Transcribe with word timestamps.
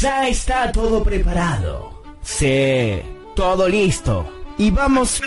Ya 0.00 0.28
está 0.28 0.70
todo 0.70 1.02
preparado. 1.02 2.02
Sí, 2.22 3.00
todo 3.34 3.68
listo. 3.68 4.44
Y 4.56 4.70
vamos... 4.70 5.20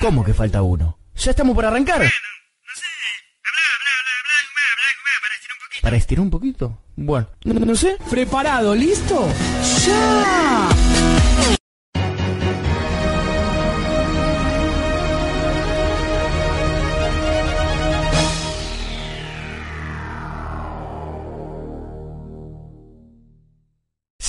¿Cómo 0.00 0.24
que 0.24 0.34
falta 0.34 0.62
uno? 0.62 0.98
¿Ya 1.14 1.30
estamos 1.30 1.54
por 1.54 1.64
arrancar? 1.64 2.02
¿Para 5.82 5.96
estirar 5.96 6.22
un 6.22 6.30
poquito? 6.30 6.78
Bueno, 6.96 7.28
no, 7.44 7.54
no 7.60 7.76
sé. 7.76 7.96
¿Preparado? 8.10 8.74
¿Listo? 8.74 9.28
¡Ya! 9.86 11.17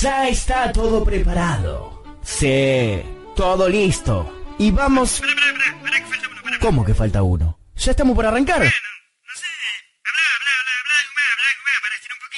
Ya 0.00 0.28
está 0.28 0.72
todo 0.72 1.04
preparado. 1.04 2.02
Sí, 2.22 3.02
todo 3.36 3.68
listo. 3.68 4.32
Y 4.58 4.70
vamos... 4.70 5.20
¿Cómo 6.58 6.82
que 6.86 6.94
falta 6.94 7.22
uno? 7.22 7.58
¿Ya 7.76 7.90
estamos 7.90 8.16
por 8.16 8.24
arrancar? 8.24 8.62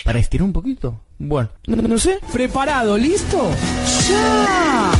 ¿Para 0.05 0.19
estirar 0.19 0.45
un 0.45 0.53
poquito? 0.53 1.05
Bueno, 1.21 1.51
no, 1.69 1.77
no 1.77 1.99
sé. 1.99 2.19
¿Preparado? 2.33 2.99
¿Listo? 2.99 3.49
¡Ya! 4.09 4.91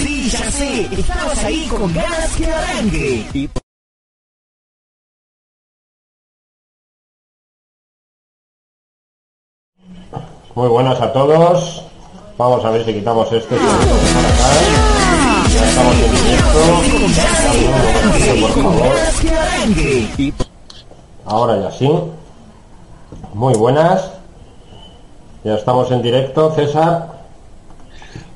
Sí, 0.00 0.30
ya 0.30 0.50
sé. 0.50 0.88
Estabas 0.90 1.44
ahí 1.44 1.68
con 1.68 1.94
ganas 1.94 2.34
que 2.34 2.46
arranque. 2.46 3.26
Y... 3.34 3.50
Muy 10.54 10.68
buenas 10.68 11.00
a 11.00 11.12
todos. 11.12 11.82
Vamos 12.36 12.64
a 12.64 12.70
ver 12.70 12.84
si 12.84 12.92
quitamos 12.92 13.32
esto. 13.32 13.54
Ya 15.48 15.64
estamos 15.68 15.94
en 15.94 16.12
directo. 16.12 16.60
Por 18.40 18.50
favor. 18.62 18.96
Ahora 21.24 21.56
ya 21.60 21.70
sí. 21.70 21.88
Muy 23.32 23.54
buenas. 23.54 24.10
Ya 25.44 25.54
estamos 25.54 25.88
en 25.92 26.02
directo, 26.02 26.52
César. 26.54 27.06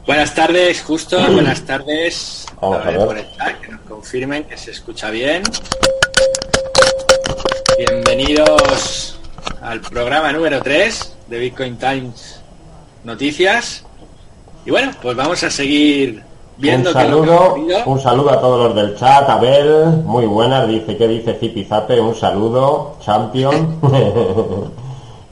Buenas 0.07 0.33
tardes, 0.35 0.83
justo. 0.83 1.19
Buenas 1.33 1.63
tardes. 1.63 2.47
Vamos 2.61 2.79
a 2.79 2.83
ver. 2.91 3.07
por 3.07 3.19
el 3.19 3.27
chat, 3.37 3.61
que 3.61 3.73
nos 3.73 3.81
confirmen 3.81 4.45
que 4.45 4.57
se 4.57 4.71
escucha 4.71 5.11
bien. 5.11 5.43
Bienvenidos 7.77 9.19
al 9.61 9.81
programa 9.81 10.33
número 10.33 10.63
3 10.63 11.14
de 11.29 11.39
Bitcoin 11.39 11.77
Times 11.77 12.41
Noticias. 13.05 13.85
Y 14.65 14.71
bueno, 14.71 14.93
pues 15.03 15.17
vamos 15.17 15.43
a 15.43 15.51
seguir 15.51 16.23
viendo 16.57 16.91
un 16.91 16.97
que 16.97 17.03
saludo, 17.03 17.55
un 17.87 18.01
saludo 18.01 18.31
a 18.31 18.41
todos 18.41 18.67
los 18.67 18.75
del 18.75 18.97
chat. 18.97 19.29
Abel, 19.29 20.03
muy 20.05 20.27
buenas, 20.27 20.69
dice, 20.69 20.97
¿qué 20.97 21.09
dice 21.09 21.35
Zipizape? 21.35 22.01
Un 22.01 22.15
saludo, 22.15 22.97
champion. 23.01 23.81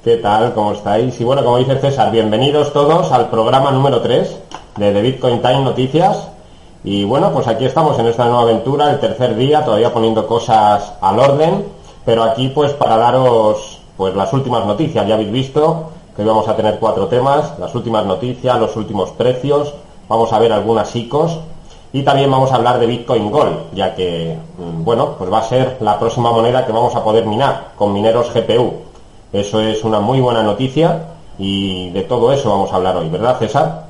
¿Qué 0.05 0.17
tal? 0.17 0.53
¿Cómo 0.53 0.73
estáis? 0.73 1.21
Y 1.21 1.25
bueno, 1.25 1.45
como 1.45 1.59
dice 1.59 1.79
César, 1.79 2.11
bienvenidos 2.11 2.73
todos 2.73 3.13
al 3.13 3.31
programa 3.31 3.71
número 3.71 4.01
3 4.01 4.37
de 4.77 4.93
The 4.93 5.01
Bitcoin 5.01 5.41
Time 5.41 5.61
Noticias. 5.61 6.29
Y 6.85 7.05
bueno, 7.05 7.33
pues 7.33 7.47
aquí 7.47 7.65
estamos 7.65 7.97
en 8.01 8.07
esta 8.07 8.25
nueva 8.25 8.43
aventura, 8.43 8.91
el 8.91 8.99
tercer 8.99 9.37
día, 9.37 9.65
todavía 9.65 9.93
poniendo 9.93 10.27
cosas 10.27 10.95
al 11.01 11.21
orden, 11.21 11.65
pero 12.05 12.25
aquí 12.25 12.49
pues 12.49 12.73
para 12.73 12.97
daros 12.97 13.82
pues 14.03 14.17
las 14.17 14.33
últimas 14.33 14.67
noticias. 14.67 15.07
Ya 15.07 15.15
habéis 15.15 15.31
visto 15.31 15.93
que 16.17 16.23
hoy 16.23 16.29
vamos 16.29 16.49
a 16.49 16.57
tener 16.57 16.81
cuatro 16.81 17.07
temas, 17.07 17.57
las 17.61 17.73
últimas 17.73 18.05
noticias, 18.05 18.59
los 18.59 18.75
últimos 18.75 19.11
precios, 19.11 19.75
vamos 20.09 20.33
a 20.33 20.41
ver 20.41 20.53
algunas 20.53 20.97
ICOs 20.97 21.39
y 21.93 22.03
también 22.03 22.29
vamos 22.29 22.51
a 22.51 22.57
hablar 22.57 22.81
de 22.81 22.87
Bitcoin 22.87 23.31
Gold, 23.31 23.73
ya 23.75 23.95
que 23.95 24.37
mm, 24.59 24.83
bueno, 24.83 25.15
pues 25.17 25.33
va 25.33 25.39
a 25.39 25.49
ser 25.49 25.77
la 25.79 26.01
próxima 26.01 26.33
moneda 26.33 26.67
que 26.67 26.73
vamos 26.73 26.97
a 26.97 27.05
poder 27.05 27.27
minar 27.27 27.75
con 27.77 27.93
mineros 27.93 28.35
GPU. 28.35 28.73
Eso 29.33 29.61
es 29.61 29.85
una 29.85 30.01
muy 30.01 30.21
buena 30.21 30.43
noticia 30.43 31.05
y 31.39 31.91
de 31.91 32.03
todo 32.03 32.33
eso 32.33 32.51
vamos 32.51 32.73
a 32.73 32.77
hablar 32.79 32.97
hoy, 32.97 33.09
¿verdad, 33.09 33.39
César? 33.39 33.87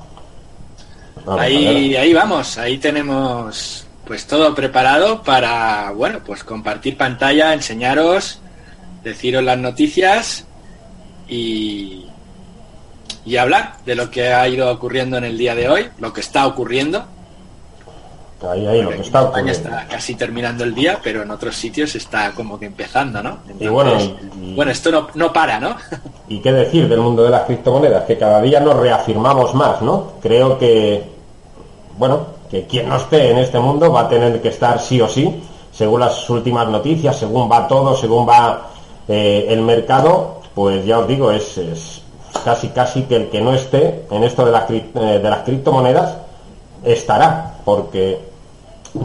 Vamos 1.24 1.40
Ahí, 1.40 1.96
ahí 1.96 2.12
vamos, 2.12 2.58
ahí 2.58 2.76
tenemos 2.76 3.86
pues 4.06 4.26
todo 4.26 4.54
preparado 4.54 5.22
para, 5.22 5.90
bueno, 5.92 6.18
pues 6.22 6.44
compartir 6.44 6.98
pantalla, 6.98 7.54
enseñaros, 7.54 8.41
deciros 9.02 9.42
las 9.42 9.58
noticias 9.58 10.46
y, 11.28 12.06
y 13.24 13.36
hablar 13.36 13.74
de 13.84 13.94
lo 13.94 14.10
que 14.10 14.32
ha 14.32 14.46
ido 14.48 14.70
ocurriendo 14.70 15.16
en 15.16 15.24
el 15.24 15.38
día 15.38 15.54
de 15.54 15.68
hoy, 15.68 15.88
lo 15.98 16.12
que 16.12 16.20
está 16.20 16.46
ocurriendo. 16.46 17.04
Ahí, 18.50 18.66
ahí, 18.66 18.82
lo 18.82 18.88
que 18.88 18.94
Aquí 18.94 19.02
en 19.02 19.06
está 19.06 19.20
España 19.22 19.52
ocurriendo. 19.52 19.68
está 19.68 19.86
casi 19.88 20.14
terminando 20.16 20.64
el 20.64 20.74
día, 20.74 20.98
pero 21.02 21.22
en 21.22 21.30
otros 21.30 21.54
sitios 21.54 21.94
está 21.94 22.32
como 22.32 22.58
que 22.58 22.66
empezando, 22.66 23.22
¿no? 23.22 23.38
Y 23.60 23.68
bueno, 23.68 23.92
y- 24.40 24.54
bueno, 24.56 24.72
esto 24.72 24.90
no, 24.90 25.06
no 25.14 25.32
para, 25.32 25.60
¿no? 25.60 25.76
¿Y 26.28 26.40
qué 26.40 26.52
decir 26.52 26.88
del 26.88 26.98
mundo 27.00 27.22
de 27.22 27.30
las 27.30 27.42
criptomonedas? 27.44 28.04
Que 28.04 28.18
cada 28.18 28.42
día 28.42 28.58
nos 28.58 28.76
reafirmamos 28.76 29.54
más, 29.54 29.80
¿no? 29.80 30.14
Creo 30.20 30.58
que, 30.58 31.04
bueno, 31.96 32.26
que 32.50 32.66
quien 32.66 32.88
no 32.88 32.96
esté 32.96 33.30
en 33.30 33.38
este 33.38 33.60
mundo 33.60 33.92
va 33.92 34.00
a 34.02 34.08
tener 34.08 34.42
que 34.42 34.48
estar 34.48 34.80
sí 34.80 35.00
o 35.00 35.08
sí, 35.08 35.40
según 35.72 36.00
las 36.00 36.28
últimas 36.28 36.66
noticias, 36.68 37.16
según 37.16 37.48
va 37.50 37.68
todo, 37.68 37.96
según 37.96 38.28
va 38.28 38.71
eh, 39.08 39.46
el 39.48 39.62
mercado, 39.62 40.40
pues 40.54 40.84
ya 40.84 40.98
os 40.98 41.08
digo, 41.08 41.30
es, 41.30 41.58
es 41.58 42.02
casi 42.44 42.68
casi 42.68 43.02
que 43.02 43.16
el 43.16 43.30
que 43.30 43.40
no 43.40 43.52
esté 43.52 44.04
en 44.10 44.24
esto 44.24 44.44
de, 44.44 44.52
las 44.52 44.70
eh, 44.70 44.82
de 44.94 45.30
las 45.30 45.40
criptomonedas 45.40 46.16
estará, 46.84 47.54
porque 47.64 48.18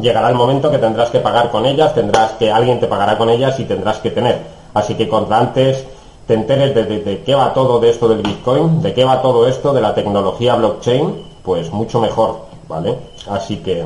llegará 0.02 0.30
el 0.30 0.35
momento 0.35 0.69
que 0.72 0.78
tendrás 0.78 1.09
que 1.09 1.19
pagar 1.19 1.50
con 1.52 1.66
ellas, 1.66 1.94
tendrás 1.94 2.31
que 2.34 2.52
alguien 2.52 2.80
te 2.80 2.88
pagará 2.88 3.18
con 3.18 3.30
ellas 3.30 3.59
y 3.59 3.66
tendrás 3.66 3.97
que 4.00 4.12
tener. 4.12 4.40
Así 4.74 4.96
que 4.96 5.08
contra 5.08 5.40
antes 5.40 5.85
te 6.25 6.34
enteres 6.34 6.75
de, 6.75 6.84
de- 6.84 7.00
de 7.02 7.24
qué 7.24 7.35
va 7.35 7.53
todo 7.53 7.79
de 7.79 7.90
esto 7.90 8.08
del 8.08 8.22
Bitcoin, 8.22 8.81
de 8.81 8.94
qué 8.94 9.03
va 9.06 9.22
todo 9.22 9.47
esto 9.47 9.74
de 9.74 9.81
la 9.81 9.94
tecnología 9.96 10.56
blockchain, 10.56 11.24
pues 11.44 11.72
mucho 11.72 12.00
mejor, 12.02 12.41
¿vale? 12.68 12.97
Así 13.29 13.58
que, 13.58 13.85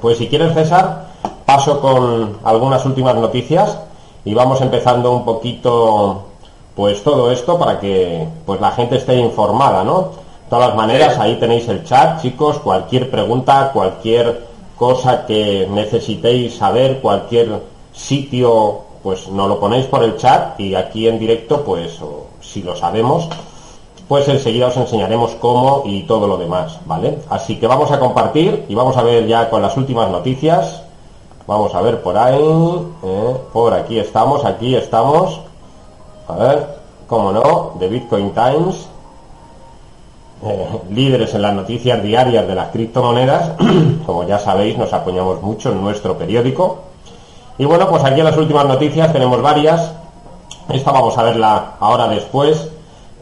pues 0.00 0.16
si 0.18 0.28
quieres 0.28 0.54
César, 0.54 1.06
paso 1.44 1.80
con 1.80 2.38
algunas 2.44 2.84
últimas 2.86 3.14
noticias 3.16 3.76
y 4.24 4.34
vamos 4.34 4.60
empezando 4.60 5.12
un 5.12 5.24
poquito, 5.24 6.24
pues 6.74 7.02
todo 7.02 7.30
esto 7.30 7.58
para 7.58 7.78
que 7.80 8.26
pues 8.44 8.60
la 8.60 8.70
gente 8.72 8.96
esté 8.96 9.16
informada, 9.16 9.84
¿no? 9.84 10.00
De 10.00 10.56
todas 10.56 10.68
las 10.68 10.76
maneras, 10.76 11.18
ahí 11.18 11.36
tenéis 11.36 11.68
el 11.68 11.84
chat, 11.84 12.20
chicos, 12.20 12.58
cualquier 12.58 13.10
pregunta, 13.10 13.70
cualquier 13.72 14.46
cosa 14.76 15.26
que 15.26 15.68
necesitéis 15.70 16.56
saber, 16.56 17.00
cualquier 17.00 17.62
sitio, 17.92 18.80
pues 19.02 19.28
nos 19.28 19.48
lo 19.48 19.60
ponéis 19.60 19.86
por 19.86 20.02
el 20.02 20.16
chat 20.16 20.58
y 20.58 20.74
aquí 20.74 21.06
en 21.06 21.18
directo, 21.18 21.62
pues 21.62 22.00
o 22.02 22.26
si 22.40 22.62
lo 22.62 22.74
sabemos, 22.74 23.28
pues 24.08 24.26
enseguida 24.26 24.66
os 24.66 24.76
enseñaremos 24.76 25.36
cómo 25.36 25.82
y 25.84 26.02
todo 26.02 26.26
lo 26.26 26.36
demás, 26.36 26.80
¿vale? 26.84 27.18
Así 27.30 27.60
que 27.60 27.68
vamos 27.68 27.92
a 27.92 28.00
compartir 28.00 28.64
y 28.68 28.74
vamos 28.74 28.96
a 28.96 29.02
ver 29.02 29.26
ya 29.28 29.48
con 29.48 29.62
las 29.62 29.76
últimas 29.76 30.10
noticias. 30.10 30.82
Vamos 31.50 31.74
a 31.74 31.80
ver 31.80 32.00
por 32.00 32.16
ahí, 32.16 32.40
¿eh? 33.02 33.36
por 33.52 33.74
aquí 33.74 33.98
estamos, 33.98 34.44
aquí 34.44 34.76
estamos. 34.76 35.40
A 36.28 36.34
ver, 36.36 36.78
cómo 37.08 37.32
no, 37.32 37.72
de 37.80 37.88
Bitcoin 37.88 38.30
Times. 38.30 38.86
Eh, 40.44 40.68
líderes 40.90 41.34
en 41.34 41.42
las 41.42 41.52
noticias 41.52 42.00
diarias 42.04 42.46
de 42.46 42.54
las 42.54 42.68
criptomonedas. 42.68 43.54
Como 44.06 44.22
ya 44.28 44.38
sabéis, 44.38 44.78
nos 44.78 44.92
apoyamos 44.92 45.42
mucho 45.42 45.72
en 45.72 45.80
nuestro 45.82 46.16
periódico. 46.16 46.82
Y 47.58 47.64
bueno, 47.64 47.88
pues 47.88 48.04
aquí 48.04 48.20
en 48.20 48.26
las 48.26 48.36
últimas 48.36 48.66
noticias 48.66 49.12
tenemos 49.12 49.42
varias. 49.42 49.92
Esta 50.68 50.92
vamos 50.92 51.18
a 51.18 51.24
verla 51.24 51.72
ahora 51.80 52.06
después, 52.06 52.70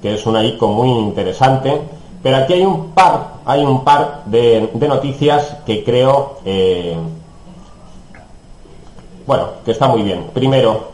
que 0.02 0.16
es 0.16 0.26
una 0.26 0.44
ICO 0.44 0.68
muy 0.68 0.90
interesante. 0.90 1.80
Pero 2.22 2.36
aquí 2.36 2.52
hay 2.52 2.66
un 2.66 2.90
par, 2.90 3.36
hay 3.46 3.64
un 3.64 3.84
par 3.84 4.24
de, 4.26 4.68
noticias 4.86 5.56
que 5.64 5.82
creo, 5.82 6.40
eh, 6.44 6.94
bueno, 9.28 9.48
que 9.62 9.72
está 9.72 9.86
muy 9.88 10.02
bien. 10.02 10.30
Primero, 10.32 10.88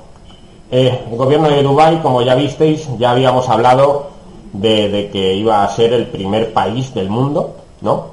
eh, 0.69 1.05
el 1.09 1.17
gobierno 1.17 1.49
de 1.49 1.63
Dubái, 1.63 1.99
como 1.99 2.21
ya 2.21 2.35
visteis, 2.35 2.89
ya 2.99 3.13
habíamos 3.13 3.49
hablado 3.49 4.09
de, 4.53 5.09
que 5.13 5.35
iba 5.35 5.63
a 5.63 5.69
ser 5.69 5.93
el 5.93 6.09
primer 6.09 6.53
país 6.53 6.93
del 6.93 7.09
mundo, 7.09 7.55
¿no? 7.81 8.07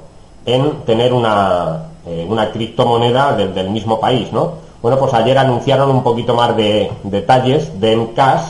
En 0.46 0.82
tener 0.82 1.12
una, 1.12 1.88
eh, 2.06 2.24
una 2.28 2.52
criptomoneda 2.52 3.32
del, 3.32 3.70
mismo 3.70 3.98
país, 3.98 4.32
¿no? 4.32 4.52
Bueno, 4.80 4.96
pues 4.96 5.12
ayer 5.12 5.36
anunciaron 5.36 5.90
un 5.90 6.04
poquito 6.04 6.36
más 6.36 6.56
de 6.56 6.92
detalles 7.02 7.80
de 7.80 7.96
Mcash, 7.96 8.44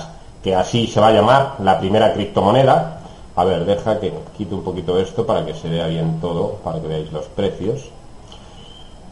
que 0.44 0.54
así 0.54 0.86
se 0.86 1.00
va 1.00 1.08
a 1.08 1.12
llamar 1.12 1.54
la 1.60 1.78
primera 1.78 2.12
criptomoneda. 2.12 2.98
A 3.34 3.44
ver, 3.44 3.64
deja 3.64 3.98
que 3.98 4.12
quite 4.36 4.54
un 4.54 4.62
poquito 4.62 4.98
esto 4.98 5.24
para 5.24 5.42
que 5.46 5.54
se 5.54 5.70
vea 5.70 5.86
bien 5.86 6.20
todo, 6.20 6.56
para 6.62 6.82
que 6.82 6.86
veáis 6.86 7.10
los 7.12 7.24
precios. 7.28 7.80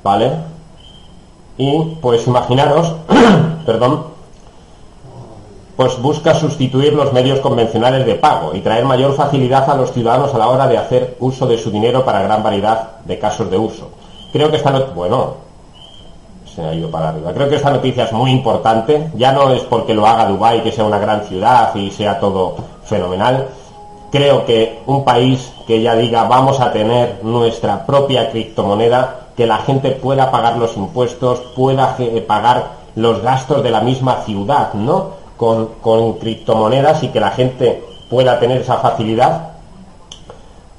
¿Vale? 0.04 0.59
Y 1.60 1.96
pues 2.00 2.26
imaginaros, 2.26 2.94
perdón, 3.66 4.04
pues 5.76 6.00
busca 6.00 6.32
sustituir 6.32 6.94
los 6.94 7.12
medios 7.12 7.40
convencionales 7.40 8.06
de 8.06 8.14
pago 8.14 8.54
y 8.54 8.60
traer 8.60 8.86
mayor 8.86 9.14
facilidad 9.14 9.68
a 9.68 9.74
los 9.74 9.92
ciudadanos 9.92 10.34
a 10.34 10.38
la 10.38 10.48
hora 10.48 10.66
de 10.66 10.78
hacer 10.78 11.18
uso 11.20 11.46
de 11.46 11.58
su 11.58 11.70
dinero 11.70 12.02
para 12.02 12.22
gran 12.22 12.42
variedad 12.42 13.00
de 13.04 13.18
casos 13.18 13.50
de 13.50 13.58
uso. 13.58 13.90
Creo 14.32 14.50
que 14.50 14.56
esta 14.56 14.70
no... 14.70 14.86
Bueno, 14.94 15.34
se 16.46 16.62
ha 16.62 16.72
ido 16.72 16.90
para 16.90 17.10
arriba. 17.10 17.34
Creo 17.34 17.50
que 17.50 17.56
esta 17.56 17.70
noticia 17.70 18.04
es 18.04 18.12
muy 18.12 18.30
importante. 18.30 19.10
Ya 19.16 19.32
no 19.32 19.50
es 19.50 19.60
porque 19.64 19.92
lo 19.92 20.06
haga 20.06 20.30
Dubái, 20.30 20.62
que 20.62 20.72
sea 20.72 20.84
una 20.84 20.98
gran 20.98 21.24
ciudad 21.26 21.74
y 21.74 21.90
sea 21.90 22.18
todo 22.18 22.56
fenomenal. 22.84 23.48
Creo 24.10 24.46
que 24.46 24.80
un 24.86 25.04
país 25.04 25.52
que 25.66 25.82
ya 25.82 25.94
diga 25.94 26.24
vamos 26.24 26.58
a 26.58 26.72
tener 26.72 27.20
nuestra 27.22 27.84
propia 27.84 28.30
criptomoneda, 28.30 29.19
que 29.36 29.46
la 29.46 29.58
gente 29.58 29.90
pueda 29.92 30.30
pagar 30.30 30.56
los 30.56 30.76
impuestos, 30.76 31.40
pueda 31.56 31.96
pagar 32.26 32.80
los 32.94 33.22
gastos 33.22 33.62
de 33.62 33.70
la 33.70 33.80
misma 33.80 34.22
ciudad, 34.24 34.74
¿no? 34.74 35.20
con, 35.40 36.18
criptomonedas 36.18 37.02
y 37.02 37.08
que 37.08 37.18
la 37.18 37.30
gente 37.30 37.82
pueda 38.10 38.38
tener 38.38 38.60
esa 38.60 38.76
facilidad, 38.76 39.52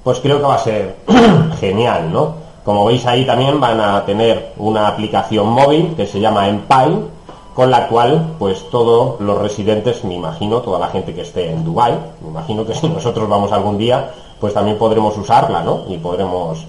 pues 0.03 0.19
creo 0.19 0.38
que 0.38 0.44
va 0.44 0.56
a 0.56 0.59
ser 0.59 0.98
genial, 1.59 2.12
¿no? 2.13 2.36
Como 2.63 2.86
veis 2.86 3.06
ahí 3.07 3.25
también 3.25 3.59
van 3.59 3.80
a 3.80 4.06
tener 4.06 4.54
una 4.57 4.88
aplicación 4.88 5.47
móvil 5.47 5.95
que 5.95 6.06
se 6.06 6.19
llama 6.19 6.47
Empire, 6.47 7.07
con 7.56 7.71
la 7.71 7.88
cual 7.88 8.36
pues 8.38 8.69
todos 8.69 9.19
los 9.19 9.39
residentes, 9.39 10.04
me 10.04 10.13
imagino, 10.13 10.62
toda 10.62 10.77
la 10.77 10.89
gente 10.89 11.15
que 11.15 11.21
esté 11.21 11.50
en 11.50 11.63
Dubai, 11.63 11.97
me 12.21 12.30
imagino 12.30 12.63
que 12.63 12.75
si 12.75 12.88
nosotros 12.88 13.27
vamos 13.27 13.51
algún 13.51 13.80
día, 13.80 14.12
pues 14.39 14.54
también 14.54 14.77
podremos 14.77 15.18
usarla, 15.18 15.63
¿no? 15.63 15.86
Y 15.89 15.97
podremos 15.97 16.68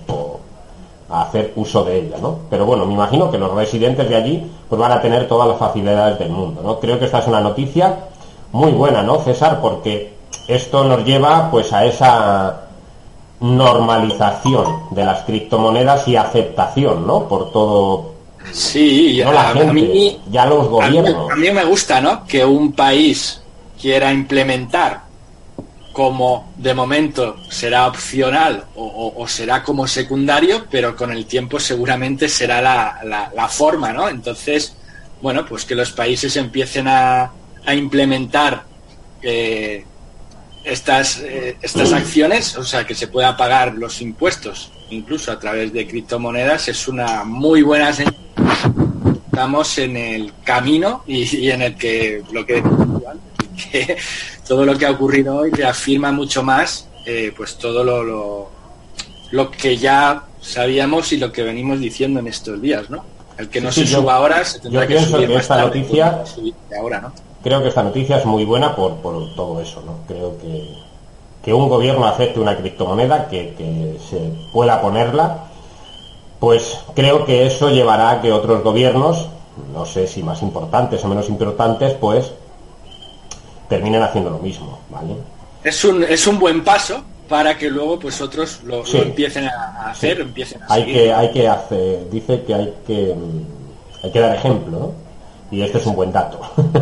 hacer 1.12 1.52
uso 1.56 1.84
de 1.84 1.98
ella, 1.98 2.16
¿no? 2.20 2.38
Pero 2.48 2.64
bueno, 2.64 2.86
me 2.86 2.94
imagino 2.94 3.30
que 3.30 3.38
los 3.38 3.52
residentes 3.52 4.08
de 4.08 4.16
allí 4.16 4.50
pues 4.68 4.80
van 4.80 4.92
a 4.92 5.00
tener 5.02 5.28
todas 5.28 5.48
las 5.48 5.58
facilidades 5.58 6.18
del 6.18 6.30
mundo, 6.30 6.62
¿no? 6.62 6.80
Creo 6.80 6.98
que 6.98 7.04
esta 7.04 7.18
es 7.18 7.26
una 7.26 7.40
noticia 7.40 7.96
muy 8.52 8.72
buena, 8.72 9.02
¿no, 9.02 9.18
César? 9.18 9.60
Porque 9.60 10.14
esto 10.48 10.84
nos 10.84 11.04
lleva 11.04 11.50
pues 11.50 11.72
a 11.72 11.84
esa 11.84 12.62
normalización 13.40 14.66
de 14.90 15.04
las 15.04 15.22
criptomonedas 15.24 16.06
y 16.08 16.16
aceptación, 16.16 17.06
¿no? 17.06 17.28
Por 17.28 17.50
todo 17.52 18.12
Sí, 18.50 19.20
no 19.24 19.32
la 19.32 19.44
gente, 19.50 20.18
ya 20.30 20.46
los 20.46 20.68
gobiernos. 20.68 21.30
a 21.30 21.36
mí 21.36 21.50
me 21.50 21.64
gusta, 21.64 22.00
¿no? 22.00 22.24
Que 22.26 22.44
un 22.44 22.72
país 22.72 23.40
quiera 23.80 24.12
implementar 24.12 25.00
como 25.92 26.52
de 26.56 26.74
momento 26.74 27.36
será 27.50 27.86
opcional 27.86 28.64
o, 28.74 29.26
será 29.28 29.62
como 29.62 29.86
secundario, 29.86 30.66
pero 30.70 30.96
con 30.96 31.12
el 31.12 31.26
tiempo 31.26 31.60
seguramente 31.60 32.28
será 32.28 32.60
la, 32.62 33.48
forma, 33.48 33.92
¿no? 33.92 34.08
Entonces, 34.08 34.74
bueno, 35.20 35.44
pues 35.46 35.64
que 35.64 35.74
los 35.74 35.92
países 35.92 36.36
empiecen 36.36 36.88
a, 36.88 37.30
implementar 37.72 38.64
eh, 39.22 39.84
estas, 40.64 41.18
eh, 41.20 41.56
estas 41.62 41.92
acciones, 41.92 42.56
o 42.56 42.64
sea, 42.64 42.84
que 42.84 42.94
se 42.94 43.06
pueda 43.06 43.36
pagar 43.36 43.74
los 43.74 44.00
impuestos 44.02 44.72
incluso 44.92 45.32
a 45.32 45.38
través 45.38 45.72
de 45.72 45.86
criptomonedas, 45.86 46.68
es 46.68 46.86
una 46.88 47.24
muy 47.24 47.62
buena 47.62 47.92
señal. 47.92 48.14
Estamos 49.26 49.78
en 49.78 49.96
el 49.96 50.32
camino 50.44 51.02
y, 51.06 51.48
en 51.48 51.62
el 51.62 51.76
que 51.76 52.22
lo 52.32 52.44
que 52.44 52.62
todo 54.48 54.64
lo 54.64 54.76
que 54.76 54.86
ha 54.86 54.90
ocurrido 54.90 55.36
hoy 55.36 55.50
reafirma 55.50 56.12
mucho 56.12 56.42
más 56.42 56.88
eh, 57.04 57.32
pues 57.36 57.56
todo 57.56 57.82
lo, 57.82 58.48
lo, 59.32 59.50
que 59.50 59.76
ya 59.76 60.22
sabíamos 60.40 61.12
y 61.12 61.16
lo 61.16 61.32
que 61.32 61.42
venimos 61.42 61.80
diciendo 61.80 62.20
en 62.20 62.28
estos 62.28 62.62
días, 62.62 62.90
¿no? 62.90 63.04
El 63.36 63.48
que 63.48 63.60
no 63.60 63.72
se 63.72 63.86
suba 63.86 64.16
ahora 64.16 64.44
se 64.44 64.60
tendrá 64.60 64.86
que 64.86 65.00
subir 65.00 65.26
que 65.26 65.34
esta 65.34 65.62
noticia 65.62 66.22
ahora, 66.78 67.00
¿no? 67.00 67.12
Creo 67.42 67.60
que 67.60 67.68
esta 67.68 67.82
noticia 67.82 68.18
es 68.18 68.24
muy 68.24 68.44
buena 68.44 68.76
por, 68.76 68.98
por 68.98 69.34
todo 69.34 69.60
eso, 69.60 69.82
¿no? 69.84 69.98
Creo 70.06 70.38
que, 70.38 70.76
que 71.44 71.52
un 71.52 71.68
gobierno 71.68 72.06
acepte 72.06 72.38
una 72.38 72.56
criptomoneda, 72.56 73.28
que, 73.28 73.54
que 73.58 73.98
se 74.08 74.32
pueda 74.52 74.80
ponerla, 74.80 75.46
pues 76.38 76.78
creo 76.94 77.24
que 77.24 77.46
eso 77.46 77.70
llevará 77.70 78.12
a 78.12 78.20
que 78.22 78.30
otros 78.30 78.62
gobiernos, 78.62 79.28
no 79.72 79.86
sé 79.86 80.06
si 80.06 80.22
más 80.22 80.40
importantes 80.42 81.04
o 81.04 81.08
menos 81.08 81.28
importantes, 81.28 81.94
pues 81.94 82.30
terminen 83.72 84.02
haciendo 84.02 84.28
lo 84.28 84.38
mismo, 84.38 84.78
¿vale? 84.90 85.14
Es 85.64 85.82
un, 85.82 86.02
es 86.02 86.26
un 86.26 86.38
buen 86.38 86.62
paso 86.62 87.02
para 87.26 87.56
que 87.56 87.70
luego 87.70 87.98
pues 87.98 88.20
otros 88.20 88.60
lo, 88.64 88.84
empiecen 88.92 89.46
a 89.46 89.90
hacer, 89.90 90.20
empiecen 90.20 90.62
a 90.62 90.74
hay 90.74 90.84
que 90.84 91.10
hay 91.10 91.30
que 91.30 91.48
hacer, 91.48 92.10
dice 92.10 92.42
que 92.42 92.54
hay 92.54 92.74
que 92.86 93.14
hay 94.02 94.10
que 94.10 94.20
dar 94.20 94.36
ejemplo, 94.36 94.78
¿no? 94.78 94.92
Y 95.50 95.62
este 95.62 95.78
es 95.78 95.86
un 95.86 95.96
buen 95.96 96.12
dato. 96.12 96.38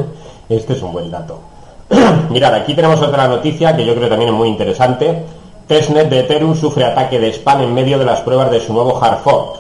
este 0.48 0.72
es 0.72 0.82
un 0.82 0.92
buen 0.92 1.12
dato. 1.12 1.40
Mirad, 2.30 2.54
aquí 2.54 2.74
tenemos 2.74 3.00
otra 3.00 3.28
noticia 3.28 3.76
que 3.76 3.86
yo 3.86 3.94
creo 3.94 4.08
también 4.08 4.32
es 4.32 4.36
muy 4.36 4.48
interesante. 4.48 5.22
Testnet 5.68 6.08
de 6.08 6.20
Ethereum 6.20 6.56
sufre 6.56 6.84
ataque 6.84 7.20
de 7.20 7.32
spam 7.32 7.62
en 7.62 7.72
medio 7.72 8.00
de 8.00 8.04
las 8.04 8.20
pruebas 8.22 8.50
de 8.50 8.58
su 8.58 8.72
nuevo 8.72 9.00
hard 9.00 9.20
fork. 9.22 9.59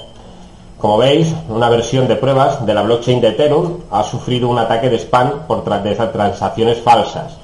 Como 0.80 0.96
veis, 0.96 1.34
una 1.50 1.68
versión 1.68 2.08
de 2.08 2.16
pruebas 2.16 2.64
de 2.64 2.72
la 2.72 2.80
blockchain 2.80 3.20
de 3.20 3.28
Ethereum 3.28 3.80
ha 3.90 4.02
sufrido 4.02 4.48
un 4.48 4.58
ataque 4.58 4.88
de 4.88 4.96
spam 4.98 5.46
por 5.46 5.62
transacciones 5.62 6.80
falsas. 6.80 7.36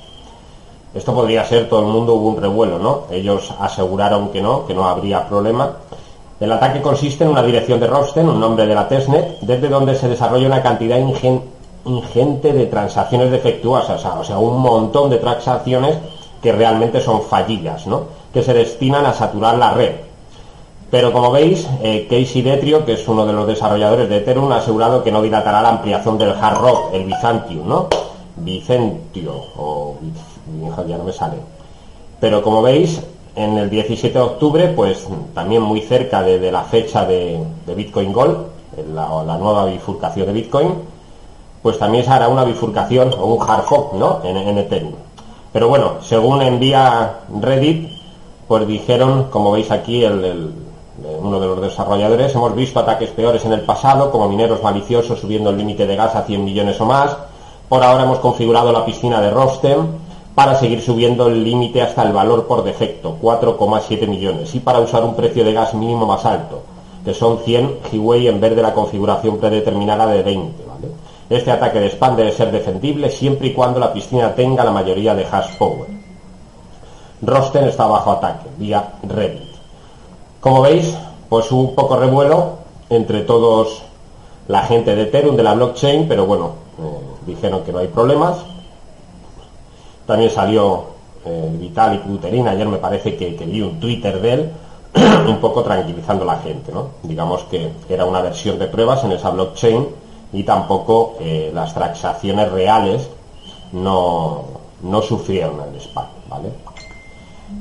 Esto 0.94 1.12
podría 1.12 1.44
ser, 1.44 1.68
todo 1.68 1.80
el 1.80 1.86
mundo 1.86 2.14
hubo 2.14 2.30
un 2.30 2.40
revuelo, 2.40 2.78
¿no? 2.78 3.02
Ellos 3.10 3.52
aseguraron 3.60 4.30
que 4.30 4.40
no, 4.40 4.66
que 4.66 4.72
no 4.72 4.88
habría 4.88 5.28
problema. 5.28 5.70
El 6.40 6.50
ataque 6.50 6.80
consiste 6.80 7.24
en 7.24 7.30
una 7.30 7.42
dirección 7.42 7.78
de 7.78 7.86
Rosten, 7.86 8.26
un 8.26 8.40
nombre 8.40 8.66
de 8.66 8.74
la 8.74 8.88
testnet, 8.88 9.38
desde 9.42 9.68
donde 9.68 9.94
se 9.96 10.08
desarrolla 10.08 10.46
una 10.46 10.62
cantidad 10.62 10.96
ingente 10.96 12.52
de 12.54 12.66
transacciones 12.66 13.30
defectuosas, 13.30 14.02
o 14.02 14.24
sea, 14.24 14.38
un 14.38 14.62
montón 14.62 15.10
de 15.10 15.18
transacciones 15.18 15.98
que 16.40 16.52
realmente 16.52 17.02
son 17.02 17.20
fallidas, 17.20 17.86
¿no? 17.86 18.04
Que 18.32 18.42
se 18.42 18.54
destinan 18.54 19.04
a 19.04 19.12
saturar 19.12 19.58
la 19.58 19.74
red. 19.74 20.05
Pero 20.90 21.12
como 21.12 21.32
veis, 21.32 21.68
eh, 21.82 22.06
Casey 22.08 22.42
Detrio, 22.42 22.84
que 22.84 22.92
es 22.92 23.08
uno 23.08 23.26
de 23.26 23.32
los 23.32 23.46
desarrolladores 23.46 24.08
de 24.08 24.18
Ethereum, 24.18 24.52
ha 24.52 24.58
asegurado 24.58 25.02
que 25.02 25.10
no 25.10 25.20
dilatará 25.20 25.60
la 25.60 25.70
ampliación 25.70 26.16
del 26.16 26.30
hard 26.30 26.58
rock, 26.58 26.94
el 26.94 27.04
Byzantium, 27.04 27.68
¿no? 27.68 27.88
Vicentio, 28.36 29.32
o 29.56 29.96
ya 30.86 30.96
no 30.96 31.04
me 31.04 31.12
sale. 31.12 31.36
Pero 32.20 32.40
como 32.40 32.62
veis, 32.62 33.00
en 33.34 33.58
el 33.58 33.68
17 33.68 34.16
de 34.16 34.24
octubre, 34.24 34.68
pues 34.68 35.06
también 35.34 35.62
muy 35.62 35.80
cerca 35.80 36.22
de, 36.22 36.52
la 36.52 36.62
fecha 36.62 37.04
de, 37.04 37.42
Bitcoin 37.74 38.12
Gold, 38.12 38.36
la, 38.94 39.38
nueva 39.38 39.64
bifurcación 39.66 40.26
de 40.26 40.32
Bitcoin, 40.32 40.74
pues 41.62 41.78
también 41.78 42.04
se 42.04 42.10
hará 42.10 42.28
una 42.28 42.44
bifurcación 42.44 43.12
o 43.12 43.34
un 43.34 43.42
hard 43.42 43.64
fork, 43.64 43.92
¿no? 43.94 44.20
En, 44.22 44.36
en 44.36 44.58
Ethereum. 44.58 44.94
Pero 45.52 45.68
bueno, 45.68 45.94
según 46.02 46.42
envía 46.42 47.20
Reddit, 47.40 47.90
pues 48.46 48.66
dijeron, 48.68 49.24
como 49.30 49.50
veis 49.50 49.70
aquí, 49.70 50.04
el 50.04 50.65
uno 50.98 51.38
de 51.38 51.46
los 51.46 51.60
desarrolladores, 51.60 52.34
hemos 52.34 52.54
visto 52.54 52.80
ataques 52.80 53.10
peores 53.10 53.44
en 53.44 53.52
el 53.52 53.62
pasado, 53.62 54.10
como 54.10 54.28
mineros 54.28 54.62
maliciosos 54.62 55.20
subiendo 55.20 55.50
el 55.50 55.58
límite 55.58 55.86
de 55.86 55.96
gas 55.96 56.14
a 56.14 56.22
100 56.22 56.44
millones 56.44 56.80
o 56.80 56.86
más. 56.86 57.16
Por 57.68 57.82
ahora 57.82 58.04
hemos 58.04 58.18
configurado 58.18 58.72
la 58.72 58.84
piscina 58.84 59.20
de 59.20 59.30
Rostem 59.30 59.86
para 60.34 60.54
seguir 60.54 60.80
subiendo 60.82 61.28
el 61.28 61.42
límite 61.42 61.82
hasta 61.82 62.02
el 62.02 62.12
valor 62.12 62.46
por 62.46 62.62
defecto, 62.62 63.16
4,7 63.20 64.06
millones, 64.06 64.54
y 64.54 64.60
para 64.60 64.80
usar 64.80 65.02
un 65.02 65.14
precio 65.14 65.44
de 65.44 65.52
gas 65.52 65.74
mínimo 65.74 66.06
más 66.06 66.24
alto, 66.24 66.62
que 67.04 67.14
son 67.14 67.38
100 67.38 67.78
Hiwei 67.92 68.28
en 68.28 68.40
vez 68.40 68.54
de 68.54 68.62
la 68.62 68.74
configuración 68.74 69.38
predeterminada 69.38 70.06
de 70.06 70.22
20. 70.22 70.66
Este 71.28 71.50
ataque 71.50 71.80
de 71.80 71.90
spam 71.90 72.14
debe 72.14 72.32
ser 72.32 72.52
defendible 72.52 73.10
siempre 73.10 73.48
y 73.48 73.52
cuando 73.52 73.80
la 73.80 73.92
piscina 73.92 74.34
tenga 74.34 74.62
la 74.62 74.70
mayoría 74.70 75.14
de 75.14 75.24
hash 75.24 75.56
power. 75.58 75.88
Rosten 77.22 77.64
está 77.64 77.86
bajo 77.86 78.12
ataque, 78.12 78.48
vía 78.58 78.92
Reddit. 79.02 79.45
Como 80.40 80.62
veis, 80.62 80.94
pues 81.28 81.50
un 81.50 81.74
poco 81.74 81.96
revuelo 81.96 82.58
entre 82.90 83.22
todos 83.22 83.82
la 84.48 84.62
gente 84.62 84.94
de 84.94 85.02
Ethereum, 85.02 85.36
de 85.36 85.42
la 85.42 85.54
blockchain, 85.54 86.06
pero 86.06 86.26
bueno, 86.26 86.52
eh, 86.78 86.98
dijeron 87.26 87.62
que 87.64 87.72
no 87.72 87.78
hay 87.78 87.88
problemas. 87.88 88.38
También 90.06 90.30
salió 90.30 90.84
eh, 91.24 91.50
Vitalik 91.58 92.06
Buterin, 92.06 92.46
ayer 92.46 92.68
me 92.68 92.78
parece 92.78 93.16
que, 93.16 93.34
que 93.34 93.44
vi 93.44 93.60
un 93.60 93.80
Twitter 93.80 94.20
de 94.20 94.32
él, 94.32 94.50
un 95.28 95.38
poco 95.40 95.62
tranquilizando 95.62 96.22
a 96.22 96.34
la 96.34 96.38
gente, 96.38 96.70
¿no? 96.72 96.90
Digamos 97.02 97.42
que 97.44 97.72
era 97.88 98.04
una 98.04 98.20
versión 98.20 98.58
de 98.58 98.68
pruebas 98.68 99.02
en 99.04 99.12
esa 99.12 99.30
blockchain 99.30 99.88
y 100.32 100.42
tampoco 100.44 101.16
eh, 101.18 101.50
las 101.52 101.74
transacciones 101.74 102.50
reales 102.52 103.08
no, 103.72 104.44
no 104.82 105.02
sufrieron 105.02 105.60
el 105.60 105.80
spam, 105.80 106.06
¿vale? 106.28 106.50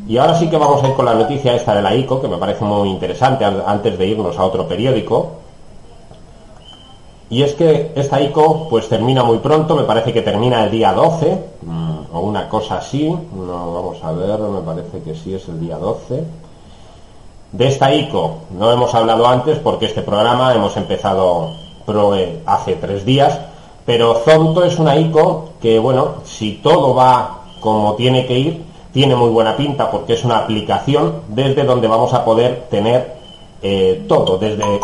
Y 0.07 0.17
ahora 0.17 0.37
sí 0.37 0.49
que 0.49 0.57
vamos 0.57 0.83
a 0.83 0.87
ir 0.87 0.95
con 0.95 1.05
la 1.05 1.13
noticia 1.13 1.55
esta 1.55 1.75
de 1.75 1.81
la 1.81 1.95
ICO, 1.95 2.21
que 2.21 2.27
me 2.27 2.37
parece 2.37 2.63
muy 2.63 2.89
interesante 2.89 3.45
antes 3.45 3.97
de 3.97 4.07
irnos 4.07 4.37
a 4.37 4.45
otro 4.45 4.67
periódico. 4.67 5.31
Y 7.29 7.41
es 7.41 7.53
que 7.53 7.91
esta 7.95 8.21
ICO 8.21 8.67
pues 8.69 8.87
termina 8.87 9.23
muy 9.23 9.39
pronto, 9.39 9.75
me 9.75 9.83
parece 9.83 10.13
que 10.13 10.21
termina 10.21 10.63
el 10.63 10.71
día 10.71 10.93
12, 10.93 11.43
mm, 11.61 11.95
o 12.13 12.19
una 12.19 12.47
cosa 12.47 12.77
así, 12.77 13.09
no, 13.09 13.73
vamos 13.73 14.03
a 14.03 14.11
ver, 14.11 14.39
me 14.39 14.61
parece 14.61 15.01
que 15.01 15.15
sí 15.15 15.33
es 15.33 15.47
el 15.49 15.59
día 15.59 15.77
12. 15.77 16.23
De 17.51 17.67
esta 17.67 17.93
ICO 17.93 18.37
no 18.51 18.71
hemos 18.71 18.93
hablado 18.93 19.27
antes 19.27 19.57
porque 19.59 19.85
este 19.85 20.01
programa 20.01 20.53
hemos 20.53 20.75
empezado 20.77 21.49
hace 22.45 22.75
tres 22.75 23.05
días, 23.05 23.39
pero 23.85 24.15
Zonto 24.15 24.63
es 24.63 24.79
una 24.79 24.97
ICO 24.97 25.49
que, 25.61 25.77
bueno, 25.79 26.15
si 26.25 26.53
todo 26.53 26.95
va 26.95 27.41
como 27.59 27.93
tiene 27.95 28.25
que 28.25 28.37
ir, 28.37 28.64
tiene 28.95 29.13
muy 29.13 29.29
buena 29.29 29.57
pinta 29.57 29.91
porque 29.91 30.13
es 30.13 30.23
una 30.23 30.37
aplicación 30.37 31.23
desde 31.27 31.65
donde 31.65 31.85
vamos 31.85 32.13
a 32.13 32.23
poder 32.23 32.67
tener 32.71 33.15
eh, 33.61 34.05
todo, 34.07 34.37
desde, 34.37 34.63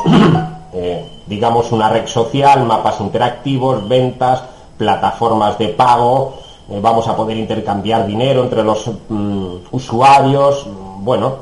eh, 0.73 1.05
digamos, 1.27 1.71
una 1.71 1.87
red 1.87 2.07
social, 2.07 2.65
mapas 2.65 2.99
interactivos, 2.99 3.87
ventas, 3.87 4.43
plataformas 4.77 5.57
de 5.57 5.69
pago, 5.69 6.33
eh, 6.69 6.77
vamos 6.81 7.07
a 7.07 7.15
poder 7.15 7.37
intercambiar 7.37 8.05
dinero 8.05 8.43
entre 8.43 8.65
los 8.65 8.85
mm, 9.07 9.55
usuarios, 9.71 10.67
bueno, 10.97 11.35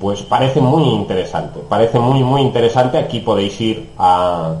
pues 0.00 0.22
parece 0.22 0.62
muy 0.62 0.84
interesante, 0.84 1.60
parece 1.68 1.98
muy 1.98 2.22
muy 2.22 2.40
interesante, 2.40 2.96
aquí 2.96 3.20
podéis 3.20 3.60
ir 3.60 3.90
a, 3.98 4.54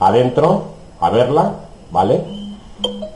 adentro 0.00 0.62
a 0.98 1.10
verla, 1.10 1.52
¿vale? 1.90 2.37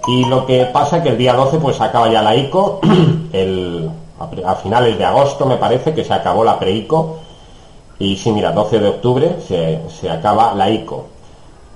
Y 0.06 0.24
lo 0.24 0.46
que 0.46 0.66
pasa 0.66 1.02
que 1.02 1.10
el 1.10 1.18
día 1.18 1.34
12 1.34 1.58
pues 1.58 1.80
acaba 1.80 2.10
ya 2.10 2.22
la 2.22 2.34
ICO, 2.34 2.80
el, 3.32 3.90
a, 4.44 4.54
finales 4.56 4.98
de 4.98 5.04
agosto 5.04 5.46
me 5.46 5.56
parece 5.56 5.94
que 5.94 6.04
se 6.04 6.12
acabó 6.12 6.44
la 6.44 6.58
pre-ICO, 6.58 7.18
y 7.98 8.16
sí, 8.16 8.32
mira, 8.32 8.52
12 8.52 8.80
de 8.80 8.88
octubre 8.88 9.36
se, 9.46 9.80
se 9.88 10.10
acaba 10.10 10.54
la 10.54 10.70
ICO. 10.70 11.06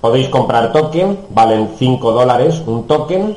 Podéis 0.00 0.28
comprar 0.28 0.72
token, 0.72 1.26
valen 1.30 1.70
5 1.78 2.12
dólares 2.12 2.62
un 2.66 2.86
token, 2.86 3.36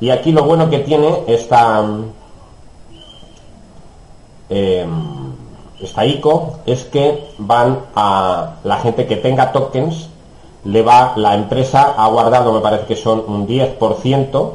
y 0.00 0.10
aquí 0.10 0.32
lo 0.32 0.44
bueno 0.44 0.70
que 0.70 0.80
tiene 0.80 1.22
esta 1.26 1.84
eh, 4.48 4.86
esta 5.80 6.06
ICO 6.06 6.60
es 6.66 6.84
que 6.84 7.30
van 7.38 7.78
a 7.94 8.56
la 8.64 8.78
gente 8.78 9.06
que 9.06 9.16
tenga 9.16 9.52
tokens, 9.52 10.08
le 10.64 10.82
va, 10.82 11.12
la 11.16 11.34
empresa 11.34 11.94
ha 11.96 12.06
guardado, 12.08 12.52
me 12.52 12.60
parece 12.60 12.86
que 12.86 12.96
son 12.96 13.24
un 13.26 13.46
10%, 13.46 14.50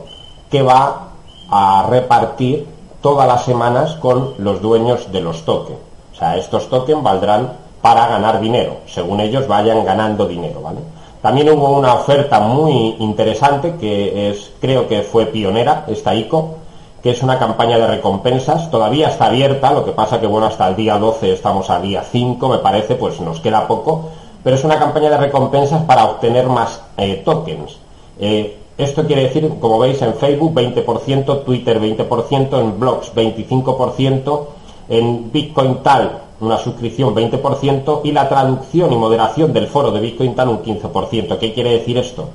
que 0.49 0.61
va 0.61 1.09
a 1.49 1.85
repartir 1.89 2.67
todas 3.01 3.27
las 3.27 3.45
semanas 3.45 3.95
con 3.95 4.33
los 4.37 4.61
dueños 4.61 5.11
de 5.11 5.21
los 5.21 5.45
tokens. 5.45 5.79
O 6.11 6.15
sea, 6.15 6.37
estos 6.37 6.69
tokens 6.69 7.03
valdrán 7.03 7.53
para 7.81 8.07
ganar 8.07 8.41
dinero, 8.41 8.77
según 8.87 9.21
ellos 9.21 9.47
vayan 9.47 9.85
ganando 9.85 10.27
dinero, 10.27 10.61
¿vale? 10.61 10.79
También 11.21 11.49
hubo 11.49 11.77
una 11.77 11.95
oferta 11.95 12.39
muy 12.39 12.95
interesante 12.99 13.75
que 13.75 14.29
es, 14.29 14.51
creo 14.59 14.87
que 14.87 15.01
fue 15.01 15.25
pionera, 15.25 15.85
esta 15.87 16.15
ICO, 16.15 16.55
que 17.03 17.11
es 17.11 17.23
una 17.23 17.39
campaña 17.39 17.77
de 17.77 17.87
recompensas, 17.87 18.69
todavía 18.71 19.09
está 19.09 19.25
abierta, 19.27 19.71
lo 19.71 19.85
que 19.85 19.91
pasa 19.91 20.19
que 20.19 20.27
bueno, 20.27 20.47
hasta 20.47 20.67
el 20.67 20.75
día 20.75 20.97
12 20.97 21.33
estamos 21.33 21.69
al 21.69 21.81
día 21.81 22.03
5, 22.09 22.49
me 22.49 22.57
parece, 22.57 22.95
pues 22.95 23.19
nos 23.21 23.39
queda 23.39 23.67
poco, 23.67 24.09
pero 24.43 24.55
es 24.55 24.63
una 24.63 24.79
campaña 24.79 25.09
de 25.09 25.17
recompensas 25.17 25.83
para 25.83 26.05
obtener 26.05 26.47
más 26.47 26.81
eh, 26.97 27.21
tokens. 27.25 27.77
Eh, 28.19 28.57
esto 28.77 29.05
quiere 29.05 29.23
decir, 29.23 29.49
como 29.59 29.79
veis, 29.79 30.01
en 30.01 30.13
Facebook 30.13 30.53
20%, 30.53 31.43
Twitter 31.43 31.81
20%, 31.81 32.59
en 32.59 32.79
blogs 32.79 33.13
25%, 33.13 34.45
en 34.89 35.31
Bitcoin 35.31 35.83
Tal 35.83 36.23
una 36.41 36.57
suscripción 36.57 37.13
20% 37.13 38.01
y 38.05 38.13
la 38.13 38.29
traducción 38.29 38.93
y 38.93 38.95
moderación 38.95 39.51
del 39.51 39.67
foro 39.67 39.91
de 39.91 39.99
Bitcoin 39.99 40.35
Tal 40.35 40.47
un 40.47 40.63
15%. 40.63 41.37
¿Qué 41.37 41.53
quiere 41.53 41.71
decir 41.71 41.97
esto? 41.97 42.29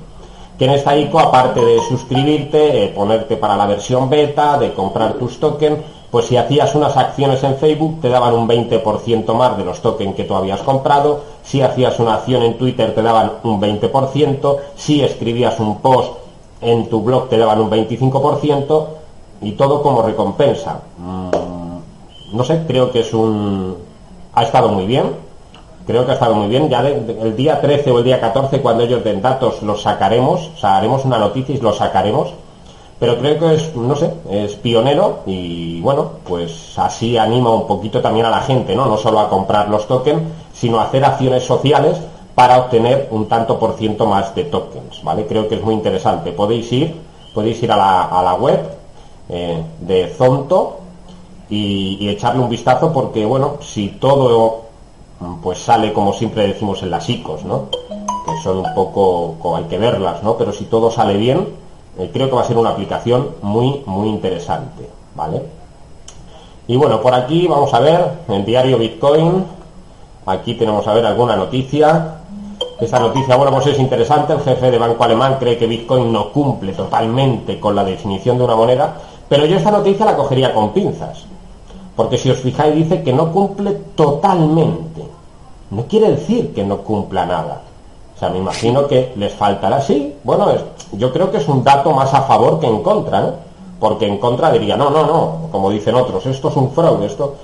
que 0.57 0.65
en 0.65 0.71
esta 0.71 0.97
ICO, 0.97 1.19
aparte 1.19 1.63
de 1.63 1.79
suscribirte, 1.81 2.85
eh, 2.85 2.87
ponerte 2.89 3.35
para 3.37 3.57
la 3.57 3.65
versión 3.65 4.09
beta, 4.09 4.57
de 4.57 4.73
comprar 4.73 5.13
tus 5.13 5.39
tokens, 5.39 5.79
pues 6.15 6.27
si 6.27 6.37
hacías 6.37 6.73
unas 6.75 6.95
acciones 6.95 7.43
en 7.43 7.57
Facebook 7.57 7.99
te 7.99 8.07
daban 8.07 8.33
un 8.33 8.47
20% 8.47 9.33
más 9.33 9.57
de 9.57 9.65
los 9.65 9.81
tokens 9.81 10.15
que 10.15 10.23
tú 10.23 10.33
habías 10.33 10.61
comprado, 10.61 11.19
si 11.43 11.61
hacías 11.61 11.99
una 11.99 12.13
acción 12.13 12.41
en 12.43 12.57
Twitter 12.57 12.95
te 12.95 13.01
daban 13.01 13.33
un 13.43 13.59
20%, 13.59 14.57
si 14.77 15.03
escribías 15.03 15.59
un 15.59 15.81
post 15.81 16.13
en 16.61 16.87
tu 16.87 17.01
blog 17.01 17.27
te 17.27 17.37
daban 17.37 17.59
un 17.59 17.69
25% 17.69 18.85
y 19.41 19.51
todo 19.51 19.81
como 19.81 20.03
recompensa. 20.03 20.83
Mm, 20.97 22.37
no 22.37 22.43
sé, 22.45 22.63
creo 22.65 22.93
que 22.93 23.01
es 23.01 23.13
un... 23.13 23.75
ha 24.35 24.43
estado 24.43 24.69
muy 24.69 24.85
bien, 24.85 25.17
creo 25.85 26.05
que 26.05 26.11
ha 26.11 26.13
estado 26.13 26.35
muy 26.35 26.47
bien. 26.47 26.69
Ya 26.69 26.79
el 26.87 27.35
día 27.35 27.59
13 27.59 27.91
o 27.91 27.97
el 27.97 28.05
día 28.05 28.21
14, 28.21 28.61
cuando 28.61 28.85
ellos 28.85 29.03
den 29.03 29.21
datos, 29.21 29.61
los 29.63 29.81
sacaremos, 29.81 30.49
o 30.55 30.57
sea, 30.57 30.77
haremos 30.77 31.03
una 31.03 31.17
noticia 31.17 31.53
y 31.53 31.59
los 31.59 31.75
sacaremos. 31.75 32.33
Pero 32.99 33.17
creo 33.17 33.39
que 33.39 33.55
es, 33.55 33.75
no 33.75 33.95
sé, 33.95 34.13
es 34.29 34.55
pionero 34.55 35.19
y 35.25 35.81
bueno, 35.81 36.11
pues 36.25 36.77
así 36.77 37.17
anima 37.17 37.49
un 37.49 37.67
poquito 37.67 38.01
también 38.01 38.25
a 38.25 38.29
la 38.29 38.39
gente, 38.39 38.73
¿no? 38.73 38.85
No 38.85 38.97
solo 38.97 39.19
a 39.19 39.29
comprar 39.29 39.69
los 39.69 39.85
tokens, 39.87 40.23
sino 40.53 40.79
a 40.79 40.85
hacer 40.85 41.03
acciones 41.03 41.43
sociales 41.43 41.97
para 42.35 42.57
obtener 42.57 43.09
un 43.11 43.27
tanto 43.27 43.59
por 43.59 43.73
ciento 43.73 44.05
más 44.05 44.33
de 44.33 44.45
tokens, 44.45 45.03
¿vale? 45.03 45.25
Creo 45.25 45.47
que 45.47 45.55
es 45.55 45.63
muy 45.63 45.73
interesante. 45.73 46.31
Podéis 46.31 46.71
ir, 46.71 46.95
podéis 47.33 47.61
ir 47.63 47.71
a 47.71 47.77
la, 47.77 48.33
web 48.35 48.61
eh, 49.27 49.61
de 49.81 50.07
Zonto 50.07 50.79
y, 51.49 52.07
echarle 52.09 52.41
un 52.41 52.49
vistazo 52.49 52.93
porque, 52.93 53.25
bueno, 53.25 53.57
si 53.61 53.89
todo 53.89 54.63
pues 55.41 55.59
sale 55.59 55.93
como 55.93 56.13
siempre 56.13 56.47
decimos 56.47 56.83
en 56.83 56.91
las 56.91 57.09
ICOs, 57.09 57.45
¿no? 57.45 57.69
Que 57.69 58.31
son 58.43 58.59
un 58.59 58.73
poco, 58.73 59.55
hay 59.55 59.63
que 59.65 59.77
verlas, 59.77 60.23
¿no? 60.23 60.37
Pero 60.37 60.51
si 60.51 60.65
todo 60.65 60.91
sale 60.91 61.17
bien, 61.17 61.47
eh, 61.97 62.09
creo 62.11 62.29
que 62.29 62.35
va 62.35 62.41
a 62.41 62.45
ser 62.45 62.57
una 62.57 62.71
aplicación 62.71 63.35
muy, 63.41 63.81
muy 63.85 64.09
interesante, 64.09 64.89
¿vale? 65.15 65.41
Y 66.67 66.75
bueno, 66.75 66.99
por 67.01 67.13
aquí 67.13 67.47
vamos 67.47 67.73
a 67.73 67.79
ver 67.79 68.11
el 68.27 68.43
diario 68.43 68.77
Bitcoin. 68.77 69.45
Aquí 70.25 70.55
tenemos 70.55 70.87
a 70.87 70.93
ver 70.93 71.05
alguna 71.05 71.35
noticia. 71.35 72.17
Esta 72.79 72.99
noticia, 72.99 73.35
bueno, 73.35 73.51
pues 73.51 73.67
es 73.67 73.79
interesante. 73.79 74.33
El 74.33 74.41
jefe 74.41 74.71
de 74.71 74.77
Banco 74.77 75.03
Alemán 75.03 75.37
cree 75.39 75.57
que 75.57 75.67
Bitcoin 75.67 76.11
no 76.11 76.31
cumple 76.31 76.73
totalmente 76.73 77.59
con 77.59 77.75
la 77.75 77.83
definición 77.83 78.37
de 78.37 78.43
una 78.43 78.55
moneda, 78.55 78.95
pero 79.29 79.45
yo 79.45 79.57
esta 79.57 79.71
noticia 79.71 80.05
la 80.05 80.17
cogería 80.17 80.53
con 80.53 80.73
pinzas. 80.73 81.25
Porque 81.95 82.17
si 82.17 82.29
os 82.29 82.39
fijáis 82.39 82.75
dice 82.75 83.03
que 83.03 83.13
no 83.13 83.31
cumple 83.31 83.71
totalmente. 83.95 85.03
No 85.69 85.83
quiere 85.83 86.11
decir 86.11 86.53
que 86.53 86.63
no 86.63 86.79
cumpla 86.79 87.25
nada. 87.25 87.61
O 88.15 88.17
sea, 88.17 88.29
me 88.29 88.37
imagino 88.37 88.87
que 88.87 89.13
les 89.17 89.33
faltará. 89.33 89.81
Sí, 89.81 90.15
bueno, 90.23 90.47
yo 90.93 91.11
creo 91.11 91.31
que 91.31 91.37
es 91.37 91.47
un 91.49 91.63
dato 91.63 91.91
más 91.91 92.13
a 92.13 92.21
favor 92.21 92.59
que 92.59 92.67
en 92.67 92.81
contra, 92.81 93.21
¿no? 93.21 93.33
Porque 93.79 94.07
en 94.07 94.17
contra 94.19 94.51
diría, 94.51 94.77
no, 94.77 94.89
no, 94.89 95.05
no, 95.05 95.49
como 95.51 95.69
dicen 95.69 95.95
otros, 95.95 96.25
esto 96.25 96.47
es 96.47 96.55
un 96.55 96.71
fraude, 96.71 97.07
esto 97.07 97.35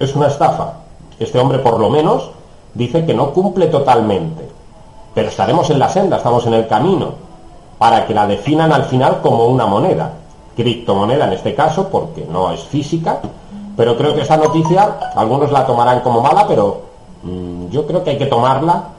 es 0.00 0.14
una 0.16 0.26
estafa. 0.26 0.72
Este 1.20 1.38
hombre 1.38 1.60
por 1.60 1.78
lo 1.78 1.90
menos 1.90 2.30
dice 2.74 3.06
que 3.06 3.14
no 3.14 3.30
cumple 3.30 3.68
totalmente. 3.68 4.48
Pero 5.14 5.28
estaremos 5.28 5.70
en 5.70 5.78
la 5.78 5.88
senda, 5.88 6.16
estamos 6.16 6.44
en 6.46 6.54
el 6.54 6.66
camino, 6.66 7.12
para 7.78 8.04
que 8.04 8.14
la 8.14 8.26
definan 8.26 8.72
al 8.72 8.84
final 8.86 9.20
como 9.22 9.46
una 9.46 9.66
moneda. 9.66 10.10
Criptomoneda 10.56 11.26
en 11.26 11.34
este 11.34 11.54
caso, 11.54 11.88
porque 11.88 12.26
no 12.28 12.50
es 12.50 12.64
física, 12.64 13.20
pero 13.76 13.96
creo 13.96 14.12
que 14.14 14.22
esa 14.22 14.36
noticia, 14.36 15.12
algunos 15.14 15.52
la 15.52 15.64
tomarán 15.64 16.00
como 16.00 16.20
mala, 16.20 16.46
pero 16.48 16.82
mm, 17.22 17.68
yo 17.68 17.86
creo 17.86 18.02
que 18.02 18.10
hay 18.10 18.18
que 18.18 18.26
tomarla 18.26 18.93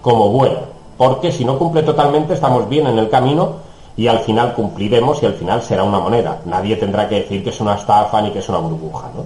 como 0.00 0.28
buena, 0.30 0.60
porque 0.96 1.32
si 1.32 1.44
no 1.44 1.58
cumple 1.58 1.82
totalmente 1.82 2.34
estamos 2.34 2.68
bien 2.68 2.86
en 2.86 2.98
el 2.98 3.08
camino 3.08 3.70
y 3.96 4.06
al 4.06 4.20
final 4.20 4.54
cumpliremos 4.54 5.22
y 5.22 5.26
al 5.26 5.34
final 5.34 5.62
será 5.62 5.84
una 5.84 5.98
moneda. 5.98 6.40
Nadie 6.46 6.76
tendrá 6.76 7.08
que 7.08 7.16
decir 7.16 7.44
que 7.44 7.50
es 7.50 7.60
una 7.60 7.74
estafa 7.74 8.22
ni 8.22 8.30
que 8.30 8.38
es 8.38 8.48
una 8.48 8.58
burbuja. 8.58 9.10
¿no? 9.14 9.24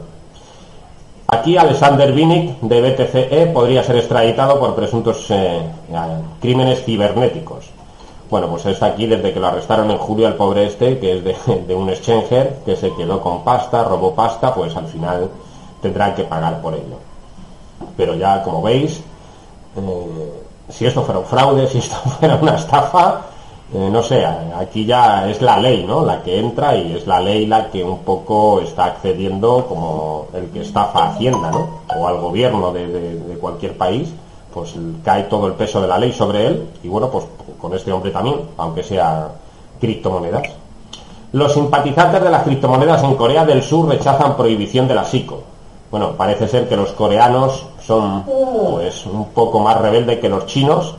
Aquí 1.29 1.57
Alexander 1.57 2.13
Vinick 2.13 2.61
de 2.61 2.81
BTCE 2.81 3.47
podría 3.47 3.83
ser 3.83 3.97
extraditado 3.97 4.59
por 4.59 4.75
presuntos 4.75 5.27
eh, 5.31 5.63
crímenes 6.41 6.85
cibernéticos. 6.85 7.71
Bueno, 8.31 8.49
pues 8.49 8.67
está 8.67 8.87
aquí 8.87 9.07
desde 9.07 9.33
que 9.33 9.41
lo 9.41 9.47
arrestaron 9.47 9.91
en 9.91 9.99
julio 9.99 10.27
al 10.27 10.35
pobre 10.35 10.67
este, 10.67 10.99
que 10.99 11.19
es 11.19 11.25
de, 11.25 11.75
un 11.75 11.89
exchanger, 11.89 12.61
que 12.65 12.77
se 12.77 12.93
quedó 12.95 13.21
con 13.21 13.43
pasta, 13.43 13.85
robó 13.85 14.15
pasta, 14.15 14.55
pues 14.55 14.75
al 14.77 14.87
final 14.87 15.31
tendrán 15.81 16.15
que 16.15 16.25
pagar 16.25 16.61
por 16.61 16.75
ello. 16.75 16.99
Pero 17.97 18.15
ya, 18.15 18.43
como 18.43 18.63
veis, 18.63 19.03
eh, 19.77 20.44
si 20.69 20.87
esto 20.87 21.03
fuera 21.03 21.21
un 21.21 21.27
fraude, 21.27 21.67
si 21.73 21.79
esto 21.79 21.97
fuera 21.97 22.37
una 22.37 22.57
estafa, 22.57 23.23
eh, 23.73 23.89
no 23.91 24.03
sé, 24.03 24.25
aquí 24.25 24.85
ya 24.85 25.29
es 25.29 25.41
la 25.43 25.59
ley, 25.59 25.85
¿no? 25.87 26.05
La 26.05 26.23
que 26.23 26.39
entra 26.39 26.77
y 26.77 26.93
es 26.93 27.07
la 27.07 27.21
ley 27.21 27.47
la 27.47 27.71
que 27.71 27.83
un 27.83 28.01
poco 28.01 28.61
está 28.61 28.85
accediendo 28.85 29.67
como 29.67 30.27
el 30.33 30.51
que 30.51 30.61
estafa 30.61 31.05
a 31.05 31.11
Hacienda, 31.13 31.51
¿no? 31.51 31.81
O 31.97 32.07
al 32.07 32.21
gobierno 32.21 32.73
de, 32.73 32.87
de 32.87 33.39
cualquier 33.39 33.77
país, 33.77 34.13
pues 34.53 34.75
cae 35.03 35.25
todo 35.25 35.49
el 35.49 35.55
peso 35.55 35.81
de 35.81 35.89
la 35.89 35.99
ley 35.99 36.13
sobre 36.13 36.47
él 36.47 36.69
y 36.83 36.89
bueno, 36.89 37.11
pues 37.11 37.25
con 37.61 37.75
este 37.75 37.91
hombre 37.93 38.13
también, 38.13 38.37
aunque 38.57 38.83
sea 38.83 39.29
criptomonedas. 39.81 40.43
Los 41.33 41.53
simpatizantes 41.53 42.23
de 42.23 42.31
las 42.31 42.45
criptomonedas 42.45 43.03
en 43.03 43.17
Corea 43.17 43.45
del 43.45 43.63
Sur 43.63 43.89
rechazan 43.89 44.37
prohibición 44.37 44.87
de 44.87 44.95
la 44.95 45.05
SICO. 45.05 45.43
Bueno, 45.91 46.13
parece 46.13 46.47
ser 46.47 46.69
que 46.69 46.77
los 46.77 46.93
coreanos 46.93 47.67
son 47.87 48.23
pues 48.23 49.05
un 49.07 49.27
poco 49.27 49.61
más 49.61 49.81
rebeldes 49.81 50.19
que 50.19 50.29
los 50.29 50.47
chinos 50.47 50.97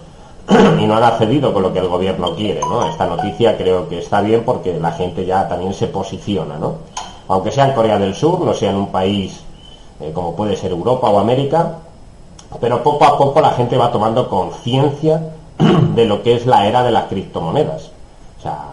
y 0.50 0.86
no 0.86 0.96
han 0.96 1.04
accedido 1.04 1.52
con 1.54 1.64
lo 1.64 1.74
que 1.74 1.80
el 1.80 1.88
gobierno 1.88 2.36
quiere, 2.36 2.62
¿no? 2.62 2.88
Esta 2.88 3.08
noticia 3.08 3.58
creo 3.58 3.90
que 3.90 4.00
está 4.00 4.22
bien 4.22 4.44
porque 4.46 4.80
la 4.80 4.92
gente 4.92 5.26
ya 5.26 5.48
también 5.48 5.74
se 5.74 5.88
posiciona, 5.88 6.58
¿no? 6.58 6.76
Aunque 7.28 7.52
sea 7.52 7.68
en 7.68 7.74
Corea 7.74 7.98
del 7.98 8.14
Sur, 8.14 8.42
no 8.42 8.54
sea 8.54 8.70
en 8.70 8.76
un 8.76 8.92
país 8.92 9.42
eh, 10.00 10.12
como 10.14 10.36
puede 10.36 10.56
ser 10.56 10.72
Europa 10.72 11.10
o 11.10 11.20
América, 11.20 11.80
pero 12.62 12.84
poco 12.84 13.06
a 13.06 13.18
poco 13.18 13.42
la 13.42 13.52
gente 13.52 13.78
va 13.78 13.92
tomando 13.92 14.30
conciencia 14.30 15.32
de 15.96 16.06
lo 16.06 16.22
que 16.22 16.36
es 16.36 16.46
la 16.46 16.68
era 16.68 16.84
de 16.84 16.92
las 16.92 17.06
criptomonedas. 17.06 17.90
O 18.38 18.42
sea, 18.42 18.66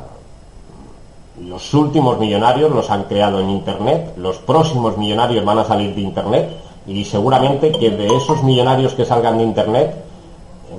los 1.40 1.72
últimos 1.72 2.18
millonarios 2.18 2.70
los 2.70 2.90
han 2.90 3.04
creado 3.04 3.40
en 3.40 3.48
Internet, 3.48 4.12
los 4.18 4.36
próximos 4.36 4.98
millonarios 4.98 5.44
van 5.46 5.58
a 5.58 5.64
salir 5.64 5.94
de 5.94 6.02
Internet 6.02 6.61
y 6.86 7.04
seguramente 7.04 7.72
que 7.72 7.90
de 7.90 8.16
esos 8.16 8.42
millonarios 8.42 8.94
que 8.94 9.04
salgan 9.04 9.38
de 9.38 9.44
Internet, 9.44 9.94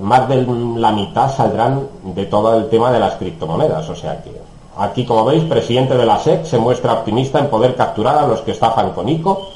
más 0.00 0.28
de 0.28 0.46
la 0.76 0.92
mitad 0.92 1.34
saldrán 1.34 1.88
de 2.02 2.26
todo 2.26 2.56
el 2.56 2.68
tema 2.68 2.90
de 2.90 3.00
las 3.00 3.14
criptomonedas. 3.14 3.88
O 3.88 3.94
sea 3.94 4.22
que 4.22 4.32
aquí, 4.76 5.04
como 5.04 5.24
veis, 5.24 5.44
presidente 5.44 5.96
de 5.96 6.06
la 6.06 6.18
SEC 6.18 6.44
se 6.44 6.58
muestra 6.58 6.94
optimista 6.94 7.38
en 7.38 7.48
poder 7.48 7.74
capturar 7.74 8.18
a 8.18 8.26
los 8.26 8.40
que 8.40 8.52
estafan 8.52 8.90
con 8.92 9.08
ICO. 9.08 9.48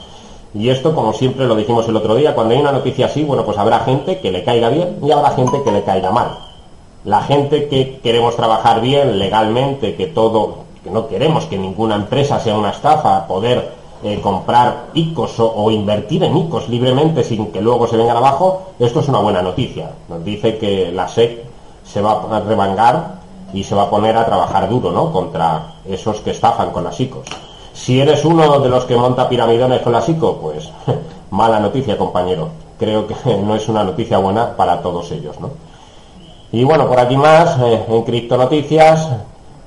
Y 0.55 0.71
esto, 0.71 0.95
como 0.95 1.13
siempre 1.13 1.47
lo 1.47 1.55
dijimos 1.55 1.87
el 1.89 1.97
otro 1.97 2.15
día, 2.15 2.35
cuando 2.35 2.55
hay 2.55 2.61
una 2.61 2.73
noticia 2.73 3.07
así, 3.07 3.23
bueno, 3.23 3.45
pues 3.45 3.59
habrá 3.59 3.81
gente 3.81 4.19
que 4.19 4.31
le 4.31 4.45
caiga 4.45 4.71
bien 4.71 4.99
y 5.03 5.11
habrá 5.11 5.31
gente 5.33 5.63
que 5.63 5.71
le 5.71 5.83
caiga 5.83 6.11
mal. 6.11 6.39
La 7.05 7.23
gente 7.23 7.69
que 7.69 8.01
queremos 8.03 8.35
trabajar 8.35 8.81
bien, 8.81 9.19
legalmente, 9.19 9.95
que 9.95 10.07
todo, 10.07 10.65
que 10.83 10.91
no 10.91 11.07
queremos 11.07 11.45
que 11.45 11.59
ninguna 11.59 11.97
empresa 11.97 12.41
sea 12.41 12.57
una 12.57 12.71
estafa, 12.71 13.27
poder 13.27 13.78
comprar 14.23 14.87
ICOs 14.95 15.41
o, 15.41 15.71
invertir 15.71 16.23
en 16.25 16.37
ICOs 16.37 16.69
libremente 16.69 17.25
sin 17.25 17.51
que 17.51 17.61
luego 17.61 17.87
se 17.87 17.97
vengan 17.97 18.17
abajo, 18.17 18.73
esto 18.79 19.01
es 19.01 19.09
una 19.09 19.19
buena 19.19 19.43
noticia. 19.43 19.91
Nos 20.09 20.25
dice 20.25 20.59
que 20.59 20.93
la 20.93 21.09
SEC 21.09 21.45
se 21.85 22.01
va 22.01 22.23
a 22.31 22.41
revangar 22.41 23.19
y 23.53 23.65
se 23.65 23.75
va 23.75 23.85
a 23.85 23.91
poner 23.91 24.17
a 24.17 24.27
trabajar 24.27 24.69
duro, 24.69 24.93
¿no? 24.93 25.11
Contra 25.11 25.75
esos 25.87 26.21
que 26.21 26.31
estafan 26.31 26.71
con 26.71 26.85
las 26.85 26.99
ICOs. 27.01 27.27
Si 27.73 28.01
eres 28.01 28.25
uno 28.25 28.59
de 28.61 28.69
los 28.69 28.85
que 28.85 28.97
monta 28.97 29.29
piramidones 29.29 29.83
con 29.83 29.93
las 29.93 30.09
ICO, 30.09 30.37
pues 30.37 30.71
mala 31.31 31.61
noticia, 31.61 31.97
compañero. 31.97 32.49
Creo 32.79 33.07
que 33.07 33.15
no 33.45 33.55
es 33.55 33.69
una 33.69 33.85
noticia 33.85 34.19
buena 34.19 34.57
para 34.57 34.81
todos 34.83 35.11
ellos, 35.13 35.39
¿no? 35.41 35.51
Y 36.51 36.65
bueno, 36.65 36.89
por 36.89 36.99
aquí 36.99 37.17
más, 37.17 37.59
eh, 37.61 37.85
en 37.89 38.03
Cripto 38.05 38.37
Noticias, 38.37 39.09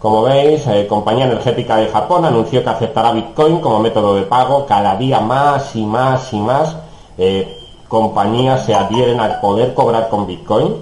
como 0.01 0.23
veis, 0.23 0.65
eh, 0.65 0.87
Compañía 0.87 1.25
Energética 1.25 1.77
de 1.77 1.87
Japón 1.87 2.25
anunció 2.25 2.63
que 2.63 2.69
aceptará 2.71 3.11
Bitcoin 3.11 3.59
como 3.59 3.79
método 3.79 4.15
de 4.15 4.23
pago. 4.23 4.65
Cada 4.65 4.95
día 4.95 5.19
más 5.19 5.75
y 5.75 5.85
más 5.85 6.33
y 6.33 6.39
más 6.39 6.75
eh, 7.19 7.55
compañías 7.87 8.65
se 8.65 8.73
adhieren 8.73 9.19
a 9.19 9.39
poder 9.39 9.75
cobrar 9.75 10.09
con 10.09 10.25
Bitcoin, 10.25 10.73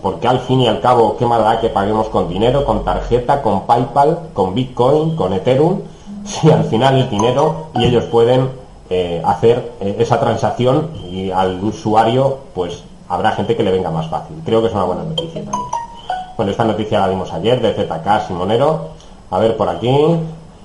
porque 0.00 0.28
al 0.28 0.38
fin 0.38 0.60
y 0.60 0.68
al 0.68 0.80
cabo, 0.80 1.16
¿qué 1.16 1.26
más 1.26 1.42
da 1.42 1.60
que 1.60 1.70
paguemos 1.70 2.08
con 2.08 2.28
dinero, 2.28 2.64
con 2.64 2.84
tarjeta, 2.84 3.42
con 3.42 3.66
PayPal, 3.66 4.28
con 4.32 4.54
Bitcoin, 4.54 5.16
con 5.16 5.32
Ethereum? 5.32 5.80
Si 6.24 6.50
al 6.50 6.64
final 6.64 6.98
el 6.98 7.08
dinero 7.08 7.68
y 7.74 7.86
ellos 7.86 8.04
pueden 8.04 8.50
eh, 8.90 9.22
hacer 9.24 9.72
esa 9.80 10.20
transacción 10.20 10.90
y 11.10 11.30
al 11.30 11.64
usuario, 11.64 12.38
pues 12.54 12.84
habrá 13.08 13.32
gente 13.32 13.56
que 13.56 13.62
le 13.62 13.72
venga 13.72 13.90
más 13.90 14.08
fácil. 14.08 14.36
Creo 14.44 14.60
que 14.60 14.66
es 14.68 14.74
una 14.74 14.84
buena 14.84 15.04
noticia 15.04 15.42
también. 15.42 15.87
Bueno, 16.38 16.52
esta 16.52 16.64
noticia 16.64 17.00
la 17.00 17.08
dimos 17.08 17.32
ayer 17.32 17.60
de 17.60 17.74
ZK 17.74 18.28
Simonero. 18.28 18.90
A 19.28 19.40
ver 19.40 19.56
por 19.56 19.68
aquí. 19.68 19.90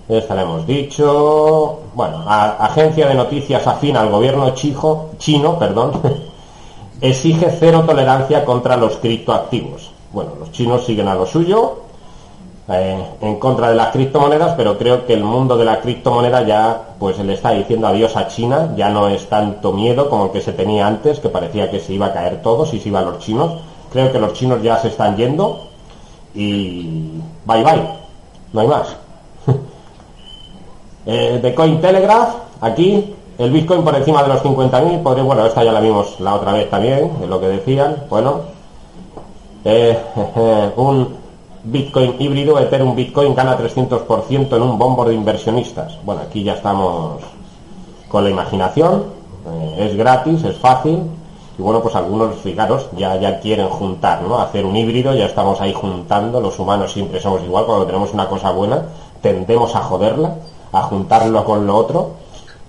Esta 0.07 0.35
la 0.35 0.43
hemos 0.43 0.67
dicho. 0.67 1.79
Bueno, 1.95 2.23
agencia 2.27 3.07
de 3.07 3.15
noticias 3.15 3.65
afín 3.65 3.97
al 3.97 4.11
gobierno 4.11 4.51
chijo, 4.51 5.09
chino, 5.17 5.57
perdón, 5.57 5.93
exige 7.01 7.49
cero 7.59 7.85
tolerancia 7.87 8.45
contra 8.45 8.77
los 8.77 8.97
criptoactivos. 8.97 9.89
Bueno, 10.11 10.33
los 10.39 10.51
chinos 10.51 10.85
siguen 10.85 11.07
a 11.07 11.15
lo 11.15 11.25
suyo, 11.25 11.77
eh, 12.67 13.03
en 13.21 13.39
contra 13.39 13.71
de 13.71 13.75
las 13.75 13.87
criptomonedas, 13.87 14.53
pero 14.55 14.77
creo 14.77 15.07
que 15.07 15.15
el 15.15 15.23
mundo 15.23 15.57
de 15.57 15.65
la 15.65 15.81
criptomoneda 15.81 16.43
ya 16.43 16.81
pues 16.99 17.17
le 17.17 17.33
está 17.33 17.49
diciendo 17.49 17.87
adiós 17.87 18.15
a 18.15 18.27
China, 18.27 18.75
ya 18.77 18.89
no 18.89 19.07
es 19.07 19.27
tanto 19.27 19.73
miedo 19.73 20.07
como 20.07 20.25
el 20.25 20.31
que 20.31 20.41
se 20.41 20.53
tenía 20.53 20.85
antes, 20.85 21.19
que 21.19 21.29
parecía 21.29 21.71
que 21.71 21.79
se 21.79 21.93
iba 21.93 22.05
a 22.07 22.13
caer 22.13 22.43
todo 22.43 22.63
si 22.67 22.79
se 22.79 22.89
iban 22.89 23.05
los 23.05 23.17
chinos. 23.17 23.53
Creo 23.93 24.11
que 24.11 24.19
los 24.19 24.33
chinos 24.33 24.61
ya 24.61 24.77
se 24.79 24.89
están 24.89 25.15
yendo 25.15 25.67
y 26.33 27.21
bye 27.45 27.63
bye, 27.63 27.87
no 28.51 28.61
hay 28.61 28.67
más. 28.67 28.95
eh, 31.05 31.39
de 31.41 31.55
Cointelegraph, 31.55 32.35
aquí 32.59 33.13
el 33.37 33.51
Bitcoin 33.51 33.83
por 33.83 33.95
encima 33.95 34.23
de 34.23 34.29
los 34.29 34.43
50.000, 34.43 35.01
podría, 35.01 35.23
bueno, 35.23 35.45
esta 35.45 35.63
ya 35.63 35.71
la 35.71 35.79
vimos 35.79 36.19
la 36.19 36.35
otra 36.35 36.53
vez 36.53 36.69
también, 36.69 37.11
es 37.21 37.29
lo 37.29 37.39
que 37.39 37.47
decían, 37.47 38.03
bueno, 38.09 38.41
eh, 39.63 39.97
un 40.75 41.15
Bitcoin 41.63 42.15
híbrido, 42.19 42.59
Ethereum 42.59 42.95
Bitcoin 42.95 43.33
gana 43.33 43.57
300% 43.57 44.55
en 44.55 44.61
un 44.61 44.77
bombo 44.77 45.05
de 45.05 45.13
inversionistas. 45.13 45.97
Bueno, 46.03 46.21
aquí 46.21 46.43
ya 46.43 46.53
estamos 46.53 47.21
con 48.09 48.23
la 48.23 48.29
imaginación, 48.29 49.05
eh, 49.47 49.87
es 49.89 49.95
gratis, 49.95 50.43
es 50.43 50.57
fácil, 50.57 51.03
y 51.57 51.61
bueno, 51.61 51.81
pues 51.81 51.95
algunos, 51.95 52.35
fijaros, 52.37 52.87
ya, 52.97 53.15
ya 53.17 53.39
quieren 53.39 53.69
juntar, 53.69 54.23
¿no? 54.23 54.39
Hacer 54.39 54.65
un 54.65 54.75
híbrido, 54.75 55.13
ya 55.13 55.25
estamos 55.25 55.61
ahí 55.61 55.71
juntando, 55.71 56.41
los 56.41 56.57
humanos 56.57 56.91
siempre 56.91 57.21
somos 57.21 57.43
igual, 57.43 57.65
cuando 57.65 57.85
tenemos 57.85 58.11
una 58.11 58.27
cosa 58.27 58.51
buena, 58.51 58.81
tendemos 59.21 59.75
a 59.75 59.83
joderla, 59.83 60.35
a 60.71 60.81
juntarlo 60.83 61.45
con 61.45 61.67
lo 61.67 61.77
otro, 61.77 62.11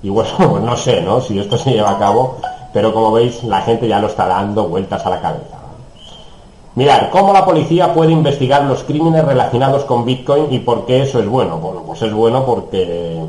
y 0.03 0.11
bueno, 0.11 0.29
pues 0.37 0.63
no 0.63 0.77
sé, 0.77 1.01
¿no? 1.01 1.21
Si 1.21 1.39
esto 1.39 1.57
se 1.57 1.73
lleva 1.73 1.93
a 1.93 1.99
cabo, 1.99 2.37
pero 2.75 2.93
como 2.93 3.13
veis, 3.13 3.43
la 3.45 3.63
gente 3.63 3.89
ya 3.89 4.01
lo 4.01 4.09
está 4.09 4.27
dando 4.27 4.69
vueltas 4.69 5.05
a 5.07 5.11
la 5.11 5.21
cabeza. 5.21 5.57
Mirad, 6.75 7.09
¿cómo 7.11 7.33
la 7.33 7.47
policía 7.47 7.95
puede 7.95 8.13
investigar 8.13 8.65
los 8.65 8.83
crímenes 8.83 9.25
relacionados 9.25 9.85
con 9.85 10.05
Bitcoin 10.05 10.53
y 10.53 10.59
por 10.59 10.85
qué 10.85 11.03
eso 11.03 11.21
es 11.21 11.29
bueno? 11.29 11.59
Bueno, 11.59 11.85
pues 11.87 12.03
es 12.03 12.13
bueno 12.13 12.45
porque 12.45 13.25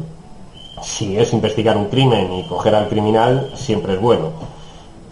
si 0.81 1.15
es 1.15 1.31
investigar 1.31 1.77
un 1.77 1.85
crimen 1.85 2.33
y 2.33 2.43
coger 2.47 2.73
al 2.73 2.89
criminal, 2.89 3.51
siempre 3.53 3.93
es 3.93 4.01
bueno 4.01 4.54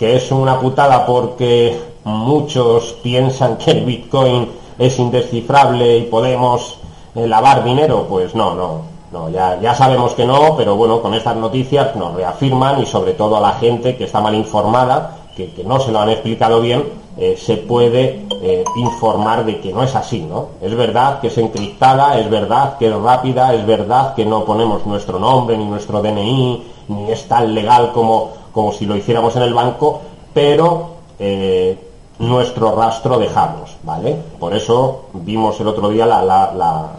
que 0.03 0.17
es 0.17 0.33
una 0.33 0.59
putada 0.59 1.05
porque 1.05 1.79
muchos 2.03 2.93
piensan 3.01 3.55
que 3.55 3.71
el 3.71 3.85
Bitcoin 3.85 4.49
es 4.77 4.99
indescifrable 4.99 5.99
y 5.99 6.01
podemos 6.01 6.77
eh, 7.15 7.25
lavar 7.25 7.63
dinero, 7.63 8.05
pues 8.09 8.35
no, 8.35 8.53
no, 8.53 8.81
no, 9.13 9.29
ya, 9.29 9.57
ya 9.61 9.73
sabemos 9.73 10.11
que 10.13 10.25
no, 10.25 10.57
pero 10.57 10.75
bueno, 10.75 11.01
con 11.01 11.13
estas 11.13 11.37
noticias 11.37 11.95
nos 11.95 12.15
reafirman 12.15 12.81
y 12.81 12.85
sobre 12.85 13.13
todo 13.13 13.37
a 13.37 13.39
la 13.39 13.53
gente 13.53 13.95
que 13.95 14.03
está 14.03 14.19
mal 14.19 14.35
informada, 14.35 15.19
que, 15.37 15.49
no 15.65 15.79
se 15.79 15.93
lo 15.93 16.01
han 16.01 16.09
explicado 16.09 16.59
bien, 16.59 16.83
eh, 17.17 17.37
se 17.41 17.55
puede 17.55 18.25
eh, 18.41 18.65
informar 18.75 19.45
de 19.45 19.61
que 19.61 19.71
no 19.71 19.83
es 19.83 19.95
así, 19.95 20.19
¿no? 20.19 20.47
Es 20.61 20.75
verdad 20.75 21.21
que 21.21 21.27
es 21.27 21.37
encriptada, 21.37 22.19
es 22.19 22.29
verdad 22.29 22.77
que 22.77 22.87
es 22.87 22.93
rápida, 22.93 23.53
es 23.53 23.65
verdad 23.65 24.15
que 24.15 24.25
no 24.25 24.43
ponemos 24.43 24.85
nuestro 24.85 25.17
nombre 25.17 25.57
ni 25.57 25.63
nuestro 25.63 26.01
DNI, 26.01 26.63
ni 26.89 27.09
es 27.09 27.25
tan 27.25 27.55
legal 27.55 27.93
como 27.93 28.42
como 28.53 28.71
si 28.71 28.85
lo 28.85 28.95
hiciéramos 28.95 29.35
en 29.35 29.41
el 29.41 29.53
banco, 29.53 30.01
pero 30.33 30.93
eh, 31.19 31.77
nuestro 32.19 32.75
rastro 32.75 33.17
dejamos, 33.17 33.75
¿vale? 33.83 34.15
Por 34.39 34.55
eso 34.55 35.05
vimos 35.13 35.59
el 35.59 35.67
otro 35.67 35.89
día 35.89 36.05
la, 36.05 36.21
la, 36.21 36.89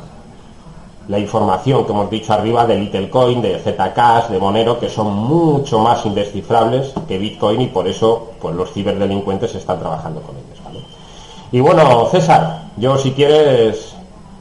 la, 1.09 1.19
información 1.19 1.85
que 1.85 1.93
hemos 1.93 2.11
dicho 2.11 2.33
arriba 2.33 2.67
de 2.67 2.77
Littlecoin, 2.77 3.41
de 3.41 3.59
Zcash, 3.61 4.29
de 4.29 4.39
Monero, 4.39 4.79
que 4.79 4.89
son 4.89 5.15
mucho 5.15 5.79
más 5.79 6.05
indescifrables 6.05 6.93
que 7.07 7.19
Bitcoin 7.19 7.61
y 7.61 7.67
por 7.69 7.87
eso 7.87 8.33
pues 8.41 8.55
los 8.55 8.73
ciberdelincuentes 8.73 9.55
están 9.55 9.79
trabajando 9.79 10.21
con 10.23 10.37
ellos, 10.37 10.63
¿vale? 10.65 10.81
Y 11.53 11.61
bueno, 11.61 12.07
César, 12.11 12.65
yo 12.77 12.99
si 12.99 13.13
quieres 13.13 13.95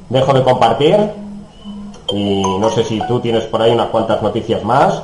dejo 0.09 0.33
de 0.33 0.43
compartir 0.43 0.97
y 2.11 2.41
no 2.59 2.69
sé 2.71 2.83
si 2.83 2.99
tú 3.07 3.19
tienes 3.19 3.43
por 3.45 3.61
ahí 3.61 3.71
unas 3.71 3.87
cuantas 3.87 4.21
noticias 4.21 4.63
más, 4.63 5.01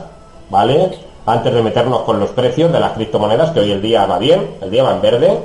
¿vale? 0.49 1.08
Antes 1.25 1.53
de 1.53 1.61
meternos 1.61 2.01
con 2.01 2.19
los 2.19 2.29
precios 2.31 2.71
de 2.71 2.79
las 2.79 2.93
criptomonedas, 2.93 3.51
que 3.51 3.59
hoy 3.59 3.71
el 3.71 3.81
día 3.81 4.05
va 4.05 4.19
bien, 4.19 4.55
el 4.61 4.71
día 4.71 4.83
va 4.83 4.95
en 4.95 5.01
verde. 5.01 5.39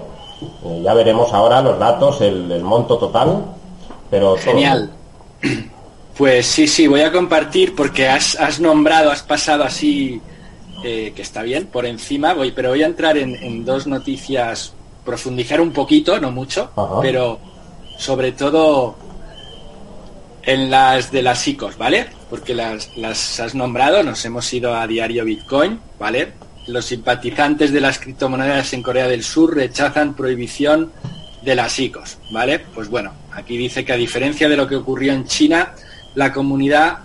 Eh, 0.65 0.81
ya 0.83 0.95
veremos 0.95 1.33
ahora 1.33 1.63
los 1.63 1.79
datos, 1.79 2.21
el, 2.21 2.63
monto 2.63 2.99
total. 2.99 3.45
Pero 4.11 4.37
Genial. 4.37 4.91
Pues 6.17 6.47
sí, 6.47 6.69
sí, 6.69 6.87
voy 6.87 7.01
a 7.01 7.11
compartir 7.11 7.75
porque 7.75 8.09
has, 8.09 8.61
nombrado, 8.61 9.11
has 9.11 9.23
pasado 9.23 9.65
así, 9.65 10.21
eh, 10.85 11.13
que 11.15 11.23
está 11.23 11.43
bien, 11.43 11.67
por 11.67 11.87
encima, 11.87 12.35
voy, 12.35 12.53
pero 12.53 12.71
voy 12.71 12.85
a 12.85 12.87
entrar 12.87 13.19
en, 13.19 13.65
dos 13.65 13.89
noticias, 13.89 14.73
profundizar 15.05 15.61
un 15.61 15.73
poquito, 15.73 16.21
no 16.21 16.31
mucho, 16.31 16.71
pero 17.03 17.41
sobre 17.99 18.31
todo 18.31 18.95
en 20.47 20.71
las 20.71 21.11
de 21.11 21.23
las 21.23 21.47
ICOs, 21.47 21.77
¿vale? 21.79 22.07
Porque 22.29 22.55
las, 22.55 23.41
has 23.41 23.55
nombrado, 23.55 24.03
nos 24.03 24.25
hemos 24.25 24.53
ido 24.53 24.75
a 24.75 24.87
diario 24.87 25.25
Bitcoin, 25.25 25.81
¿vale? 25.99 26.33
Los 26.67 26.87
simpatizantes 26.87 27.73
de 27.73 27.81
las 27.81 27.99
criptomonedas 27.99 28.73
en 28.73 28.83
Corea 28.83 29.09
del 29.09 29.23
Sur 29.23 29.55
rechazan 29.55 30.15
prohibición 30.15 30.93
de 31.43 31.55
las 31.55 31.79
ICOs, 31.79 32.19
¿vale? 32.31 32.59
Pues 32.59 32.89
bueno, 32.89 33.13
aquí 33.33 33.57
dice 33.57 33.85
que 33.85 33.93
a 33.93 33.97
diferencia 33.97 34.49
de 34.49 34.57
lo 34.57 34.67
que 34.67 34.77
ocurrió 34.77 35.13
en 35.13 35.25
China, 35.27 35.75
la 36.15 36.33
comunidad 36.33 36.99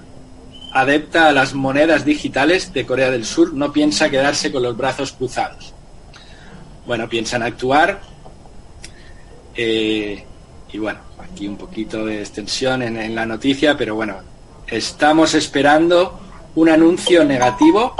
adepta 0.71 1.29
a 1.29 1.31
las 1.31 1.53
monedas 1.53 2.05
digitales 2.05 2.73
de 2.73 2.85
Corea 2.85 3.09
del 3.09 3.25
Sur 3.25 3.53
no 3.53 3.73
piensa 3.73 4.09
quedarse 4.09 4.51
con 4.51 4.63
los 4.63 4.77
brazos 4.77 5.13
cruzados. 5.13 5.73
Bueno, 6.85 7.09
piensan 7.09 7.43
actuar 7.43 8.01
eh, 9.55 10.23
y 10.71 10.77
bueno, 10.77 10.99
aquí 11.23 11.47
un 11.47 11.57
poquito 11.57 12.05
de 12.05 12.19
extensión 12.21 12.81
en, 12.81 13.15
la 13.15 13.25
noticia, 13.25 13.77
pero 13.77 13.95
bueno, 13.95 14.15
estamos 14.67 15.33
esperando 15.33 16.19
un 16.55 16.69
anuncio 16.69 17.23
negativo, 17.23 17.95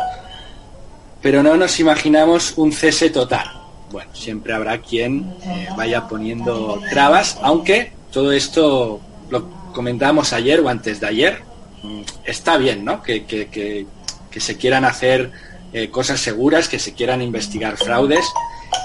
pero 1.22 1.44
no 1.44 1.56
nos 1.58 1.80
imaginamos 1.80 2.54
un 2.58 2.72
cese 2.72 3.10
total. 3.10 3.48
Bueno, 3.92 4.10
siempre 4.14 4.54
habrá 4.54 4.80
quien 4.80 5.34
eh, 5.44 5.68
vaya 5.76 6.08
poniendo 6.08 6.80
trabas, 6.92 7.38
aunque 7.42 7.92
todo 8.12 8.32
esto 8.32 9.00
lo 9.30 9.50
comentábamos 9.74 10.32
ayer 10.34 10.60
o 10.62 10.70
antes 10.70 11.00
de 11.00 11.08
ayer, 11.08 11.42
mm, 11.84 12.02
está 12.26 12.58
bien, 12.58 12.86
¿no? 12.86 13.02
Que, 13.02 13.26
que- 13.26 13.48
que- 13.48 13.86
que 14.30 14.40
se 14.40 14.58
quieran 14.58 14.86
hacer 14.86 15.32
eh, 15.74 15.90
cosas 15.90 16.20
seguras, 16.20 16.70
que 16.70 16.78
se 16.78 16.94
quieran 16.94 17.20
investigar 17.22 17.78
fraudes. 17.78 18.24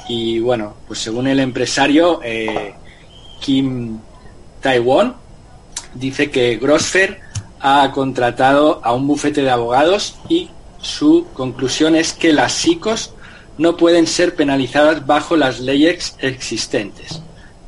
Y 0.08 0.38
bueno, 0.40 0.72
pues 0.86 1.00
según 1.00 1.26
el 1.26 1.38
empresario 1.38 2.20
eh, 2.24 2.74
Kim 3.40 3.98
Taiwan, 4.64 5.14
dice 5.92 6.30
que 6.30 6.56
Grosfer 6.56 7.20
ha 7.60 7.90
contratado 7.92 8.80
a 8.82 8.94
un 8.94 9.06
bufete 9.06 9.42
de 9.42 9.50
abogados 9.50 10.16
y 10.30 10.48
su 10.80 11.26
conclusión 11.34 11.94
es 11.94 12.14
que 12.14 12.32
las 12.32 12.54
SICOS 12.54 13.12
no 13.58 13.76
pueden 13.76 14.06
ser 14.06 14.34
penalizadas 14.34 15.06
bajo 15.06 15.36
las 15.36 15.60
leyes 15.60 16.16
existentes. 16.18 17.20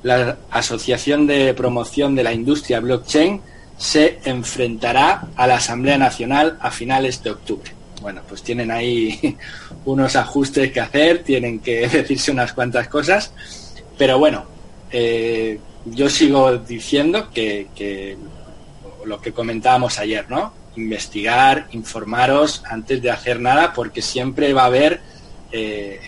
La 0.03 0.39
Asociación 0.51 1.27
de 1.27 1.53
Promoción 1.53 2.15
de 2.15 2.25
la 2.25 2.33
Industria 2.33 2.81
Blockchain 2.81 3.43
se 3.77 4.19
enfrentará 4.25 5.29
a 5.37 5.47
la 5.47 5.57
Asamblea 5.57 5.99
Nacional 5.99 6.57
a 6.63 6.71
finales 6.71 7.23
de 7.23 7.33
octubre. 7.33 7.73
Bueno, 8.01 8.23
pues 8.27 8.43
tienen 8.43 8.71
ahí 8.71 9.37
unos 9.85 10.17
ajustes 10.17 10.73
que 10.73 10.81
hacer, 10.81 11.23
tienen 11.25 11.59
que 11.59 11.89
decirse 11.93 12.31
unas 12.31 12.55
cuantas 12.55 12.89
cosas, 12.89 13.33
pero 13.99 14.19
bueno, 14.19 14.47
eh, 14.91 15.61
yo 15.87 16.11
sigo 16.11 16.59
diciendo 16.59 17.31
que, 17.31 18.17
lo 19.05 19.21
que 19.21 19.33
comentábamos 19.33 19.99
ayer, 19.99 20.29
¿no? 20.29 20.53
Investigar, 20.77 21.69
informaros 21.73 22.63
antes 22.69 23.01
de 23.01 23.11
hacer 23.11 23.41
nada, 23.41 23.73
porque 23.73 24.03
siempre 24.03 24.53
va 24.53 24.63
a 24.63 24.67
haber, 24.67 25.01
eh, 25.53 26.01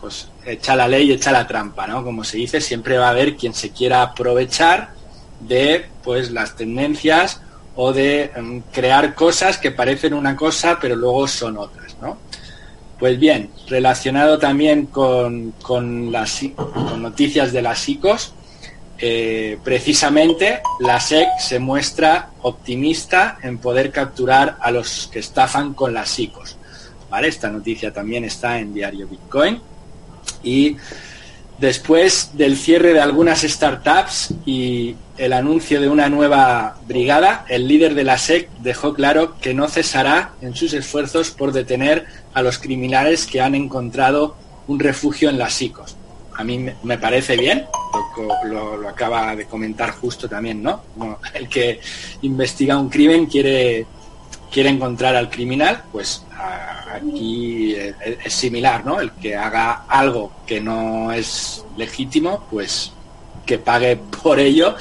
pues, 0.00 0.28
echa 0.44 0.76
la 0.76 0.86
ley, 0.86 1.10
echa 1.10 1.32
la 1.32 1.46
trampa, 1.46 1.86
¿no? 1.86 2.04
Como 2.04 2.22
se 2.22 2.36
dice, 2.36 2.60
siempre 2.60 2.98
va 2.98 3.06
a 3.06 3.10
haber 3.10 3.36
quien 3.36 3.54
se 3.54 3.70
quiera 3.70 4.02
aprovechar 4.02 4.90
de, 5.40 5.86
pues, 6.02 6.30
las 6.30 6.54
tendencias 6.54 7.40
o 7.76 7.92
de 7.92 8.30
mm, 8.36 8.58
crear 8.72 9.14
cosas 9.14 9.58
que 9.58 9.70
parecen 9.70 10.14
una 10.14 10.36
cosa, 10.36 10.78
pero 10.80 10.96
luego 10.96 11.26
son 11.26 11.56
otras, 11.56 11.96
¿no? 12.00 12.18
Pues 12.98 13.18
bien, 13.18 13.50
relacionado 13.68 14.38
también 14.38 14.86
con, 14.86 15.52
con 15.62 16.12
las 16.12 16.40
con 16.54 17.02
noticias 17.02 17.52
de 17.52 17.62
las 17.62 17.88
ICOs, 17.88 18.34
eh, 18.98 19.58
precisamente 19.64 20.60
la 20.80 21.00
SEC 21.00 21.28
se 21.38 21.58
muestra 21.58 22.30
optimista 22.42 23.38
en 23.42 23.58
poder 23.58 23.90
capturar 23.90 24.56
a 24.60 24.70
los 24.70 25.08
que 25.12 25.18
estafan 25.18 25.74
con 25.74 25.92
las 25.92 26.18
ICOs. 26.18 26.56
Esta 27.22 27.48
noticia 27.48 27.92
también 27.92 28.24
está 28.24 28.58
en 28.58 28.74
Diario 28.74 29.06
Bitcoin. 29.06 29.60
Y 30.42 30.76
después 31.58 32.30
del 32.34 32.56
cierre 32.56 32.92
de 32.92 33.00
algunas 33.00 33.42
startups 33.42 34.34
y 34.44 34.96
el 35.16 35.32
anuncio 35.32 35.80
de 35.80 35.88
una 35.88 36.08
nueva 36.08 36.76
brigada, 36.88 37.44
el 37.48 37.68
líder 37.68 37.94
de 37.94 38.04
la 38.04 38.18
SEC 38.18 38.50
dejó 38.58 38.94
claro 38.94 39.38
que 39.40 39.54
no 39.54 39.68
cesará 39.68 40.32
en 40.40 40.56
sus 40.56 40.72
esfuerzos 40.72 41.30
por 41.30 41.52
detener 41.52 42.06
a 42.34 42.42
los 42.42 42.58
criminales 42.58 43.26
que 43.26 43.40
han 43.40 43.54
encontrado 43.54 44.36
un 44.66 44.80
refugio 44.80 45.30
en 45.30 45.38
las 45.38 45.62
ICOs. 45.62 45.96
A 46.36 46.44
mí 46.44 46.58
me- 46.82 46.98
parece 46.98 47.36
bien, 47.36 47.66
lo, 48.46 48.88
acaba 48.88 49.34
de 49.36 49.46
comentar 49.46 49.90
justo 49.92 50.28
también, 50.28 50.62
¿no? 50.62 50.82
El 51.32 51.48
que 51.48 51.80
investiga 52.22 52.76
un 52.78 52.88
crimen 52.88 53.26
quiere, 53.26 53.86
quiere 54.50 54.70
encontrar 54.70 55.14
al 55.16 55.30
criminal, 55.30 55.82
pues 55.92 56.24
aquí 56.92 57.74
es, 57.74 57.94
es 58.24 58.32
similar, 58.32 58.84
¿no? 58.84 59.00
El 59.00 59.12
que 59.12 59.36
haga 59.36 59.84
algo 59.88 60.32
que 60.46 60.60
no 60.60 61.12
es 61.12 61.64
legítimo, 61.76 62.44
pues 62.50 62.92
que 63.46 63.58
pague 63.58 63.96
por 63.96 64.38
ello. 64.40 64.74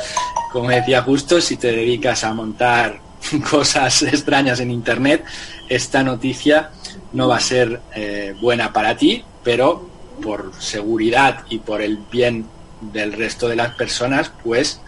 Como 0.51 0.69
decía 0.69 1.01
justo, 1.01 1.41
si 1.41 1.57
te 1.57 1.71
dedicas 1.71 2.23
a 2.23 2.33
montar 2.33 2.99
cosas 3.49 4.01
extrañas 4.03 4.59
en 4.59 4.71
Internet, 4.71 5.23
esta 5.69 6.03
noticia 6.03 6.71
no 7.13 7.27
va 7.27 7.37
a 7.37 7.41
ser 7.41 7.81
eh, 7.95 8.35
buena 8.41 8.71
para 8.73 8.95
ti, 8.97 9.23
pero 9.43 9.89
por 10.23 10.53
seguridad 10.59 11.43
y 11.49 11.59
por 11.59 11.81
el 11.81 11.97
bien 11.97 12.45
del 12.81 13.13
resto 13.13 13.47
de 13.47 13.55
las 13.55 13.75
personas, 13.75 14.31
pues 14.43 14.79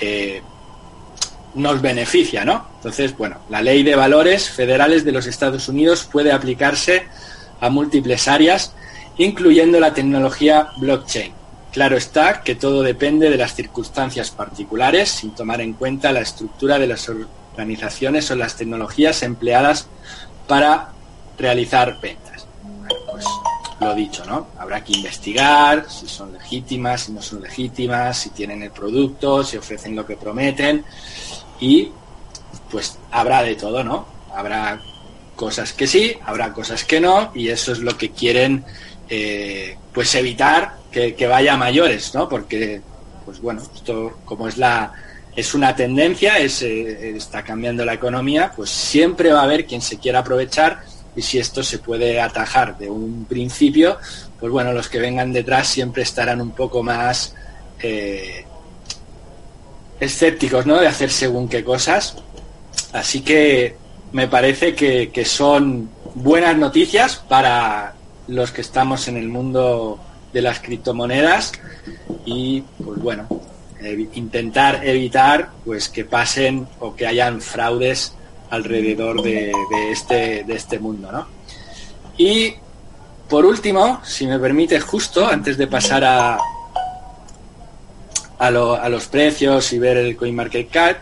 eh, 0.00 0.42
nos 1.54 1.80
beneficia, 1.80 2.44
¿no? 2.44 2.66
Entonces, 2.76 3.16
bueno, 3.16 3.38
la 3.48 3.62
ley 3.62 3.82
de 3.82 3.96
valores 3.96 4.50
federales 4.50 5.04
de 5.04 5.12
los 5.12 5.26
Estados 5.26 5.68
Unidos 5.68 6.08
puede 6.10 6.32
aplicarse 6.32 7.06
a 7.60 7.70
múltiples 7.70 8.28
áreas, 8.28 8.74
incluyendo 9.16 9.80
la 9.80 9.94
tecnología 9.94 10.68
blockchain. 10.78 11.32
Claro 11.72 11.96
está 11.96 12.42
que 12.42 12.56
todo 12.56 12.82
depende 12.82 13.30
de 13.30 13.36
las 13.36 13.54
circunstancias 13.54 14.30
particulares, 14.30 15.08
sin 15.10 15.34
tomar 15.34 15.60
en 15.60 15.74
cuenta 15.74 16.12
la 16.12 16.20
estructura 16.20 16.78
de 16.78 16.88
las 16.88 17.08
organizaciones 17.08 18.30
o 18.30 18.36
las 18.36 18.56
tecnologías 18.56 19.22
empleadas 19.22 19.86
para 20.48 20.90
realizar 21.38 22.00
ventas. 22.00 22.46
Pues 23.10 23.24
lo 23.80 23.94
dicho, 23.94 24.24
¿no? 24.26 24.48
Habrá 24.58 24.84
que 24.84 24.92
investigar 24.92 25.86
si 25.88 26.06
son 26.06 26.32
legítimas, 26.32 27.02
si 27.02 27.12
no 27.12 27.22
son 27.22 27.42
legítimas, 27.42 28.18
si 28.18 28.30
tienen 28.30 28.62
el 28.62 28.70
producto, 28.70 29.42
si 29.42 29.56
ofrecen 29.56 29.96
lo 29.96 30.06
que 30.06 30.16
prometen 30.16 30.84
y 31.60 31.90
pues 32.70 32.98
habrá 33.10 33.42
de 33.42 33.56
todo, 33.56 33.82
¿no? 33.82 34.06
Habrá 34.34 34.80
cosas 35.34 35.72
que 35.72 35.86
sí, 35.86 36.14
habrá 36.24 36.52
cosas 36.52 36.84
que 36.84 37.00
no 37.00 37.32
y 37.34 37.48
eso 37.48 37.72
es 37.72 37.78
lo 37.78 37.96
que 37.96 38.10
quieren 38.10 38.64
eh, 39.08 39.76
pues 39.92 40.14
evitar 40.14 40.76
que, 40.92 41.26
vaya 41.26 41.54
a 41.54 41.56
mayores, 41.56 42.14
¿no? 42.14 42.28
Porque 42.28 42.82
pues 43.24 43.40
bueno, 43.40 43.62
esto 43.74 44.18
como 44.24 44.46
es 44.46 44.58
la 44.58 44.92
es 45.34 45.54
una 45.54 45.74
tendencia, 45.74 46.38
es, 46.38 46.60
eh, 46.62 47.16
está 47.16 47.42
cambiando 47.42 47.84
la 47.84 47.94
economía, 47.94 48.52
pues 48.54 48.68
siempre 48.68 49.32
va 49.32 49.40
a 49.40 49.44
haber 49.44 49.64
quien 49.64 49.80
se 49.80 49.98
quiera 49.98 50.18
aprovechar 50.18 50.82
y 51.16 51.22
si 51.22 51.38
esto 51.38 51.62
se 51.62 51.78
puede 51.78 52.20
atajar 52.20 52.78
de 52.78 52.88
un 52.88 53.24
principio, 53.24 53.98
pues 54.38 54.52
bueno, 54.52 54.72
los 54.72 54.88
que 54.88 54.98
vengan 54.98 55.32
detrás 55.32 55.68
siempre 55.68 56.02
estarán 56.02 56.40
un 56.40 56.52
poco 56.52 56.82
más 56.82 57.34
eh, 57.82 58.44
escépticos, 59.98 60.66
¿no? 60.66 60.78
De 60.78 60.86
hacer 60.86 61.10
según 61.10 61.48
qué 61.48 61.64
cosas. 61.64 62.16
Así 62.92 63.20
que 63.20 63.76
me 64.12 64.28
parece 64.28 64.74
que, 64.74 65.10
que 65.10 65.24
son 65.24 65.90
buenas 66.14 66.56
noticias 66.56 67.16
para 67.16 67.94
los 68.28 68.52
que 68.52 68.60
estamos 68.60 69.08
en 69.08 69.16
el 69.16 69.28
mundo 69.28 69.98
de 70.32 70.42
las 70.42 70.60
criptomonedas 70.60 71.52
y 72.24 72.62
pues 72.84 73.00
bueno 73.00 73.26
intentar 74.14 74.86
evitar 74.86 75.50
pues 75.64 75.88
que 75.88 76.04
pasen 76.04 76.68
o 76.80 76.94
que 76.94 77.06
hayan 77.06 77.40
fraudes 77.40 78.12
alrededor 78.50 79.22
de, 79.22 79.52
este 79.92 80.44
de 80.44 80.54
este 80.54 80.78
mundo 80.78 81.10
¿no? 81.12 81.26
y 82.18 82.54
por 83.28 83.44
último 83.46 84.00
si 84.04 84.26
me 84.26 84.38
permite 84.38 84.80
justo 84.80 85.26
antes 85.26 85.56
de 85.56 85.66
pasar 85.66 86.04
a 86.04 86.38
a, 88.38 88.50
lo- 88.50 88.74
a 88.74 88.88
los 88.88 89.06
precios 89.06 89.72
y 89.72 89.78
ver 89.78 89.96
el 89.98 90.16
CoinMarketCap 90.16 90.96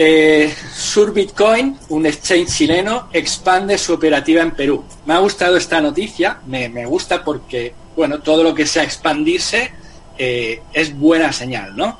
eh, 0.00 0.54
Sur 0.72 1.12
Bitcoin, 1.12 1.76
un 1.88 2.06
exchange 2.06 2.48
chileno, 2.56 3.08
expande 3.12 3.76
su 3.76 3.94
operativa 3.94 4.42
en 4.42 4.52
Perú. 4.52 4.84
Me 5.06 5.14
ha 5.14 5.18
gustado 5.18 5.56
esta 5.56 5.80
noticia, 5.80 6.38
me, 6.46 6.68
me 6.68 6.86
gusta 6.86 7.24
porque, 7.24 7.74
bueno, 7.96 8.20
todo 8.20 8.44
lo 8.44 8.54
que 8.54 8.64
sea 8.64 8.84
expandirse 8.84 9.72
eh, 10.16 10.62
es 10.72 10.96
buena 10.96 11.32
señal, 11.32 11.76
¿no? 11.76 11.98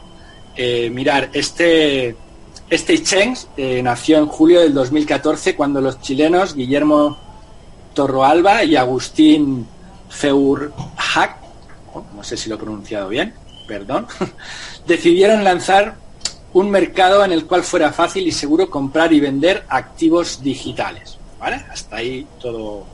Eh, 0.55 0.91
mirar, 0.91 1.31
este, 1.33 2.15
este 2.71 2.95
exchange 2.95 3.47
eh, 3.57 3.83
nació 3.83 4.19
en 4.19 4.27
julio 4.27 4.61
del 4.61 4.75
2014 4.75 5.57
cuando 5.57 5.81
los 5.81 6.01
chilenos 6.01 6.55
Guillermo 6.55 7.19
Torroalba 7.95 8.63
y 8.65 8.77
Agustín 8.77 9.67
Feurhac, 10.09 11.37
no 12.15 12.23
sé 12.23 12.37
si 12.37 12.49
lo 12.49 12.57
he 12.57 12.59
pronunciado 12.59 13.09
bien, 13.09 13.35
perdón, 13.67 14.07
decidieron 14.87 15.45
lanzar 15.45 15.97
un 16.53 16.71
mercado 16.71 17.25
en 17.25 17.33
el 17.33 17.47
cual 17.47 17.63
fuera 17.63 17.93
fácil 17.93 18.27
y 18.27 18.33
seguro 18.33 18.69
comprar 18.71 19.13
y 19.13 19.21
vender 19.21 19.65
activos 19.69 20.43
digitales. 20.43 21.19
¿Vale? 21.39 21.65
Hasta 21.71 21.97
ahí 21.97 22.27
todo, 22.41 22.85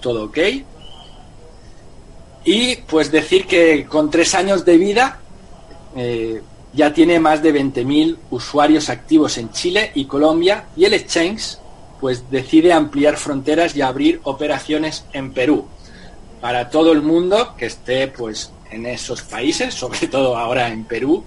todo 0.00 0.24
ok. 0.24 0.38
Y 2.44 2.76
pues 2.76 3.10
decir 3.12 3.46
que 3.46 3.84
con 3.84 4.10
tres 4.10 4.34
años 4.34 4.64
de 4.64 4.78
vida 4.78 5.20
eh, 5.94 6.42
ya 6.72 6.92
tiene 6.92 7.18
más 7.18 7.42
de 7.42 7.54
20.000 7.54 8.16
usuarios 8.30 8.88
activos 8.88 9.38
en 9.38 9.50
Chile 9.50 9.90
y 9.94 10.04
Colombia 10.04 10.66
y 10.76 10.84
el 10.84 10.94
exchange 10.94 11.58
pues 12.00 12.30
decide 12.30 12.72
ampliar 12.72 13.16
fronteras 13.16 13.74
y 13.74 13.82
abrir 13.82 14.20
operaciones 14.24 15.04
en 15.12 15.32
Perú. 15.32 15.66
Para 16.40 16.70
todo 16.70 16.92
el 16.92 17.02
mundo 17.02 17.54
que 17.56 17.66
esté 17.66 18.08
pues 18.08 18.52
en 18.70 18.86
esos 18.86 19.22
países, 19.22 19.74
sobre 19.82 20.06
todo 20.08 20.36
ahora 20.36 20.68
en 20.68 20.84
Perú, 20.84 21.24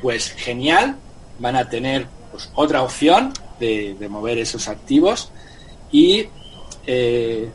pues 0.00 0.30
genial, 0.30 0.96
van 1.38 1.56
a 1.56 1.68
tener 1.68 2.06
pues, 2.30 2.50
otra 2.54 2.82
opción 2.82 3.32
de, 3.58 3.96
mover 4.08 4.38
esos 4.38 4.68
activos. 4.68 5.30
Y 5.92 6.26
eh, 6.86 7.48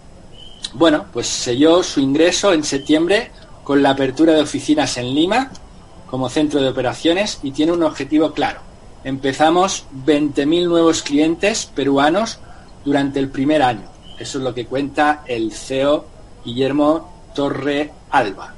bueno, 0.73 1.05
pues 1.11 1.27
selló 1.27 1.83
su 1.83 1.99
ingreso 1.99 2.53
en 2.53 2.63
septiembre 2.63 3.31
con 3.63 3.81
la 3.81 3.91
apertura 3.91 4.33
de 4.33 4.41
oficinas 4.41 4.97
en 4.97 5.13
Lima 5.13 5.51
como 6.15 6.29
centro 6.29 6.61
de 6.61 6.69
operaciones 6.69 7.39
y 7.43 7.51
tiene 7.51 7.73
un 7.73 7.83
objetivo 7.83 8.31
claro. 8.31 8.61
Empezamos 9.03 9.83
20.000 10.05 10.65
nuevos 10.65 11.01
clientes 11.01 11.65
peruanos 11.65 12.39
durante 12.85 13.19
el 13.19 13.27
primer 13.27 13.61
año. 13.61 13.83
Eso 14.17 14.37
es 14.37 14.43
lo 14.45 14.53
que 14.53 14.65
cuenta 14.65 15.23
el 15.27 15.51
CEO 15.51 16.05
Guillermo 16.45 17.25
Torre 17.35 17.91
Alba. 18.11 18.53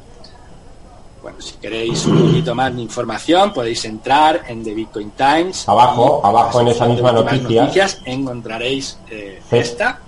Bueno, 1.23 1.41
si 1.41 1.55
queréis 1.55 2.05
un 2.05 2.27
poquito 2.27 2.53
más 2.53 2.75
de 2.75 2.81
información, 2.83 3.51
podéis 3.51 3.83
entrar 3.85 4.43
en 4.47 4.63
The 4.63 4.75
Bitcoin 4.75 5.13
Times. 5.17 5.67
Abajo, 5.67 6.21
abajo 6.23 6.61
en 6.61 6.67
esa 6.67 6.85
misma 6.85 7.11
noticia. 7.11 7.63
Noticias, 7.63 8.01
encontraréis 8.05 8.99
eh, 9.09 9.41
esta. 9.49 9.99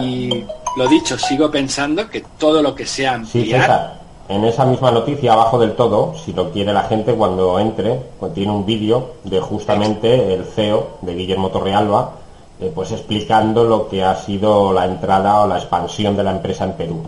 Y 0.00 0.46
lo 0.78 0.88
dicho, 0.88 1.18
sigo 1.18 1.50
pensando 1.50 2.08
que 2.08 2.24
todo 2.38 2.62
lo 2.62 2.74
que 2.74 2.86
sea 2.86 3.16
ampliar... 3.16 3.99
en 4.30 4.44
esa 4.44 4.64
misma 4.64 4.92
noticia, 4.92 5.32
abajo 5.32 5.58
del 5.58 5.74
todo, 5.74 6.14
si 6.14 6.32
lo 6.32 6.52
quiere 6.52 6.72
la 6.72 6.84
gente, 6.84 7.14
cuando 7.14 7.58
entre, 7.58 8.00
pues 8.18 8.32
tiene 8.32 8.52
un 8.52 8.64
vídeo 8.64 9.14
de 9.24 9.40
justamente 9.40 10.32
el 10.32 10.44
CEO 10.44 10.98
de 11.02 11.14
Guillermo 11.14 11.50
Torrealba, 11.50 12.12
eh, 12.60 12.70
pues 12.72 12.92
explicando 12.92 13.64
lo 13.64 13.88
que 13.88 14.04
ha 14.04 14.14
sido 14.14 14.72
la 14.72 14.84
entrada 14.84 15.40
o 15.40 15.48
la 15.48 15.56
expansión 15.56 16.16
de 16.16 16.22
la 16.22 16.30
empresa 16.30 16.64
en 16.64 16.74
Perú. 16.74 17.00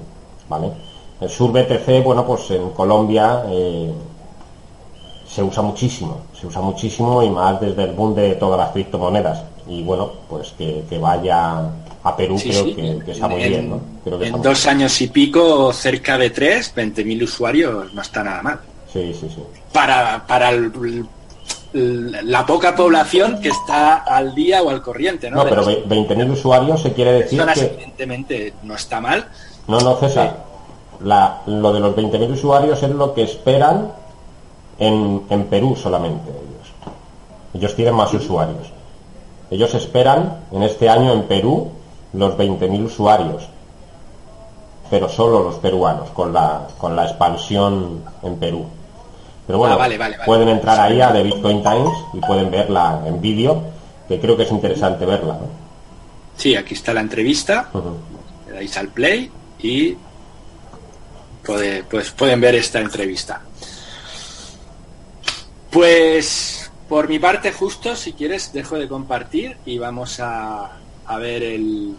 ¿vale? 0.48 0.72
El 1.20 1.30
Sur 1.30 1.52
BTC, 1.52 2.02
bueno, 2.02 2.26
pues 2.26 2.50
en 2.50 2.70
Colombia 2.70 3.44
eh, 3.48 3.92
se 5.24 5.42
usa 5.42 5.62
muchísimo, 5.62 6.16
se 6.38 6.48
usa 6.48 6.60
muchísimo 6.60 7.22
y 7.22 7.30
más 7.30 7.60
desde 7.60 7.84
el 7.84 7.92
boom 7.92 8.16
de 8.16 8.34
todas 8.34 8.58
las 8.58 8.70
criptomonedas. 8.70 9.44
Y 9.68 9.84
bueno, 9.84 10.10
pues 10.28 10.52
que, 10.58 10.84
vaya 11.00 11.70
a 12.04 12.16
Perú 12.16 12.36
creo 12.42 13.04
Que, 13.04 13.12
está 13.12 13.28
muy 13.28 13.44
bien, 13.48 13.70
¿no? 13.70 14.22
en 14.22 14.42
dos 14.42 14.66
años 14.66 15.00
y 15.00 15.08
pico, 15.08 15.72
cerca 15.72 16.18
de 16.18 16.30
tres, 16.30 16.74
20.000 16.74 17.22
usuarios, 17.22 17.92
no 17.94 18.02
está 18.02 18.24
nada 18.24 18.42
mal. 18.42 18.60
Sí, 18.92 19.14
sí, 19.18 19.28
sí. 19.28 19.42
Para, 19.72 20.26
para 20.26 20.50
la 21.72 22.44
poca 22.44 22.74
población 22.74 23.40
que 23.40 23.48
está 23.48 23.98
al 23.98 24.34
día 24.34 24.62
o 24.62 24.70
al 24.70 24.82
corriente, 24.82 25.30
¿no? 25.30 25.38
No, 25.38 25.44
pero 25.44 25.64
20.000 25.64 26.30
usuarios 26.30 26.82
se 26.82 26.92
quiere 26.92 27.12
decir 27.12 27.42
que... 27.54 27.60
evidentemente 27.60 28.54
no 28.62 28.74
está 28.74 29.00
mal. 29.00 29.28
No, 29.68 29.80
no, 29.80 29.96
César 29.96 30.52
lo 31.04 31.72
de 31.72 31.80
los 31.80 31.96
20.000 31.96 32.32
usuarios 32.32 32.82
es 32.82 32.90
lo 32.90 33.14
que 33.14 33.22
esperan 33.22 33.92
en, 34.78 35.22
en 35.30 35.44
Perú 35.44 35.76
solamente 35.76 36.30
ellos. 36.30 36.72
Ellos 37.54 37.74
tienen 37.74 37.94
más 37.94 38.12
usuarios. 38.14 38.70
Ellos 39.50 39.74
esperan 39.74 40.38
en 40.52 40.62
este 40.62 40.88
año 40.88 41.12
en 41.12 41.24
Perú 41.24 41.70
los 42.12 42.36
20.000 42.36 42.84
usuarios, 42.84 43.48
pero 44.90 45.08
solo 45.08 45.42
los 45.42 45.56
peruanos, 45.56 46.10
con 46.10 46.32
la, 46.32 46.68
con 46.78 46.94
la 46.94 47.04
expansión 47.04 48.04
en 48.22 48.36
Perú. 48.36 48.66
Pero 49.46 49.58
bueno, 49.58 49.78
ah, 49.80 49.88
pueden 50.24 50.48
entrar 50.48 50.78
ahí 50.80 51.00
a 51.00 51.12
The 51.12 51.22
Bitcoin 51.22 51.62
Times 51.62 51.92
y 52.12 52.20
pueden 52.20 52.50
verla 52.50 53.02
en 53.06 53.20
vídeo, 53.20 53.62
que 54.08 54.20
creo 54.20 54.36
que 54.36 54.44
es 54.44 54.50
interesante 54.50 55.04
verla. 55.04 55.38
Sí, 56.36 56.54
aquí 56.54 56.74
está 56.74 56.94
la 56.94 57.00
entrevista, 57.00 57.70
le 58.46 58.52
dais 58.52 58.76
al 58.76 58.88
play 58.88 59.30
y 59.60 59.96
pues 61.42 62.10
pueden 62.12 62.40
ver 62.40 62.54
esta 62.54 62.80
entrevista. 62.80 63.42
Pues 65.70 66.70
por 66.88 67.08
mi 67.08 67.18
parte 67.18 67.52
justo, 67.52 67.96
si 67.96 68.12
quieres, 68.12 68.52
dejo 68.52 68.78
de 68.78 68.86
compartir 68.86 69.56
y 69.64 69.78
vamos 69.78 70.20
a, 70.20 70.81
a 71.12 71.18
ver 71.18 71.42
el... 71.42 71.94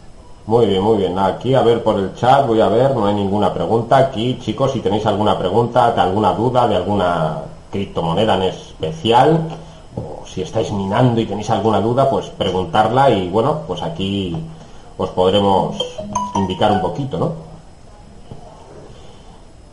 Muy 0.45 0.65
bien, 0.65 0.81
muy 0.81 0.97
bien. 0.97 1.17
Aquí 1.17 1.53
a 1.53 1.61
ver 1.61 1.83
por 1.83 1.97
el 1.99 2.15
chat, 2.15 2.45
voy 2.45 2.59
a 2.59 2.67
ver, 2.67 2.95
no 2.95 3.05
hay 3.05 3.13
ninguna 3.13 3.53
pregunta. 3.53 3.97
Aquí, 3.97 4.39
chicos, 4.41 4.71
si 4.71 4.79
tenéis 4.79 5.05
alguna 5.05 5.37
pregunta, 5.37 5.91
de 5.91 6.01
alguna 6.01 6.33
duda, 6.33 6.67
de 6.67 6.75
alguna 6.75 7.37
criptomoneda 7.71 8.35
en 8.35 8.43
especial, 8.43 9.39
o 9.95 10.25
si 10.25 10.41
estáis 10.41 10.71
minando 10.71 11.21
y 11.21 11.25
tenéis 11.25 11.49
alguna 11.49 11.79
duda, 11.79 12.09
pues 12.09 12.27
preguntarla 12.27 13.09
y 13.11 13.29
bueno, 13.29 13.61
pues 13.67 13.81
aquí 13.83 14.35
os 14.97 15.09
podremos 15.11 15.77
indicar 16.35 16.71
un 16.71 16.81
poquito, 16.81 17.17
¿no? 17.17 17.31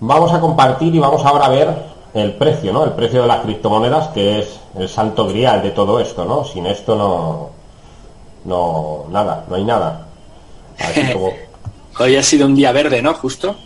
Vamos 0.00 0.32
a 0.32 0.40
compartir 0.40 0.94
y 0.94 0.98
vamos 0.98 1.24
ahora 1.24 1.46
a 1.46 1.50
ver 1.50 1.74
el 2.14 2.34
precio, 2.34 2.72
¿no? 2.72 2.84
El 2.84 2.92
precio 2.92 3.22
de 3.22 3.28
las 3.28 3.40
criptomonedas, 3.40 4.08
que 4.08 4.38
es 4.40 4.60
el 4.76 4.88
santo 4.88 5.26
grial 5.26 5.62
de 5.62 5.70
todo 5.70 5.98
esto, 5.98 6.24
¿no? 6.24 6.44
Sin 6.44 6.66
esto 6.66 6.96
no, 6.96 7.59
no, 8.44 9.04
nada, 9.10 9.44
no 9.48 9.56
hay 9.56 9.64
nada. 9.64 10.06
Hoy 11.98 12.16
ha 12.16 12.22
sido 12.22 12.46
un 12.46 12.54
día 12.54 12.72
verde, 12.72 13.02
¿no? 13.02 13.14
Justo. 13.14 13.56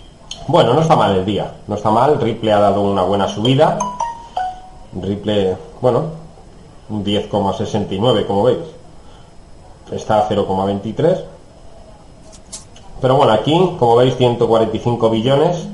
Bueno, 0.49 0.75
no 0.75 0.81
está 0.81 0.97
mal 0.97 1.17
el 1.17 1.25
día, 1.25 1.55
no 1.67 1.75
está 1.75 1.91
mal. 1.91 2.21
Ripple 2.21 2.53
ha 2.53 2.59
dado 2.59 2.83
una 2.83 3.03
buena 3.03 3.29
subida. 3.29 3.79
Ripple, 5.01 5.57
bueno, 5.81 6.05
un 6.89 7.05
10,69, 7.05 8.27
como 8.27 8.45
veis. 8.45 8.59
Está 9.93 10.19
a 10.19 10.29
0,23. 10.29 11.25
Pero 13.01 13.17
bueno, 13.17 13.33
aquí, 13.33 13.53
como 13.79 13.97
veis, 13.97 14.17
145 14.17 15.11
billones 15.11 15.67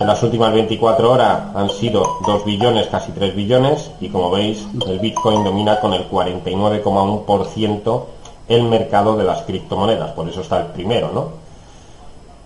en 0.00 0.06
las 0.06 0.22
últimas 0.22 0.52
24 0.52 1.10
horas 1.10 1.42
han 1.54 1.70
sido 1.70 2.18
2 2.26 2.44
billones, 2.44 2.88
casi 2.88 3.12
3 3.12 3.34
billones, 3.34 3.90
y 4.00 4.08
como 4.08 4.30
veis, 4.30 4.66
el 4.86 4.98
Bitcoin 4.98 5.44
domina 5.44 5.78
con 5.80 5.94
el 5.94 6.10
49,1% 6.10 8.02
el 8.48 8.64
mercado 8.64 9.16
de 9.16 9.24
las 9.24 9.42
criptomonedas, 9.42 10.12
por 10.12 10.28
eso 10.28 10.40
está 10.40 10.58
el 10.58 10.66
primero, 10.66 11.10
¿no? 11.14 11.44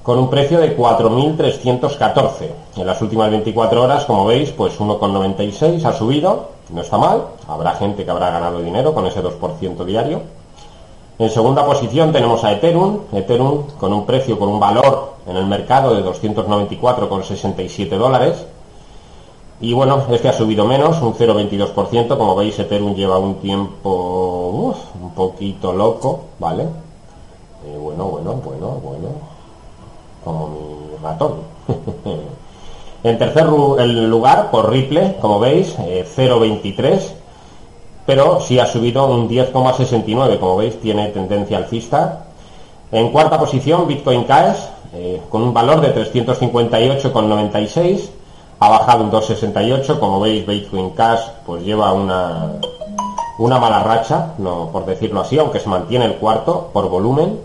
Con 0.02 0.18
un 0.18 0.30
precio 0.30 0.60
de 0.60 0.76
4.314. 0.76 2.50
En 2.76 2.86
las 2.86 3.02
últimas 3.02 3.30
24 3.30 3.82
horas, 3.82 4.04
como 4.04 4.24
veis, 4.26 4.50
pues 4.50 4.78
1,96 4.78 5.84
ha 5.84 5.92
subido, 5.92 6.50
no 6.70 6.80
está 6.82 6.98
mal, 6.98 7.24
habrá 7.48 7.74
gente 7.74 8.04
que 8.04 8.10
habrá 8.10 8.30
ganado 8.30 8.60
dinero 8.60 8.94
con 8.94 9.06
ese 9.06 9.22
2% 9.22 9.84
diario. 9.84 10.22
En 11.18 11.30
segunda 11.30 11.66
posición 11.66 12.12
tenemos 12.12 12.44
a 12.44 12.52
Ethereum, 12.52 13.00
Ethereum 13.12 13.64
con 13.78 13.92
un 13.92 14.06
precio, 14.06 14.38
con 14.38 14.48
un 14.48 14.60
valor 14.60 15.17
en 15.28 15.36
el 15.36 15.46
mercado 15.46 15.94
de 15.94 16.02
294,67 16.04 17.88
dólares. 17.96 18.46
Y 19.60 19.72
bueno, 19.72 20.04
este 20.10 20.28
ha 20.28 20.32
subido 20.32 20.64
menos, 20.64 21.02
un 21.02 21.14
0,22%. 21.14 22.16
Como 22.16 22.36
veis, 22.36 22.58
Ethereum 22.58 22.94
lleva 22.94 23.18
un 23.18 23.36
tiempo 23.36 24.74
un 25.00 25.10
poquito 25.10 25.72
loco, 25.72 26.20
¿vale? 26.38 26.62
Eh, 27.66 27.76
bueno, 27.78 28.04
bueno, 28.04 28.34
bueno, 28.34 28.68
bueno. 28.82 29.08
Como 30.24 30.48
mi 30.48 30.96
ratón. 31.02 31.32
en 33.02 33.18
tercer 33.18 33.46
lugar, 33.46 34.50
por 34.50 34.70
Ripple, 34.70 35.16
como 35.20 35.40
veis, 35.40 35.76
0,23 35.76 36.84
eh, 36.84 37.18
pero 38.06 38.40
sí 38.40 38.58
ha 38.58 38.64
subido 38.64 39.06
un 39.06 39.28
10,69, 39.28 40.38
como 40.38 40.56
veis 40.56 40.80
tiene 40.80 41.08
tendencia 41.08 41.58
alcista. 41.58 42.24
En 42.90 43.10
cuarta 43.10 43.38
posición 43.38 43.86
Bitcoin 43.86 44.24
Cash, 44.24 44.56
eh, 44.92 45.20
con 45.28 45.42
un 45.42 45.52
valor 45.52 45.80
de 45.80 45.94
358,96, 45.94 48.08
ha 48.60 48.68
bajado 48.68 49.04
un 49.04 49.10
2,68, 49.10 49.98
como 49.98 50.20
veis 50.20 50.46
Bitcoin 50.46 50.90
Cash 50.90 51.20
pues 51.46 51.62
lleva 51.62 51.92
una, 51.92 52.52
una 53.38 53.58
mala 53.58 53.82
racha, 53.82 54.34
no 54.38 54.70
por 54.72 54.86
decirlo 54.86 55.20
así, 55.20 55.38
aunque 55.38 55.60
se 55.60 55.68
mantiene 55.68 56.06
el 56.06 56.14
cuarto 56.14 56.70
por 56.72 56.88
volumen. 56.88 57.38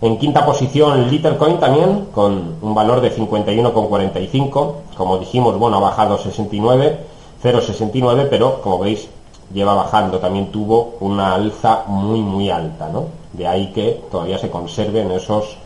En 0.00 0.18
quinta 0.18 0.44
posición 0.44 1.08
Litercoin 1.08 1.58
también, 1.58 2.08
con 2.12 2.56
un 2.60 2.74
valor 2.74 3.00
de 3.00 3.16
51,45, 3.16 4.72
como 4.96 5.18
dijimos, 5.18 5.56
bueno, 5.58 5.78
ha 5.78 5.80
bajado 5.80 6.18
69, 6.18 6.98
0,69, 7.42 8.26
pero 8.28 8.60
como 8.60 8.80
veis 8.80 9.08
lleva 9.52 9.74
bajando, 9.74 10.18
también 10.18 10.50
tuvo 10.50 10.94
una 11.00 11.34
alza 11.34 11.84
muy 11.86 12.20
muy 12.20 12.50
alta, 12.50 12.88
¿no? 12.88 13.04
De 13.32 13.46
ahí 13.46 13.72
que 13.72 14.02
todavía 14.10 14.38
se 14.38 14.50
conserve 14.50 15.02
en 15.02 15.12
esos 15.12 15.56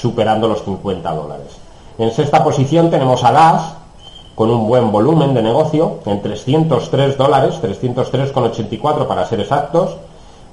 superando 0.00 0.48
los 0.48 0.62
50 0.62 1.14
dólares. 1.14 1.58
En 1.98 2.10
sexta 2.12 2.44
posición 2.44 2.90
tenemos 2.90 3.24
a 3.24 3.32
Gas 3.32 3.72
con 4.34 4.50
un 4.50 4.68
buen 4.68 4.92
volumen 4.92 5.32
de 5.32 5.42
negocio, 5.42 6.00
en 6.04 6.20
303 6.20 7.16
dólares, 7.16 7.58
303,84 7.62 9.06
para 9.06 9.26
ser 9.26 9.40
exactos. 9.40 9.96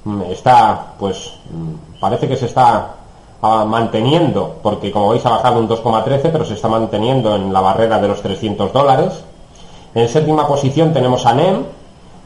Mm, 0.04 0.22
está, 0.22 0.94
pues, 0.98 1.32
mm, 1.50 2.00
parece 2.00 2.26
que 2.26 2.36
se 2.36 2.46
está 2.46 2.94
ah, 3.42 3.64
manteniendo, 3.68 4.56
porque 4.62 4.90
como 4.90 5.10
veis 5.10 5.24
ha 5.26 5.30
bajado 5.30 5.60
un 5.60 5.68
2,13, 5.68 6.30
pero 6.32 6.46
se 6.46 6.54
está 6.54 6.68
manteniendo 6.68 7.36
en 7.36 7.52
la 7.52 7.60
barrera 7.60 8.00
de 8.00 8.08
los 8.08 8.22
300 8.22 8.72
dólares. 8.72 9.22
En 9.94 10.08
séptima 10.08 10.48
posición 10.48 10.94
tenemos 10.94 11.26
a 11.26 11.34
NEM, 11.34 11.64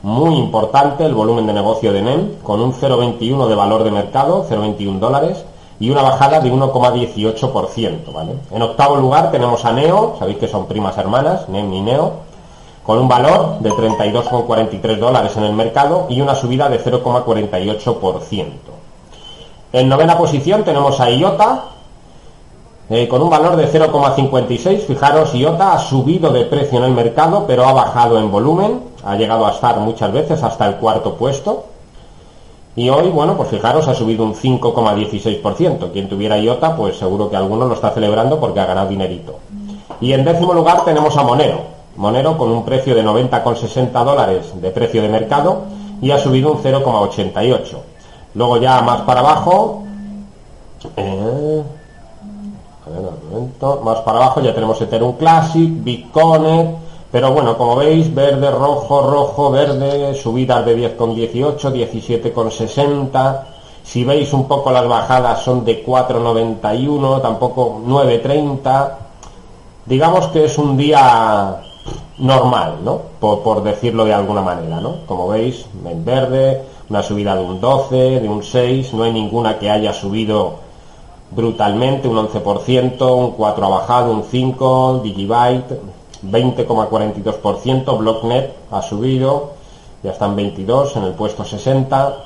muy 0.03 0.37
importante 0.37 1.05
el 1.05 1.15
volumen 1.15 1.47
de 1.49 1.55
negocio 1.55 1.93
de 1.93 2.03
NEM, 2.03 2.35
con 2.45 2.61
un 2.61 2.73
0,21 2.73 3.49
de 3.49 3.55
valor 3.57 3.83
de 3.83 3.91
mercado, 3.91 4.47
0,21 4.49 5.01
dólares, 5.01 5.45
y 5.81 5.91
una 5.91 6.03
bajada 6.03 6.41
de 6.41 6.53
1,18%. 6.53 8.13
¿vale? 8.13 8.35
En 8.51 8.63
octavo 8.63 8.97
lugar 8.97 9.31
tenemos 9.31 9.65
a 9.65 9.73
Neo, 9.73 10.17
sabéis 10.19 10.39
que 10.39 10.49
son 10.49 10.67
primas 10.67 10.97
hermanas, 10.99 11.49
NEM 11.49 11.73
y 11.73 11.81
Neo, 11.83 12.13
con 12.85 12.99
un 12.99 13.09
valor 13.09 13.59
de 13.61 13.71
32,43 13.71 14.97
dólares 14.97 15.37
en 15.37 15.45
el 15.45 15.53
mercado 15.53 16.07
y 16.09 16.21
una 16.21 16.35
subida 16.35 16.69
de 16.69 16.83
0,48%. 16.83 18.45
En 19.73 19.89
novena 19.89 20.17
posición 20.17 20.65
tenemos 20.65 20.99
a 20.99 21.11
IOTA, 21.11 21.65
eh, 22.89 23.07
con 23.07 23.21
un 23.21 23.29
valor 23.29 23.57
de 23.57 23.71
0,56. 23.71 24.87
Fijaros, 24.87 25.35
IOTA 25.35 25.75
ha 25.75 25.79
subido 25.79 26.33
de 26.33 26.47
precio 26.47 26.79
en 26.79 26.85
el 26.85 26.93
mercado, 26.93 27.45
pero 27.47 27.67
ha 27.67 27.75
bajado 27.75 28.19
en 28.19 28.31
volumen, 28.31 28.83
ha 29.05 29.15
llegado 29.17 29.47
a 29.47 29.51
estar 29.51 29.79
muchas 29.81 30.11
veces 30.11 30.43
hasta 30.43 30.67
el 30.67 30.77
cuarto 30.77 31.15
puesto. 31.15 31.67
Y 32.79 32.89
hoy, 32.91 33.09
bueno, 33.09 33.37
pues 33.37 33.49
fijaros, 33.49 33.89
ha 33.89 33.95
subido 33.95 34.23
un 34.23 34.37
5,16%. 34.37 35.91
Quien 35.91 36.09
tuviera 36.09 36.39
IOTA, 36.39 36.77
pues 36.77 36.97
seguro 36.97 37.29
que 37.29 37.35
alguno 37.35 37.67
lo 37.67 37.75
está 37.75 37.91
celebrando 37.91 38.39
porque 38.39 38.61
ha 38.61 38.67
ganado 38.67 38.89
dinerito. 38.89 39.41
Y 40.01 40.13
en 40.13 40.25
décimo 40.25 40.55
lugar 40.55 40.85
tenemos 40.85 41.17
a 41.17 41.25
Monero. 41.25 41.59
Monero 41.97 42.39
con 42.39 42.53
un 42.53 42.65
precio 42.65 42.95
de 42.95 43.05
90,60 43.05 44.05
dólares 44.05 44.53
de 44.63 44.71
precio 44.71 45.03
de 45.03 45.09
mercado 45.09 45.63
y 46.01 46.13
ha 46.13 46.19
subido 46.19 46.53
un 46.53 46.63
0,88. 46.63 47.79
Luego 48.35 48.59
ya 48.59 48.81
más 48.83 49.01
para 49.01 49.21
abajo, 49.23 49.83
eh, 50.97 51.63
a 52.87 52.91
ver, 52.91 53.01
un 53.01 53.29
momento, 53.29 53.81
más 53.85 53.99
para 54.03 54.19
abajo 54.19 54.41
ya 54.41 54.55
tenemos 54.55 54.81
Ethereum 54.81 55.17
Classic, 55.17 55.69
Bitcoin, 55.83 56.77
pero 57.11 57.33
bueno, 57.33 57.57
como 57.57 57.77
veis, 57.77 58.15
verde, 58.15 58.51
rojo, 58.51 59.01
rojo, 59.01 59.51
verde, 59.51 60.15
subidas 60.15 60.65
de 60.67 60.97
10,18, 60.99 61.73
17,60. 61.73 63.41
Si 63.83 64.05
veis 64.05 64.33
un 64.35 64.47
poco 64.47 64.71
las 64.71 64.87
bajadas 64.87 65.41
son 65.41 65.65
de 65.65 65.85
4,91, 65.85 67.23
tampoco 67.23 67.81
9,30. 67.87 68.91
Digamos 69.87 70.27
que 70.27 70.45
es 70.45 70.59
un 70.59 70.77
día 70.77 71.63
normal, 72.19 72.77
¿no? 72.85 73.01
Por, 73.19 73.41
por, 73.41 73.63
decirlo 73.63 74.05
de 74.05 74.13
alguna 74.13 74.43
manera, 74.43 74.79
¿no? 74.79 75.07
Como 75.07 75.29
veis, 75.29 75.65
en 75.87 76.05
verde, 76.05 76.63
una 76.91 77.03
subida 77.03 77.35
de 77.35 77.43
un 77.43 77.59
12, 77.59 78.21
de 78.21 78.29
un 78.29 78.43
6, 78.43 78.93
no 78.93 79.05
hay 79.05 79.13
ninguna 79.13 79.59
que 79.59 79.71
haya 79.71 79.95
subido 79.95 80.57
brutalmente, 81.31 82.07
un 82.07 82.17
11%, 82.17 83.17
un 83.17 83.31
4 83.31 83.65
ha 83.65 83.69
bajado, 83.69 84.13
un 84.13 84.25
5, 84.25 85.01
Digibyte, 85.03 85.81
20,42%, 86.25 87.99
Blocknet 87.99 88.55
ha 88.71 88.83
subido, 88.83 89.53
ya 90.03 90.13
están 90.13 90.37
22 90.37 90.97
en 90.97 91.05
el 91.05 91.13
puesto 91.13 91.45
60. 91.45 92.25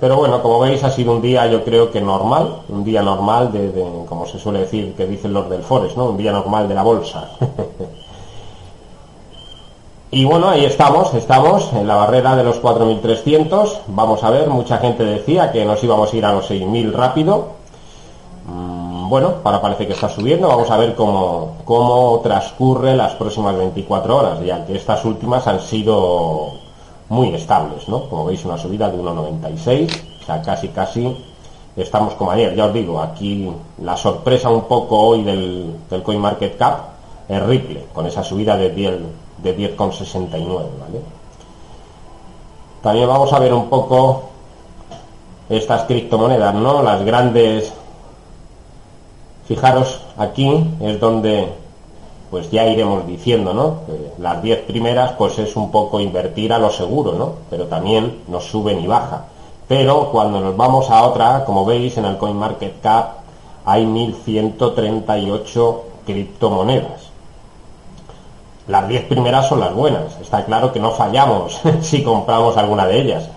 Pero 0.00 0.16
bueno, 0.16 0.42
como 0.42 0.58
veis 0.58 0.82
ha 0.82 0.90
sido 0.90 1.12
un 1.12 1.22
día 1.22 1.46
yo 1.46 1.64
creo 1.64 1.90
que 1.90 2.00
normal, 2.00 2.62
un 2.68 2.82
día 2.82 3.02
normal 3.02 3.52
de, 3.52 4.04
como 4.08 4.26
se 4.26 4.38
suele 4.38 4.60
decir, 4.60 4.94
que 4.94 5.06
dicen 5.06 5.32
los 5.32 5.48
del 5.48 5.62
Forex, 5.62 5.96
¿no? 5.96 6.06
Un 6.06 6.16
día 6.16 6.32
normal 6.32 6.68
de 6.68 6.74
la 6.74 6.82
bolsa. 6.82 7.30
y 10.10 10.24
bueno, 10.24 10.48
ahí 10.48 10.64
estamos, 10.64 11.14
estamos 11.14 11.72
en 11.72 11.86
la 11.86 11.94
barrera 11.94 12.34
de 12.34 12.42
los 12.42 12.60
4.300. 12.60 13.78
Vamos 13.88 14.24
a 14.24 14.30
ver, 14.30 14.48
mucha 14.48 14.78
gente 14.78 15.04
decía 15.04 15.52
que 15.52 15.64
nos 15.64 15.82
íbamos 15.84 16.12
a 16.12 16.16
ir 16.16 16.24
a 16.24 16.32
los 16.32 16.50
6.000 16.50 16.92
rápido 16.92 17.61
bueno, 19.12 19.42
para 19.42 19.60
parece 19.60 19.86
que 19.86 19.92
está 19.92 20.08
subiendo. 20.08 20.48
Vamos 20.48 20.70
a 20.70 20.78
ver 20.78 20.94
cómo, 20.94 21.56
cómo 21.66 22.20
transcurre 22.22 22.96
las 22.96 23.12
próximas 23.12 23.54
24 23.54 24.16
horas, 24.16 24.40
ya 24.42 24.64
que 24.64 24.74
estas 24.74 25.04
últimas 25.04 25.46
han 25.46 25.60
sido 25.60 26.52
muy 27.10 27.28
estables, 27.34 27.86
¿no? 27.90 28.08
Como 28.08 28.24
veis, 28.24 28.42
una 28.46 28.56
subida 28.56 28.88
de 28.88 28.96
1,96, 28.96 30.00
o 30.22 30.24
sea, 30.24 30.40
casi, 30.40 30.68
casi 30.68 31.14
estamos 31.76 32.14
como 32.14 32.30
ayer. 32.30 32.54
Ya 32.56 32.64
os 32.64 32.72
digo, 32.72 33.02
aquí 33.02 33.52
la 33.82 33.98
sorpresa 33.98 34.48
un 34.48 34.62
poco 34.62 34.98
hoy 34.98 35.22
del, 35.24 35.76
del 35.90 36.02
CoinMarketCap 36.02 36.78
es 37.28 37.42
Ripple, 37.42 37.84
con 37.92 38.06
esa 38.06 38.24
subida 38.24 38.56
de 38.56 38.70
10, 38.70 38.94
de 39.42 39.76
10,69, 39.76 40.46
¿vale? 40.48 41.02
También 42.82 43.08
vamos 43.08 43.30
a 43.30 43.38
ver 43.38 43.52
un 43.52 43.68
poco 43.68 44.22
estas 45.50 45.82
criptomonedas, 45.82 46.54
¿no? 46.54 46.82
Las 46.82 47.04
grandes 47.04 47.74
Fijaros, 49.46 50.00
aquí 50.16 50.64
es 50.80 51.00
donde 51.00 51.48
pues 52.30 52.50
ya 52.50 52.66
iremos 52.66 53.06
diciendo, 53.06 53.52
¿no? 53.52 53.80
las 54.18 54.42
10 54.42 54.62
primeras 54.62 55.12
pues 55.12 55.38
es 55.38 55.54
un 55.54 55.70
poco 55.70 56.00
invertir 56.00 56.52
a 56.52 56.58
lo 56.58 56.70
seguro, 56.70 57.12
¿no? 57.12 57.34
Pero 57.50 57.66
también 57.66 58.22
nos 58.28 58.44
suben 58.44 58.80
y 58.80 58.86
baja. 58.86 59.26
Pero 59.68 60.10
cuando 60.10 60.40
nos 60.40 60.56
vamos 60.56 60.90
a 60.90 61.02
otra, 61.02 61.44
como 61.44 61.66
veis 61.66 61.98
en 61.98 62.06
el 62.06 62.16
CoinMarketCap 62.16 63.18
hay 63.66 63.84
1138 63.84 65.84
criptomonedas. 66.06 67.12
Las 68.68 68.88
10 68.88 69.04
primeras 69.04 69.48
son 69.48 69.60
las 69.60 69.74
buenas. 69.74 70.18
Está 70.20 70.44
claro 70.44 70.72
que 70.72 70.80
no 70.80 70.92
fallamos 70.92 71.60
si 71.82 72.02
compramos 72.02 72.56
alguna 72.56 72.86
de 72.86 73.00
ellas. 73.00 73.28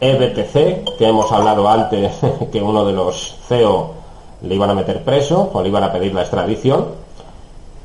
EBTC, 0.00 0.96
que 0.96 1.06
hemos 1.06 1.30
hablado 1.30 1.68
antes 1.68 2.12
que 2.52 2.62
uno 2.62 2.84
de 2.84 2.92
los 2.92 3.36
CEO 3.46 3.90
le 4.42 4.54
iban 4.54 4.70
a 4.70 4.74
meter 4.74 5.04
preso 5.04 5.50
o 5.52 5.62
le 5.62 5.68
iban 5.68 5.84
a 5.84 5.92
pedir 5.92 6.14
la 6.14 6.22
extradición, 6.22 6.86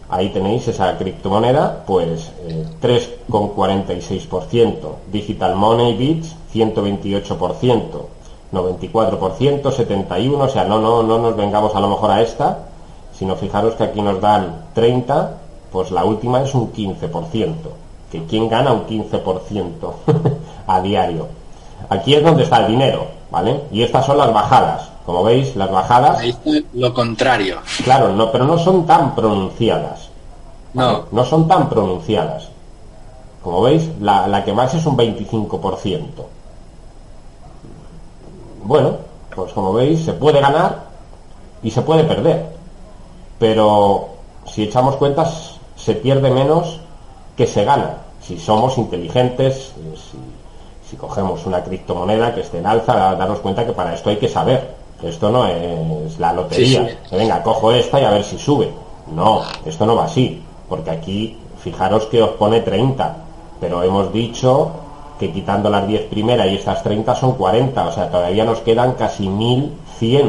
Ahí 0.09 0.29
tenéis 0.29 0.67
esa 0.67 0.97
criptomoneda, 0.97 1.83
pues 1.87 2.31
3,46%. 2.81 4.63
Eh, 4.63 4.77
Digital 5.11 5.55
Money 5.55 5.95
Bits, 5.95 6.35
128%. 6.53 8.15
94%, 8.51 9.61
71%, 9.63 10.39
o 10.39 10.49
sea, 10.49 10.63
no, 10.65 10.79
no, 10.79 11.03
no 11.03 11.17
nos 11.17 11.35
vengamos 11.35 11.75
a 11.75 11.79
lo 11.79 11.89
mejor 11.89 12.11
a 12.11 12.21
esta, 12.21 12.59
sino 13.17 13.35
fijaros 13.35 13.75
que 13.75 13.83
aquí 13.83 14.01
nos 14.01 14.21
dan 14.21 14.65
30, 14.73 15.37
pues 15.71 15.91
la 15.91 16.05
última 16.05 16.41
es 16.41 16.53
un 16.53 16.71
15%. 16.71 17.53
Que 18.11 18.23
quién 18.25 18.47
gana 18.47 18.71
un 18.71 18.85
15% 18.85 19.93
a 20.67 20.81
diario. 20.81 21.27
Aquí 21.89 22.13
es 22.15 22.23
donde 22.23 22.43
está 22.43 22.65
el 22.65 22.67
dinero, 22.67 23.07
¿vale? 23.31 23.61
Y 23.71 23.81
estas 23.81 24.05
son 24.05 24.17
las 24.17 24.31
bajadas. 24.31 24.94
Como 25.05 25.23
veis, 25.23 25.55
las 25.55 25.71
bajadas... 25.71 26.19
lo 26.73 26.93
contrario. 26.93 27.59
Claro, 27.83 28.13
no, 28.13 28.31
pero 28.31 28.45
no 28.45 28.57
son 28.57 28.85
tan 28.87 29.13
pronunciadas. 29.13 30.09
No. 30.73 31.05
No 31.11 31.23
son 31.23 31.47
tan 31.47 31.69
pronunciadas. 31.69 32.49
Como 33.43 33.61
veis, 33.61 33.87
la, 34.01 34.27
la 34.27 34.43
que 34.43 34.51
más 34.51 34.73
es 34.73 34.85
un 34.85 34.97
25%. 34.97 36.01
Bueno, 38.63 38.97
pues 39.35 39.53
como 39.53 39.73
veis, 39.73 40.03
se 40.03 40.13
puede 40.13 40.41
ganar 40.41 40.85
y 41.61 41.69
se 41.69 41.83
puede 41.83 42.03
perder. 42.03 42.47
Pero 43.37 44.09
si 44.47 44.63
echamos 44.63 44.95
cuentas, 44.95 45.59
se 45.75 45.93
pierde 45.93 46.31
menos 46.31 46.79
que 47.37 47.45
se 47.45 47.63
gana. 47.63 47.97
Si 48.21 48.39
somos 48.39 48.75
inteligentes, 48.79 49.71
si, 49.93 50.89
si 50.89 50.97
cogemos 50.97 51.45
una 51.45 51.63
criptomoneda 51.63 52.33
que 52.33 52.41
esté 52.41 52.57
en 52.57 52.65
alza, 52.65 53.15
darnos 53.15 53.39
cuenta 53.39 53.67
que 53.67 53.73
para 53.73 53.93
esto 53.93 54.09
hay 54.09 54.17
que 54.17 54.27
saber. 54.29 54.84
Esto 55.05 55.29
no 55.29 55.45
es 55.47 56.19
la 56.19 56.33
lotería. 56.33 56.97
venga, 57.11 57.43
cojo 57.43 57.71
esta 57.71 57.99
y 58.01 58.03
a 58.03 58.09
ver 58.09 58.23
si 58.23 58.37
sube. 58.37 58.71
No, 59.13 59.41
esto 59.65 59.85
no 59.85 59.95
va 59.95 60.05
así. 60.05 60.41
Porque 60.67 60.89
aquí, 60.89 61.37
fijaros 61.59 62.05
que 62.07 62.21
os 62.21 62.31
pone 62.31 62.61
30. 62.61 63.15
Pero 63.59 63.83
hemos 63.83 64.11
dicho 64.11 64.71
que 65.19 65.31
quitando 65.31 65.69
las 65.69 65.87
10 65.87 66.09
primeras 66.09 66.47
y 66.47 66.55
estas 66.55 66.81
30 66.81 67.15
son 67.15 67.33
40. 67.33 67.87
O 67.87 67.91
sea, 67.91 68.09
todavía 68.09 68.45
nos 68.45 68.59
quedan 68.61 68.93
casi 68.93 69.29
1100. 69.29 70.27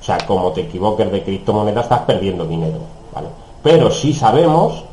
O 0.00 0.04
sea, 0.04 0.18
como 0.26 0.52
te 0.52 0.62
equivoques 0.62 1.10
de 1.10 1.22
criptomoneda, 1.22 1.80
estás 1.80 2.00
perdiendo 2.00 2.44
dinero. 2.44 2.78
¿vale? 3.12 3.28
Pero 3.62 3.90
si 3.90 4.12
sabemos, 4.12 4.84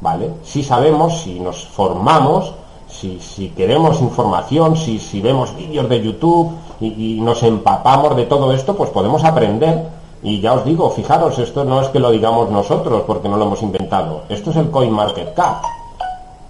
¿vale? 0.00 0.30
Si 0.42 0.62
sabemos, 0.62 1.22
si 1.22 1.38
nos 1.38 1.64
formamos, 1.64 2.52
si, 2.88 3.52
queremos 3.56 4.00
información, 4.00 4.76
si, 4.76 4.98
si 4.98 5.20
vemos 5.20 5.56
vídeos 5.56 5.88
de 5.88 6.02
YouTube 6.02 6.52
y, 6.86 7.20
nos 7.20 7.42
empapamos 7.42 8.14
de 8.16 8.26
todo 8.26 8.52
esto, 8.52 8.76
pues 8.76 8.90
podemos 8.90 9.24
aprender. 9.24 9.88
Y 10.22 10.40
ya 10.40 10.52
os 10.54 10.64
digo, 10.64 10.90
fijaros, 10.90 11.38
esto 11.38 11.64
no 11.64 11.80
es 11.80 11.88
que 11.88 11.98
lo 11.98 12.10
digamos 12.10 12.50
nosotros 12.50 13.02
porque 13.06 13.28
no 13.28 13.36
lo 13.36 13.46
hemos 13.46 13.62
inventado. 13.62 14.22
Esto 14.28 14.50
es 14.50 14.56
el 14.56 14.70
CoinMarketCap. 14.70 15.64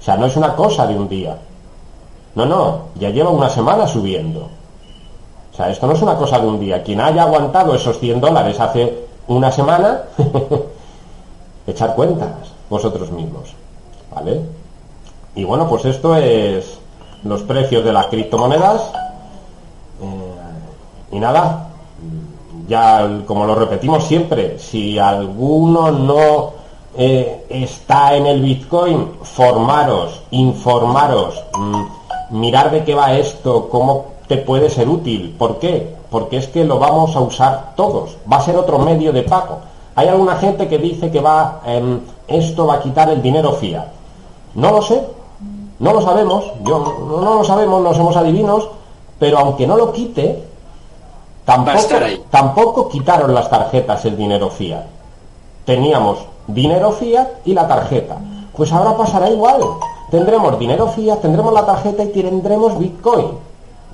sea, 0.00 0.16
no 0.16 0.26
es 0.26 0.36
una 0.36 0.54
cosa 0.54 0.86
de 0.86 0.96
un 0.96 1.08
día. 1.08 1.36
No, 2.34 2.44
no, 2.44 2.80
ya 2.96 3.08
lleva 3.10 3.30
una 3.30 3.48
semana 3.48 3.86
subiendo. 3.86 4.48
Sea, 5.58 5.70
esto 5.70 5.88
no 5.88 5.94
es 5.94 6.02
una 6.02 6.14
cosa 6.14 6.38
de 6.38 6.46
un 6.46 6.60
día. 6.60 6.84
Quien 6.84 7.00
haya 7.00 7.22
aguantado 7.22 7.74
esos 7.74 7.98
100 7.98 8.20
dólares 8.20 8.60
hace 8.60 9.06
una 9.26 9.50
semana, 9.50 10.02
echar 11.66 11.96
cuentas 11.96 12.30
vosotros 12.70 13.10
mismos. 13.10 13.56
¿Vale? 14.14 14.40
Y 15.34 15.42
bueno, 15.42 15.68
pues 15.68 15.84
esto 15.86 16.14
es 16.14 16.78
los 17.24 17.42
precios 17.42 17.84
de 17.84 17.92
las 17.92 18.06
criptomonedas. 18.06 18.82
Eh, 20.00 21.16
y 21.16 21.18
nada, 21.18 21.70
ya 22.68 23.22
como 23.26 23.44
lo 23.44 23.56
repetimos 23.56 24.04
siempre, 24.04 24.60
si 24.60 24.96
alguno 24.96 25.90
no 25.90 26.52
eh, 26.96 27.46
está 27.48 28.14
en 28.14 28.26
el 28.26 28.42
Bitcoin, 28.42 29.10
formaros, 29.22 30.22
informaros, 30.30 31.42
mm, 31.58 31.82
mirar 32.38 32.70
de 32.70 32.84
qué 32.84 32.94
va 32.94 33.14
esto, 33.14 33.68
cómo 33.68 34.17
te 34.28 34.36
puede 34.36 34.70
ser 34.70 34.88
útil. 34.88 35.34
¿Por 35.38 35.58
qué? 35.58 35.96
Porque 36.10 36.36
es 36.36 36.46
que 36.48 36.64
lo 36.64 36.78
vamos 36.78 37.16
a 37.16 37.20
usar 37.20 37.72
todos. 37.74 38.16
Va 38.30 38.36
a 38.36 38.42
ser 38.42 38.56
otro 38.56 38.78
medio 38.78 39.12
de 39.12 39.22
pago. 39.22 39.58
Hay 39.94 40.06
alguna 40.06 40.36
gente 40.36 40.68
que 40.68 40.78
dice 40.78 41.10
que 41.10 41.20
va, 41.20 41.62
em, 41.66 42.00
esto 42.28 42.66
va 42.66 42.74
a 42.74 42.80
quitar 42.80 43.08
el 43.08 43.20
dinero 43.20 43.52
fiat. 43.54 43.86
No 44.54 44.70
lo 44.70 44.82
sé, 44.82 45.02
no 45.80 45.92
lo 45.92 46.00
sabemos, 46.00 46.44
yo 46.62 46.78
no, 46.78 47.34
lo 47.34 47.44
sabemos, 47.44 47.82
no 47.82 47.94
somos 47.94 48.16
adivinos, 48.16 48.68
pero 49.18 49.38
aunque 49.38 49.66
no 49.66 49.76
lo 49.76 49.92
quite, 49.92 50.44
tampoco, 51.44 51.78
tampoco 52.30 52.88
quitaron 52.88 53.34
las 53.34 53.50
tarjetas 53.50 54.04
el 54.04 54.16
dinero 54.16 54.50
fiat. 54.50 54.84
Teníamos 55.64 56.18
dinero 56.46 56.92
fiat 56.92 57.28
y 57.44 57.54
la 57.54 57.66
tarjeta. 57.66 58.18
Pues 58.56 58.72
ahora 58.72 58.96
pasará 58.96 59.30
igual. 59.30 59.60
Tendremos 60.10 60.58
dinero 60.58 60.88
fiat, 60.88 61.20
tendremos 61.20 61.52
la 61.52 61.66
tarjeta 61.66 62.04
y 62.04 62.08
tendremos 62.08 62.78
Bitcoin. 62.78 63.47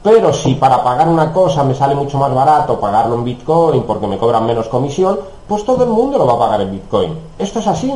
Pero 0.05 0.35
si 0.35 0.55
para 0.57 0.85
pagar 0.85 1.09
una 1.09 1.33
cosa 1.33 1.65
me 1.65 1.75
sale 1.75 1.95
mucho 1.95 2.19
más 2.19 2.33
barato 2.33 2.79
pagarlo 2.79 3.15
en 3.15 3.25
Bitcoin 3.25 3.85
porque 3.85 4.07
me 4.07 4.19
cobran 4.19 4.45
menos 4.45 4.69
comisión, 4.69 5.19
pues 5.49 5.65
todo 5.65 5.83
el 5.85 5.89
mundo 5.89 6.19
lo 6.19 6.27
va 6.27 6.35
a 6.35 6.39
pagar 6.41 6.61
en 6.61 6.73
Bitcoin. 6.73 7.19
Esto 7.39 7.61
es 7.61 7.67
así. 7.67 7.91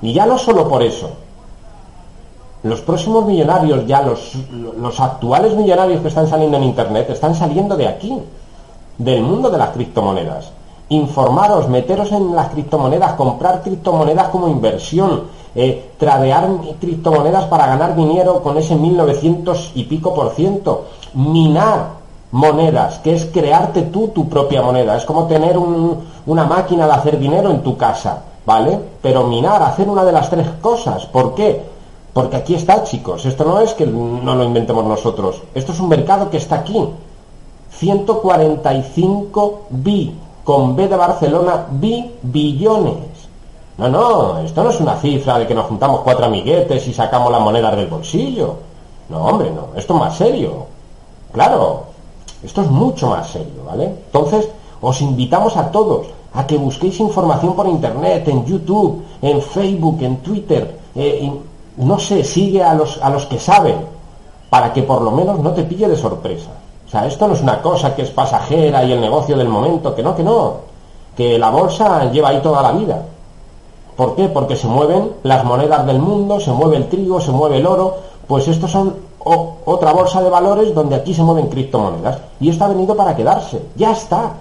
Y 0.00 0.12
ya 0.14 0.24
no 0.24 0.38
solo 0.38 0.66
por 0.66 0.82
eso. 0.82 1.10
Los 2.62 2.80
próximos 2.80 3.26
millonarios, 3.26 3.86
ya 3.86 4.00
los, 4.00 4.36
los 4.80 5.00
actuales 5.00 5.54
millonarios 5.54 6.00
que 6.00 6.08
están 6.08 6.26
saliendo 6.26 6.56
en 6.56 6.64
Internet, 6.64 7.10
están 7.10 7.34
saliendo 7.34 7.76
de 7.76 7.88
aquí, 7.88 8.18
del 8.96 9.22
mundo 9.22 9.50
de 9.50 9.58
las 9.58 9.68
criptomonedas. 9.70 10.50
Informaros, 10.88 11.68
meteros 11.68 12.10
en 12.12 12.34
las 12.34 12.48
criptomonedas, 12.48 13.12
comprar 13.14 13.60
criptomonedas 13.60 14.28
como 14.28 14.48
inversión, 14.48 15.24
eh, 15.54 15.92
tradear 15.98 16.48
criptomonedas 16.80 17.44
para 17.44 17.66
ganar 17.66 17.94
dinero 17.94 18.42
con 18.42 18.56
ese 18.56 18.74
1900 18.74 19.72
y 19.74 19.84
pico 19.84 20.14
por 20.14 20.30
ciento, 20.30 20.86
minar 21.14 22.02
monedas, 22.32 22.98
que 23.00 23.14
es 23.14 23.26
crearte 23.26 23.82
tú 23.82 24.08
tu 24.08 24.28
propia 24.28 24.62
moneda, 24.62 24.96
es 24.96 25.04
como 25.04 25.26
tener 25.26 25.58
una 26.26 26.44
máquina 26.46 26.86
de 26.86 26.92
hacer 26.92 27.18
dinero 27.18 27.50
en 27.50 27.62
tu 27.62 27.76
casa, 27.76 28.22
¿vale? 28.46 28.78
Pero 29.02 29.26
minar, 29.26 29.62
hacer 29.62 29.88
una 29.88 30.04
de 30.04 30.12
las 30.12 30.30
tres 30.30 30.48
cosas, 30.60 31.06
¿por 31.06 31.34
qué? 31.34 31.62
Porque 32.12 32.36
aquí 32.36 32.54
está, 32.54 32.82
chicos, 32.84 33.24
esto 33.26 33.44
no 33.44 33.60
es 33.60 33.74
que 33.74 33.86
no 33.86 34.34
lo 34.34 34.44
inventemos 34.44 34.84
nosotros, 34.84 35.42
esto 35.54 35.72
es 35.72 35.80
un 35.80 35.88
mercado 35.88 36.30
que 36.30 36.38
está 36.38 36.56
aquí. 36.56 36.88
145 37.72 39.62
bi, 39.70 40.14
con 40.44 40.76
B 40.76 40.88
de 40.88 40.96
Barcelona, 40.96 41.66
bi 41.70 42.12
billones. 42.22 43.11
No, 43.78 43.88
no, 43.88 44.38
esto 44.40 44.62
no 44.62 44.70
es 44.70 44.80
una 44.80 44.96
cifra 44.96 45.38
de 45.38 45.46
que 45.46 45.54
nos 45.54 45.66
juntamos 45.66 46.00
cuatro 46.00 46.26
amiguetes 46.26 46.86
y 46.86 46.92
sacamos 46.92 47.32
las 47.32 47.40
monedas 47.40 47.74
del 47.76 47.86
bolsillo. 47.86 48.56
No, 49.08 49.24
hombre, 49.24 49.50
no, 49.50 49.68
esto 49.76 49.94
es 49.94 50.00
más 50.00 50.16
serio. 50.16 50.66
Claro, 51.32 51.84
esto 52.42 52.62
es 52.62 52.70
mucho 52.70 53.08
más 53.08 53.28
serio, 53.28 53.64
¿vale? 53.66 53.84
Entonces, 53.84 54.48
os 54.80 55.00
invitamos 55.00 55.56
a 55.56 55.70
todos 55.70 56.08
a 56.34 56.46
que 56.46 56.56
busquéis 56.56 56.98
información 57.00 57.54
por 57.54 57.66
internet, 57.66 58.26
en 58.28 58.44
YouTube, 58.44 59.02
en 59.20 59.40
Facebook, 59.42 59.98
en 60.02 60.16
Twitter, 60.18 60.78
eh, 60.94 61.30
no 61.76 61.98
sé, 61.98 62.24
sigue 62.24 62.62
a 62.62 62.74
los, 62.74 63.00
a 63.02 63.10
los 63.10 63.26
que 63.26 63.38
saben, 63.38 63.76
para 64.50 64.72
que 64.72 64.82
por 64.82 65.02
lo 65.02 65.10
menos 65.10 65.38
no 65.40 65.52
te 65.52 65.64
pille 65.64 65.88
de 65.88 65.96
sorpresa. 65.96 66.50
O 66.86 66.90
sea, 66.90 67.06
esto 67.06 67.26
no 67.26 67.34
es 67.34 67.40
una 67.40 67.62
cosa 67.62 67.94
que 67.94 68.02
es 68.02 68.10
pasajera 68.10 68.84
y 68.84 68.92
el 68.92 69.00
negocio 69.00 69.36
del 69.36 69.48
momento, 69.48 69.94
que 69.94 70.02
no, 70.02 70.14
que 70.14 70.22
no, 70.22 70.56
que 71.16 71.38
la 71.38 71.50
bolsa 71.50 72.10
lleva 72.10 72.30
ahí 72.30 72.40
toda 72.42 72.62
la 72.62 72.72
vida. 72.72 73.02
¿Por 73.96 74.16
qué? 74.16 74.28
Porque 74.28 74.56
se 74.56 74.66
mueven 74.66 75.12
las 75.22 75.44
monedas 75.44 75.86
del 75.86 75.98
mundo, 75.98 76.40
se 76.40 76.50
mueve 76.50 76.76
el 76.76 76.88
trigo, 76.88 77.20
se 77.20 77.30
mueve 77.30 77.58
el 77.58 77.66
oro, 77.66 77.96
pues 78.26 78.48
estos 78.48 78.70
son 78.70 78.94
otra 79.24 79.92
bolsa 79.92 80.22
de 80.22 80.30
valores 80.30 80.74
donde 80.74 80.96
aquí 80.96 81.14
se 81.14 81.22
mueven 81.22 81.48
criptomonedas. 81.48 82.18
Y 82.40 82.48
esto 82.48 82.64
ha 82.64 82.68
venido 82.68 82.96
para 82.96 83.14
quedarse, 83.14 83.62
ya 83.76 83.92
está. 83.92 84.32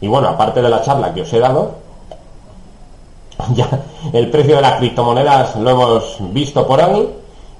Y 0.00 0.08
bueno, 0.08 0.28
aparte 0.28 0.62
de 0.62 0.68
la 0.68 0.82
charla 0.82 1.12
que 1.12 1.22
os 1.22 1.32
he 1.32 1.38
dado, 1.38 1.72
ya 3.54 3.68
el 4.12 4.30
precio 4.30 4.56
de 4.56 4.62
las 4.62 4.76
criptomonedas 4.78 5.56
lo 5.56 5.70
hemos 5.70 6.16
visto 6.32 6.66
por 6.66 6.80
ahí. 6.80 7.08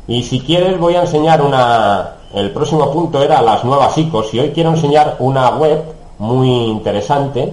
Y 0.08 0.22
si 0.22 0.40
quieres 0.40 0.78
voy 0.78 0.94
a 0.94 1.02
enseñar 1.02 1.42
una... 1.42 2.16
El 2.32 2.52
próximo 2.52 2.90
punto 2.92 3.22
era 3.22 3.42
las 3.42 3.64
nuevas 3.64 3.98
ICOs 3.98 4.32
y 4.34 4.40
hoy 4.40 4.50
quiero 4.52 4.70
enseñar 4.70 5.16
una 5.18 5.50
web 5.50 5.82
muy 6.18 6.48
interesante 6.48 7.52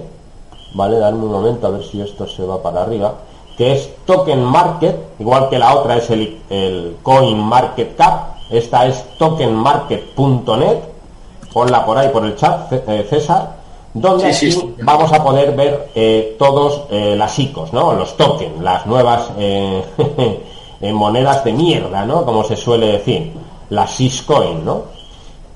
¿vale? 0.74 0.98
Darme 0.98 1.24
un 1.24 1.32
momento 1.32 1.66
a 1.66 1.70
ver 1.70 1.84
si 1.84 2.00
esto 2.00 2.26
se 2.26 2.44
va 2.44 2.62
para 2.62 2.82
arriba, 2.82 3.14
que 3.56 3.72
es 3.72 3.90
Token 4.04 4.42
Market, 4.42 4.96
igual 5.18 5.48
que 5.48 5.58
la 5.58 5.74
otra 5.74 5.96
es 5.96 6.08
el, 6.10 6.40
el 6.48 6.96
Coin 7.02 7.38
Market 7.38 7.96
Cap, 7.96 8.38
esta 8.50 8.86
es 8.86 9.04
tokenmarket.net, 9.18 10.78
ponla 11.52 11.84
por 11.84 11.98
ahí 11.98 12.08
por 12.08 12.24
el 12.24 12.34
chat, 12.34 12.72
eh, 12.72 13.06
César, 13.08 13.58
donde 13.92 14.32
vamos 14.82 15.12
a 15.12 15.22
poder 15.22 15.54
ver 15.54 15.90
eh, 15.94 16.36
todos 16.38 16.82
eh, 16.90 17.14
las 17.16 17.38
ICOs, 17.38 17.72
¿no? 17.72 17.92
Los 17.92 18.16
tokens, 18.16 18.62
las 18.62 18.86
nuevas 18.86 19.30
monedas 20.80 21.44
de 21.44 21.52
mierda, 21.52 22.06
¿no? 22.06 22.24
Como 22.24 22.44
se 22.44 22.56
suele 22.56 22.92
decir, 22.92 23.32
las 23.70 23.90
Syscoin, 23.90 24.64
¿no? 24.64 24.97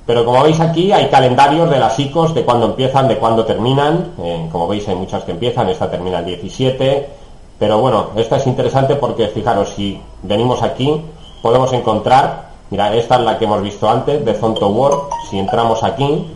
Pero 0.04 0.24
como 0.24 0.42
veis 0.42 0.58
aquí 0.58 0.90
hay 0.90 1.08
calendarios 1.08 1.70
de 1.70 1.78
las 1.78 1.98
ICOs 1.98 2.34
de 2.34 2.44
cuándo 2.44 2.66
empiezan, 2.66 3.06
de 3.06 3.18
cuándo 3.18 3.44
terminan. 3.44 4.14
Eh, 4.20 4.48
como 4.50 4.66
veis 4.66 4.88
hay 4.88 4.96
muchas 4.96 5.22
que 5.22 5.32
empiezan, 5.32 5.68
esta 5.68 5.90
termina 5.90 6.18
el 6.18 6.24
17. 6.24 7.08
Pero 7.58 7.78
bueno, 7.78 8.08
esta 8.16 8.36
es 8.36 8.46
interesante 8.48 8.96
porque 8.96 9.28
fijaros, 9.28 9.70
si 9.76 10.00
venimos 10.22 10.62
aquí 10.62 11.00
podemos 11.40 11.72
encontrar, 11.72 12.50
mira, 12.70 12.94
esta 12.94 13.16
es 13.16 13.20
la 13.22 13.38
que 13.38 13.44
hemos 13.44 13.62
visto 13.62 13.88
antes 13.88 14.24
de 14.24 14.34
Zonto 14.34 14.68
World. 14.68 15.02
Si 15.30 15.38
entramos 15.38 15.84
aquí, 15.84 16.26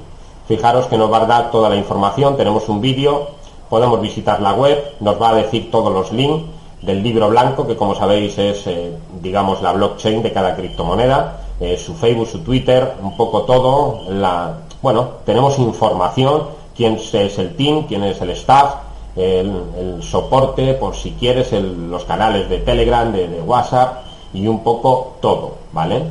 fijaros 0.47 0.87
que 0.87 0.97
nos 0.97 1.13
va 1.13 1.23
a 1.23 1.27
dar 1.27 1.51
toda 1.51 1.69
la 1.69 1.77
información. 1.77 2.37
Tenemos 2.37 2.69
un 2.69 2.81
vídeo, 2.81 3.31
podemos 3.69 4.01
visitar 4.01 4.41
la 4.41 4.53
web, 4.53 4.95
nos 5.01 5.21
va 5.21 5.31
a 5.31 5.35
decir 5.35 5.73
todos 5.73 5.93
los 5.93 6.13
links 6.13 6.45
del 6.83 7.03
libro 7.03 7.29
blanco, 7.29 7.67
que 7.67 7.75
como 7.75 7.97
sabéis 7.97 8.39
es, 8.39 8.65
eh, 8.69 8.93
digamos, 9.21 9.61
la 9.61 9.73
blockchain 9.73 10.23
de 10.23 10.33
cada 10.33 10.55
criptomoneda 10.55 11.41
eh, 11.61 11.77
su 11.77 11.95
Facebook, 11.95 12.29
su 12.29 12.41
Twitter, 12.41 12.97
un 13.03 13.17
poco 13.17 13.43
todo. 13.43 14.11
La, 14.11 14.59
bueno, 14.83 15.09
tenemos 15.25 15.59
información, 15.59 16.49
quién 16.77 16.95
es 16.95 17.39
el 17.39 17.57
team, 17.57 17.87
quién 17.87 18.05
es 18.05 18.21
el 18.21 18.31
staff, 18.31 18.75
el, 19.17 20.03
soporte, 20.03 20.75
por 20.75 20.95
si 20.95 21.13
quieres, 21.13 21.53
los 21.53 22.05
canales 22.05 22.49
de 22.49 22.59
Telegram, 22.59 23.11
de, 23.13 23.41
WhatsApp 23.41 24.05
y 24.35 24.47
un 24.47 24.63
poco 24.63 25.17
todo, 25.21 25.55
¿vale? 25.73 26.03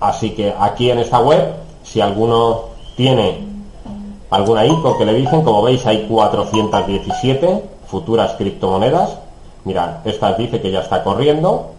Así 0.00 0.30
que 0.30 0.54
aquí 0.58 0.90
en 0.90 1.00
esta 1.00 1.20
web 1.20 1.54
si 1.82 2.00
alguno 2.00 2.60
tiene 2.96 3.46
alguna 4.30 4.66
ICO 4.66 4.98
que 4.98 5.06
le 5.06 5.14
dicen, 5.14 5.42
como 5.42 5.62
veis 5.62 5.84
hay 5.86 6.06
417 6.06 7.64
futuras 7.86 8.34
criptomonedas. 8.34 9.18
Mirad, 9.64 10.06
esta 10.06 10.34
dice 10.34 10.60
que 10.60 10.70
ya 10.70 10.80
está 10.80 11.02
corriendo, 11.02 11.72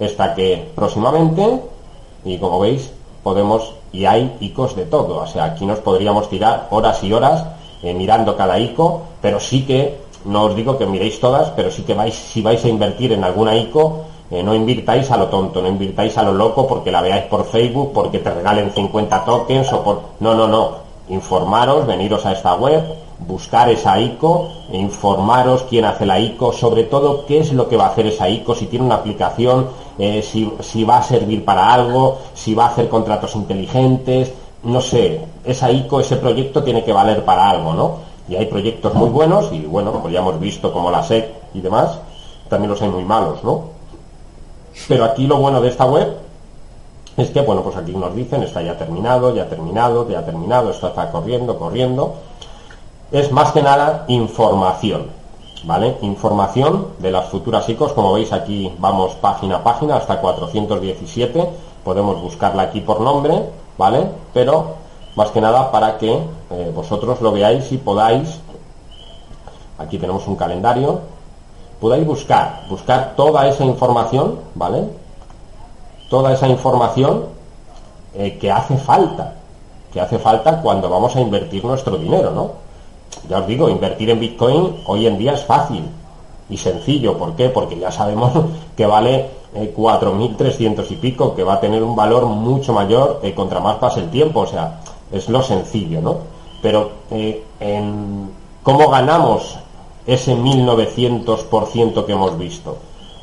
esta 0.00 0.34
que 0.34 0.72
próximamente, 0.74 1.60
y 2.24 2.38
como 2.38 2.58
veis, 2.58 2.90
podemos, 3.22 3.74
y 3.92 4.06
hay 4.06 4.36
ICOs 4.40 4.74
de 4.74 4.86
todo, 4.86 5.18
o 5.18 5.26
sea, 5.26 5.44
aquí 5.44 5.66
nos 5.66 5.78
podríamos 5.78 6.28
tirar 6.28 6.66
horas 6.70 7.04
y 7.04 7.12
horas 7.12 7.44
eh, 7.82 7.94
mirando 7.94 8.36
cada 8.36 8.58
ICO, 8.58 9.02
pero 9.20 9.38
sí 9.38 9.64
que, 9.64 10.00
no 10.24 10.44
os 10.44 10.56
digo 10.56 10.76
que 10.76 10.86
miréis 10.86 11.20
todas, 11.20 11.50
pero 11.50 11.70
sí 11.70 11.82
que 11.82 11.94
vais, 11.94 12.14
si 12.14 12.42
vais 12.42 12.64
a 12.64 12.68
invertir 12.68 13.12
en 13.12 13.24
alguna 13.24 13.54
ICO, 13.54 14.04
eh, 14.30 14.42
no 14.42 14.54
invirtáis 14.54 15.10
a 15.10 15.16
lo 15.16 15.26
tonto, 15.26 15.60
no 15.60 15.68
invirtáis 15.68 16.16
a 16.16 16.22
lo 16.22 16.32
loco 16.32 16.66
porque 16.66 16.92
la 16.92 17.02
veáis 17.02 17.24
por 17.24 17.44
Facebook, 17.44 17.92
porque 17.92 18.20
te 18.20 18.30
regalen 18.30 18.70
50 18.70 19.24
tokens 19.24 19.72
o 19.72 19.82
por... 19.82 20.00
No, 20.20 20.34
no, 20.34 20.46
no. 20.46 20.90
Informaros, 21.08 21.86
veniros 21.86 22.24
a 22.24 22.32
esta 22.32 22.54
web, 22.54 22.84
buscar 23.26 23.68
esa 23.68 23.98
ICO, 23.98 24.48
informaros 24.72 25.64
quién 25.64 25.84
hace 25.84 26.06
la 26.06 26.20
ICO, 26.20 26.52
sobre 26.52 26.84
todo 26.84 27.26
qué 27.26 27.40
es 27.40 27.52
lo 27.52 27.68
que 27.68 27.76
va 27.76 27.86
a 27.86 27.88
hacer 27.88 28.06
esa 28.06 28.28
ICO, 28.28 28.54
si 28.54 28.66
tiene 28.66 28.84
una 28.84 28.96
aplicación, 28.96 29.68
si, 30.22 30.84
va 30.84 30.98
a 30.98 31.02
servir 31.02 31.44
para 31.44 31.72
algo, 31.72 32.18
si 32.34 32.54
va 32.54 32.64
a 32.64 32.68
hacer 32.68 32.88
contratos 32.88 33.34
inteligentes, 33.36 34.32
no 34.62 34.80
sé, 34.80 35.20
esa 35.44 35.70
ICO, 35.70 36.00
ese 36.00 36.16
proyecto 36.16 36.62
tiene 36.62 36.84
que 36.84 36.92
valer 36.92 37.24
para 37.24 37.50
algo, 37.50 37.72
¿no? 37.74 37.96
Y 38.28 38.36
hay 38.36 38.46
proyectos 38.46 38.94
muy 38.94 39.08
buenos 39.08 39.52
y 39.52 39.60
bueno, 39.60 39.92
como 39.92 40.08
ya 40.08 40.20
hemos 40.20 40.38
visto 40.38 40.72
como 40.72 40.90
la 40.90 41.02
SEC 41.02 41.28
y 41.54 41.60
demás, 41.60 41.98
también 42.48 42.70
los 42.70 42.80
hay 42.82 42.88
muy 42.88 43.04
malos, 43.04 43.42
¿no? 43.42 43.64
Pero 44.88 45.04
aquí 45.04 45.26
lo 45.26 45.38
bueno 45.38 45.60
de 45.60 45.68
esta 45.68 45.84
web 45.84 46.16
es 47.16 47.30
que, 47.30 47.40
bueno, 47.42 47.62
pues 47.62 47.76
aquí 47.76 47.92
nos 47.92 48.14
dicen, 48.14 48.42
está 48.42 48.62
ya 48.62 48.78
terminado, 48.78 49.34
ya 49.34 49.48
terminado, 49.48 50.08
ya 50.08 50.24
terminado, 50.24 50.70
esto 50.70 50.88
está 50.88 51.10
corriendo, 51.10 51.58
corriendo. 51.58 52.14
Es 53.12 53.30
más 53.32 53.52
que 53.52 53.62
nada 53.62 54.04
información, 54.08 55.08
¿vale? 55.64 55.98
Información 56.02 56.88
de 56.98 57.10
las 57.10 57.28
futuras 57.28 57.68
ICOs, 57.68 57.92
como 57.92 58.12
veis 58.12 58.32
aquí 58.32 58.72
vamos 58.78 59.14
página 59.14 59.56
a 59.56 59.64
página 59.64 59.96
hasta 59.96 60.20
417, 60.20 61.50
podemos 61.84 62.20
buscarla 62.20 62.62
aquí 62.62 62.80
por 62.80 63.00
nombre, 63.00 63.50
¿vale? 63.78 64.08
Pero 64.32 64.76
más 65.16 65.30
que 65.30 65.40
nada 65.40 65.70
para 65.70 65.98
que 65.98 66.12
eh, 66.50 66.72
vosotros 66.74 67.20
lo 67.20 67.32
veáis 67.32 67.70
y 67.72 67.78
podáis, 67.78 68.40
aquí 69.78 69.98
tenemos 69.98 70.26
un 70.26 70.36
calendario, 70.36 71.00
podáis 71.80 72.06
buscar, 72.06 72.62
buscar 72.68 73.14
toda 73.16 73.48
esa 73.48 73.64
información, 73.64 74.38
¿vale? 74.54 75.00
toda 76.10 76.32
esa 76.34 76.48
información 76.48 77.26
eh, 78.14 78.36
que 78.38 78.50
hace 78.50 78.76
falta, 78.76 79.34
que 79.92 80.00
hace 80.00 80.18
falta 80.18 80.60
cuando 80.60 80.90
vamos 80.90 81.14
a 81.16 81.20
invertir 81.20 81.64
nuestro 81.64 81.96
dinero, 81.96 82.32
¿no? 82.32 82.50
Ya 83.28 83.38
os 83.38 83.46
digo, 83.46 83.68
invertir 83.68 84.10
en 84.10 84.20
Bitcoin 84.20 84.76
hoy 84.86 85.06
en 85.06 85.18
día 85.18 85.32
es 85.32 85.44
fácil 85.44 85.84
y 86.48 86.56
sencillo. 86.56 87.16
¿Por 87.16 87.34
qué? 87.36 87.48
Porque 87.48 87.78
ya 87.78 87.90
sabemos 87.90 88.32
que 88.76 88.86
vale 88.86 89.28
4.300 89.54 90.80
eh, 90.80 90.86
y 90.90 90.96
pico, 90.96 91.34
que 91.34 91.44
va 91.44 91.54
a 91.54 91.60
tener 91.60 91.82
un 91.82 91.96
valor 91.96 92.26
mucho 92.26 92.72
mayor 92.72 93.20
eh, 93.22 93.34
contra 93.34 93.60
más 93.60 93.76
pase 93.76 94.00
el 94.00 94.10
tiempo. 94.10 94.40
O 94.40 94.46
sea, 94.46 94.80
es 95.12 95.28
lo 95.28 95.42
sencillo, 95.42 96.00
¿no? 96.00 96.18
Pero 96.62 96.90
en 97.10 98.30
cómo 98.62 98.90
ganamos 98.90 99.58
ese 100.06 100.36
1900% 100.36 102.04
que 102.04 102.12
hemos 102.12 102.36
visto 102.38 102.76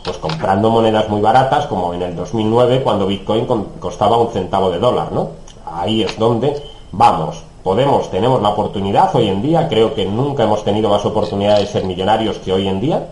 pues 0.07 0.17
comprando 0.19 0.69
monedas 0.69 1.09
muy 1.09 1.19
baratas, 1.19 1.67
como 1.67 1.93
en 1.93 2.01
el 2.01 2.15
2009, 2.15 2.81
cuando 2.81 3.07
Bitcoin 3.07 3.45
costaba 3.77 4.17
un 4.17 4.31
centavo 4.31 4.69
de 4.69 4.79
dólar, 4.79 5.11
¿no? 5.11 5.31
Ahí 5.65 6.01
es 6.01 6.17
donde 6.17 6.63
vamos. 6.93 7.43
Podemos, 7.67 8.09
tenemos 8.09 8.41
la 8.41 8.47
oportunidad 8.47 9.13
hoy 9.13 9.27
en 9.27 9.41
día, 9.41 9.67
creo 9.67 9.93
que 9.93 10.05
nunca 10.05 10.43
hemos 10.43 10.63
tenido 10.63 10.89
más 10.89 11.03
oportunidad 11.03 11.59
de 11.59 11.65
ser 11.65 11.83
millonarios 11.83 12.37
que 12.37 12.53
hoy 12.53 12.65
en 12.65 12.79
día, 12.79 13.09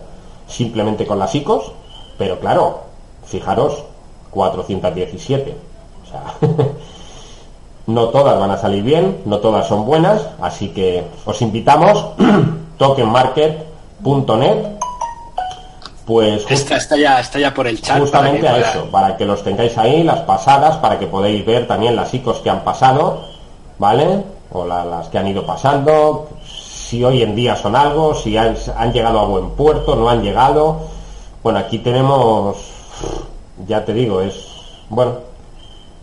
simplemente 0.48 1.06
con 1.06 1.18
las 1.18 1.34
ICOs, 1.34 1.72
pero 2.16 2.40
claro, 2.40 2.84
fijaros, 3.26 3.84
417. 4.30 5.54
O 6.02 6.10
sea, 6.10 6.22
no 7.86 8.08
todas 8.08 8.40
van 8.40 8.50
a 8.50 8.56
salir 8.56 8.82
bien, 8.82 9.20
no 9.26 9.40
todas 9.40 9.68
son 9.68 9.84
buenas, 9.84 10.22
así 10.40 10.68
que 10.68 11.04
os 11.26 11.42
invitamos, 11.42 12.12
tokenmarket.net 12.78 14.78
pues 16.06 16.50
está, 16.50 16.96
ya, 16.96 17.20
está 17.20 17.38
ya 17.38 17.52
por 17.52 17.66
el 17.66 17.82
chat. 17.82 18.00
Justamente 18.00 18.48
a 18.48 18.56
eso, 18.56 18.86
para 18.86 19.18
que 19.18 19.26
los 19.26 19.44
tengáis 19.44 19.76
ahí, 19.76 20.02
las 20.02 20.20
pasadas, 20.20 20.78
para 20.78 20.98
que 20.98 21.06
podáis 21.06 21.44
ver 21.44 21.66
también 21.66 21.94
las 21.94 22.14
ICOs 22.14 22.38
que 22.38 22.48
han 22.48 22.64
pasado, 22.64 23.20
¿vale? 23.78 24.24
O 24.52 24.64
las 24.64 25.08
que 25.08 25.18
han 25.18 25.28
ido 25.28 25.44
pasando, 25.44 26.28
si 26.44 27.02
hoy 27.02 27.22
en 27.22 27.34
día 27.34 27.56
son 27.56 27.74
algo, 27.74 28.14
si 28.14 28.36
han, 28.36 28.54
llegado 28.92 29.20
a 29.20 29.26
buen 29.26 29.50
puerto, 29.50 29.96
no 29.96 30.08
han 30.08 30.22
llegado. 30.22 30.76
Bueno, 31.42 31.58
aquí 31.58 31.78
tenemos, 31.78 32.56
ya 33.66 33.84
te 33.84 33.92
digo, 33.92 34.20
es, 34.20 34.46
bueno, 34.88 35.14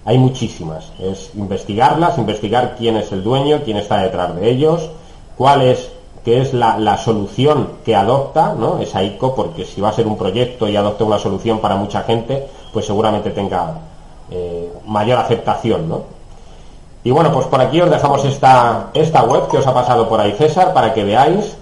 hay 0.05 0.17
muchísimas. 0.17 0.91
Es 0.99 1.31
investigarlas, 1.35 2.17
investigar 2.17 2.75
quién 2.77 2.97
es 2.97 3.11
el 3.11 3.23
dueño, 3.23 3.61
quién 3.63 3.77
está 3.77 3.97
detrás 3.97 4.35
de 4.35 4.49
ellos, 4.49 4.89
cuál 5.37 5.61
es 5.61 5.89
que 6.23 6.41
es 6.41 6.53
la, 6.53 6.97
solución 6.97 7.69
que 7.83 7.95
adopta 7.95 8.53
¿no? 8.53 8.79
esa 8.79 9.03
ICO, 9.03 9.35
porque 9.35 9.65
si 9.65 9.81
va 9.81 9.89
a 9.89 9.93
ser 9.93 10.07
un 10.07 10.17
proyecto 10.17 10.67
y 10.67 10.75
adopta 10.75 11.03
una 11.03 11.19
solución 11.19 11.59
para 11.59 11.75
mucha 11.75 12.03
gente, 12.03 12.47
pues 12.71 12.85
seguramente 12.85 13.31
tenga 13.31 13.79
eh, 14.31 14.71
mayor 14.85 15.19
aceptación. 15.19 15.89
¿no? 15.89 16.03
Y 17.03 17.11
bueno, 17.11 17.31
pues 17.31 17.47
por 17.47 17.59
aquí 17.59 17.81
os 17.81 17.89
dejamos 17.89 18.23
esta, 18.25 18.89
esta 18.93 19.23
web 19.23 19.49
que 19.49 19.57
os 19.57 19.67
ha 19.67 19.73
pasado 19.73 20.07
por 20.07 20.19
ahí 20.19 20.31
César 20.33 20.73
para 20.73 20.93
que 20.93 21.03
veáis. 21.03 21.57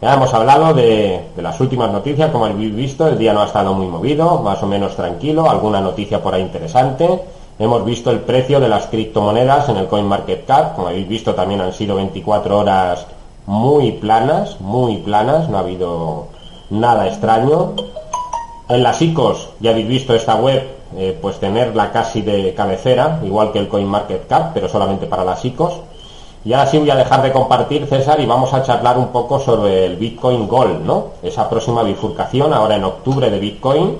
Ya 0.00 0.14
hemos 0.14 0.32
hablado 0.32 0.74
de, 0.74 1.28
de 1.34 1.42
las 1.42 1.58
últimas 1.60 1.90
noticias, 1.90 2.30
como 2.30 2.44
habéis 2.44 2.74
visto, 2.74 3.08
el 3.08 3.18
día 3.18 3.32
no 3.32 3.40
ha 3.40 3.46
estado 3.46 3.72
muy 3.74 3.86
movido, 3.86 4.40
más 4.42 4.62
o 4.62 4.66
menos 4.66 4.94
tranquilo, 4.94 5.48
alguna 5.48 5.80
noticia 5.80 6.22
por 6.22 6.34
ahí 6.34 6.42
interesante. 6.42 7.22
Hemos 7.58 7.84
visto 7.86 8.10
el 8.10 8.20
precio 8.20 8.60
de 8.60 8.68
las 8.68 8.86
criptomonedas 8.86 9.70
en 9.70 9.78
el 9.78 9.86
CoinMarketCap, 9.86 10.76
como 10.76 10.88
habéis 10.88 11.08
visto 11.08 11.34
también 11.34 11.62
han 11.62 11.72
sido 11.72 11.96
24 11.96 12.58
horas 12.58 13.06
muy 13.46 13.92
planas, 13.92 14.60
muy 14.60 14.98
planas, 14.98 15.48
no 15.48 15.56
ha 15.56 15.60
habido 15.60 16.26
nada 16.68 17.08
extraño. 17.08 17.72
En 18.68 18.82
las 18.82 19.00
ICOs, 19.00 19.48
ya 19.60 19.70
habéis 19.70 19.88
visto 19.88 20.14
esta 20.14 20.34
web, 20.34 20.75
eh, 20.94 21.18
pues 21.20 21.38
tenerla 21.40 21.90
casi 21.90 22.22
de 22.22 22.54
cabecera, 22.54 23.20
igual 23.24 23.52
que 23.52 23.58
el 23.58 23.68
CoinMarketCap, 23.68 24.52
pero 24.54 24.68
solamente 24.68 25.06
para 25.06 25.24
las 25.24 25.44
ICOs. 25.44 25.80
Y 26.44 26.52
ahora 26.52 26.70
sí 26.70 26.78
voy 26.78 26.90
a 26.90 26.96
dejar 26.96 27.22
de 27.22 27.32
compartir, 27.32 27.86
César, 27.86 28.20
y 28.20 28.26
vamos 28.26 28.54
a 28.54 28.62
charlar 28.62 28.96
un 28.98 29.08
poco 29.08 29.40
sobre 29.40 29.84
el 29.84 29.96
Bitcoin 29.96 30.46
Gold, 30.46 30.84
¿no? 30.84 31.06
Esa 31.22 31.48
próxima 31.50 31.82
bifurcación, 31.82 32.54
ahora 32.54 32.76
en 32.76 32.84
octubre 32.84 33.28
de 33.28 33.40
Bitcoin, 33.40 33.98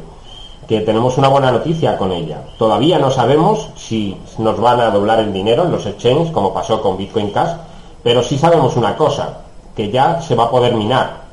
que 0.68 0.80
tenemos 0.80 1.18
una 1.18 1.28
buena 1.28 1.50
noticia 1.50 1.96
con 1.96 2.12
ella. 2.12 2.42
Todavía 2.56 2.98
no 2.98 3.10
sabemos 3.10 3.68
si 3.76 4.16
nos 4.38 4.60
van 4.60 4.80
a 4.80 4.90
doblar 4.90 5.18
el 5.20 5.32
dinero 5.32 5.64
en 5.64 5.72
los 5.72 5.86
exchanges, 5.86 6.30
como 6.30 6.54
pasó 6.54 6.80
con 6.80 6.96
Bitcoin 6.96 7.30
Cash, 7.30 7.56
pero 8.02 8.22
sí 8.22 8.38
sabemos 8.38 8.76
una 8.76 8.96
cosa, 8.96 9.38
que 9.74 9.90
ya 9.90 10.20
se 10.20 10.34
va 10.34 10.44
a 10.44 10.50
poder 10.50 10.74
minar. 10.74 11.24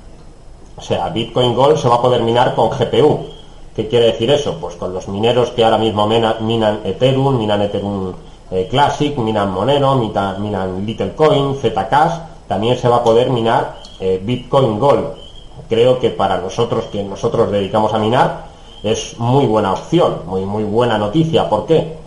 O 0.76 0.82
sea, 0.82 1.10
Bitcoin 1.10 1.54
Gold 1.54 1.78
se 1.78 1.88
va 1.88 1.95
a 1.95 2.01
poder 2.01 2.22
minar 2.24 2.56
con 2.56 2.70
GPU. 2.70 3.33
¿Qué 3.76 3.88
quiere 3.88 4.08
decir 4.08 4.30
eso? 4.30 4.58
Pues 4.60 4.76
con 4.76 4.94
los 4.94 5.08
mineros 5.08 5.50
que 5.50 5.64
ahora 5.64 5.78
mismo 5.78 6.08
minan 6.08 6.82
Ethereum, 6.84 7.38
minan 7.38 7.62
Ethereum 7.62 8.14
eh, 8.52 8.68
Classic, 8.70 9.18
minan 9.18 9.52
Monero, 9.52 9.96
minan, 9.96 10.42
minan 10.42 10.86
Littlecoin, 10.86 11.56
Zcash, 11.56 12.20
también 12.48 12.78
se 12.78 12.88
va 12.88 12.98
a 12.98 13.04
poder 13.04 13.30
minar 13.30 13.78
eh, 14.00 14.22
Bitcoin 14.24 14.80
Gold. 14.80 15.08
Creo 15.70 16.00
que 16.00 16.10
para 16.12 16.38
nosotros 16.38 16.86
que 16.86 17.04
nosotros 17.04 17.52
dedicamos 17.52 17.94
a 17.94 18.00
minar 18.00 18.46
es 18.84 19.18
muy 19.18 19.46
buena 19.46 19.74
opción, 19.74 20.22
muy 20.26 20.46
muy 20.46 20.64
buena 20.64 20.98
noticia. 20.98 21.50
¿Por 21.50 21.66
qué? 21.66 22.04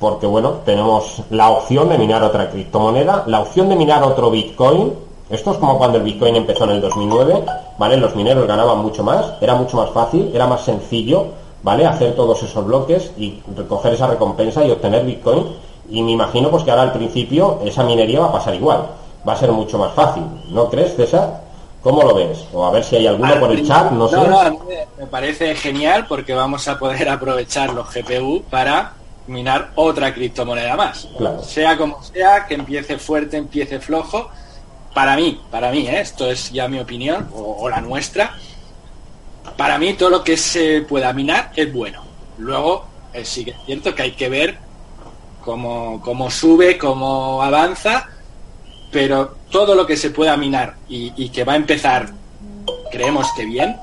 porque 0.00 0.26
bueno, 0.26 0.60
tenemos 0.64 1.22
la 1.28 1.50
opción 1.50 1.90
de 1.90 1.98
minar 1.98 2.22
otra 2.24 2.50
criptomoneda, 2.50 3.24
la 3.26 3.40
opción 3.40 3.68
de 3.68 3.76
minar 3.76 4.02
otro 4.02 4.30
Bitcoin. 4.30 4.94
Esto 5.30 5.52
es 5.52 5.58
como 5.58 5.78
cuando 5.78 5.98
el 5.98 6.04
Bitcoin 6.04 6.34
empezó 6.34 6.64
en 6.64 6.70
el 6.70 6.80
2009, 6.80 7.44
¿vale? 7.78 7.96
Los 7.96 8.16
mineros 8.16 8.48
ganaban 8.48 8.78
mucho 8.78 9.04
más, 9.04 9.34
era 9.40 9.54
mucho 9.54 9.76
más 9.76 9.90
fácil, 9.90 10.30
era 10.34 10.48
más 10.48 10.64
sencillo, 10.64 11.26
¿vale? 11.62 11.86
Hacer 11.86 12.16
todos 12.16 12.42
esos 12.42 12.64
bloques 12.64 13.12
y 13.16 13.40
recoger 13.56 13.94
esa 13.94 14.08
recompensa 14.08 14.64
y 14.64 14.72
obtener 14.72 15.04
Bitcoin. 15.04 15.46
Y 15.88 16.02
me 16.02 16.10
imagino 16.12 16.50
pues 16.50 16.64
que 16.64 16.70
ahora 16.72 16.82
al 16.82 16.92
principio 16.92 17.60
esa 17.64 17.84
minería 17.84 18.20
va 18.20 18.26
a 18.26 18.32
pasar 18.32 18.54
igual, 18.56 18.86
va 19.26 19.32
a 19.32 19.36
ser 19.36 19.52
mucho 19.52 19.78
más 19.78 19.92
fácil, 19.94 20.24
¿no 20.48 20.68
crees, 20.68 20.96
César? 20.96 21.42
¿Cómo 21.82 22.02
lo 22.02 22.14
ves? 22.14 22.44
O 22.52 22.66
a 22.66 22.70
ver 22.72 22.84
si 22.84 22.96
hay 22.96 23.06
alguno 23.06 23.38
por 23.38 23.52
el 23.52 23.66
chat, 23.66 23.90
no, 23.92 24.08
sé. 24.08 24.16
No, 24.16 24.58
me 24.98 25.06
parece 25.06 25.54
genial 25.54 26.06
porque 26.08 26.34
vamos 26.34 26.66
a 26.66 26.78
poder 26.78 27.08
aprovechar 27.08 27.72
los 27.72 27.86
GPU 27.94 28.42
para 28.50 28.94
minar 29.28 29.70
otra 29.76 30.12
criptomoneda 30.12 30.76
más. 30.76 31.08
Sea 31.42 31.78
como 31.78 32.02
sea, 32.02 32.46
que 32.46 32.54
empiece 32.54 32.98
fuerte, 32.98 33.36
empiece 33.36 33.78
flojo. 33.78 34.28
Para 34.94 35.16
mí, 35.16 35.40
para 35.50 35.70
mí, 35.70 35.86
¿eh? 35.86 36.00
esto 36.00 36.30
es 36.30 36.50
ya 36.50 36.68
mi 36.68 36.78
opinión, 36.78 37.28
o, 37.32 37.68
la 37.68 37.80
nuestra. 37.80 38.34
Para 39.56 39.78
mí 39.78 39.94
todo 39.94 40.10
lo 40.10 40.24
que 40.24 40.36
se 40.36 40.82
pueda 40.82 41.12
minar 41.12 41.52
es 41.54 41.72
bueno. 41.72 42.02
Luego, 42.38 42.86
eh, 43.12 43.24
sí 43.24 43.44
que 43.44 43.52
es 43.52 43.56
cierto 43.66 43.94
que 43.94 44.02
hay 44.02 44.12
que 44.12 44.28
ver 44.28 44.58
cómo, 45.44 46.00
cómo 46.02 46.30
sube, 46.30 46.76
cómo 46.76 47.42
avanza, 47.42 48.08
pero 48.90 49.36
todo 49.50 49.74
lo 49.74 49.86
que 49.86 49.96
se 49.96 50.10
pueda 50.10 50.36
minar 50.36 50.76
y, 50.88 51.12
y 51.16 51.28
que 51.28 51.44
va 51.44 51.52
a 51.52 51.56
empezar, 51.56 52.10
creemos 52.90 53.28
que 53.36 53.44
bien, 53.46 53.76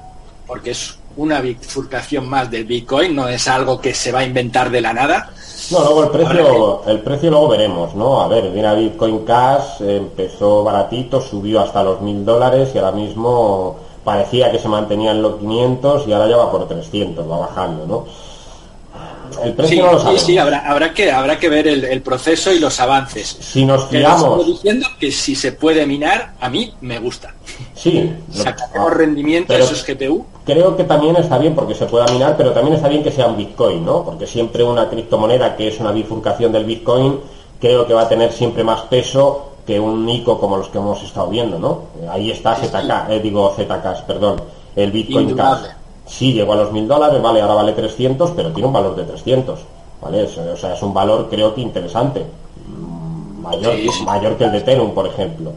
porque 0.45 0.71
es 0.71 0.96
una 1.17 1.41
bifurcación 1.41 2.29
más 2.29 2.49
del 2.49 2.65
Bitcoin, 2.65 3.15
no 3.15 3.27
es 3.27 3.47
algo 3.47 3.79
que 3.81 3.93
se 3.93 4.11
va 4.11 4.19
a 4.19 4.23
inventar 4.23 4.69
de 4.69 4.81
la 4.81 4.93
nada. 4.93 5.31
No, 5.71 5.79
luego 5.79 6.03
el 6.03 6.09
precio, 6.09 6.81
el 6.87 6.99
precio 7.01 7.29
luego 7.29 7.49
veremos, 7.49 7.93
¿no? 7.95 8.21
A 8.21 8.27
ver, 8.27 8.49
viene 8.51 8.67
a 8.67 8.73
Bitcoin 8.73 9.25
Cash, 9.25 9.81
empezó 9.81 10.63
baratito, 10.63 11.19
subió 11.21 11.61
hasta 11.61 11.83
los 11.83 12.01
mil 12.01 12.23
dólares 12.23 12.69
y 12.73 12.77
ahora 12.77 12.91
mismo 12.91 13.77
parecía 14.03 14.49
que 14.51 14.59
se 14.59 14.69
mantenía 14.69 15.11
en 15.11 15.21
los 15.21 15.37
500 15.39 16.07
y 16.07 16.13
ahora 16.13 16.29
ya 16.29 16.37
va 16.37 16.51
por 16.51 16.67
300, 16.67 17.29
va 17.29 17.39
bajando, 17.39 17.85
¿no? 17.85 18.05
El 19.43 19.53
precio 19.53 19.85
no 19.85 19.91
lo 19.93 19.99
sabemos. 19.99 20.21
Sí, 20.21 20.27
sí, 20.27 20.37
habrá, 20.37 20.59
habrá, 20.59 20.93
que, 20.93 21.11
habrá 21.11 21.37
que 21.37 21.49
ver 21.49 21.67
el, 21.67 21.83
el 21.83 22.01
proceso 22.01 22.53
y 22.53 22.59
los 22.59 22.79
avances. 22.79 23.37
Si 23.39 23.65
nos 23.65 23.85
fiamos... 23.87 24.45
diciendo 24.45 24.87
que 24.99 25.11
si 25.11 25.35
se 25.35 25.51
puede 25.51 25.85
minar, 25.85 26.33
a 26.39 26.49
mí 26.49 26.73
me 26.81 26.99
gusta. 26.99 27.33
Sí. 27.75 28.11
Sacamos 28.31 28.93
rendimiento 28.93 29.53
a 29.53 29.57
esos 29.57 29.85
GPU. 29.85 30.25
Creo 30.47 30.77
que 30.77 30.85
también 30.85 31.17
está 31.17 31.37
bien 31.37 31.53
porque 31.53 31.75
se 31.75 31.87
pueda 31.87 32.05
minar, 32.05 32.35
pero 32.37 32.53
también 32.53 32.77
está 32.77 32.87
bien 32.87 33.03
que 33.03 33.11
sea 33.11 33.27
un 33.27 33.35
Bitcoin, 33.35 33.83
¿no? 33.83 34.05
Porque 34.05 34.25
siempre 34.25 34.63
una 34.63 34.89
criptomoneda 34.89 35.57
que 35.57 35.67
es 35.67 35.77
una 35.81 35.91
bifurcación 35.91 36.53
del 36.53 36.63
Bitcoin, 36.63 37.19
creo 37.59 37.85
que 37.85 37.93
va 37.93 38.03
a 38.03 38.07
tener 38.07 38.31
siempre 38.31 38.63
más 38.63 38.79
peso 38.83 39.47
que 39.65 39.77
un 39.77 40.07
ICO 40.07 40.39
como 40.39 40.55
los 40.55 40.69
que 40.69 40.77
hemos 40.77 41.03
estado 41.03 41.27
viendo, 41.27 41.59
¿no? 41.59 41.81
Ahí 42.09 42.31
está 42.31 42.55
ZK, 42.55 43.09
eh, 43.09 43.19
digo 43.21 43.53
ZK, 43.57 44.05
perdón, 44.07 44.41
el 44.73 44.89
Bitcoin 44.89 45.35
Cash. 45.35 45.65
Sí, 46.05 46.31
llegó 46.31 46.53
a 46.53 46.55
los 46.55 46.71
mil 46.71 46.87
dólares, 46.87 47.21
vale, 47.21 47.41
ahora 47.41 47.55
vale 47.55 47.73
300, 47.73 48.31
pero 48.31 48.49
tiene 48.53 48.67
un 48.67 48.73
valor 48.73 48.95
de 48.95 49.03
300, 49.03 49.59
¿vale? 50.01 50.23
O 50.23 50.55
sea, 50.55 50.75
es 50.75 50.81
un 50.81 50.93
valor 50.93 51.27
creo 51.29 51.53
que 51.53 51.59
interesante, 51.59 52.25
mm, 52.65 53.41
mayor, 53.41 53.73
mayor 54.05 54.37
que 54.37 54.45
el 54.45 54.51
de 54.53 54.57
Ethereum, 54.59 54.91
por 54.91 55.05
ejemplo. 55.07 55.51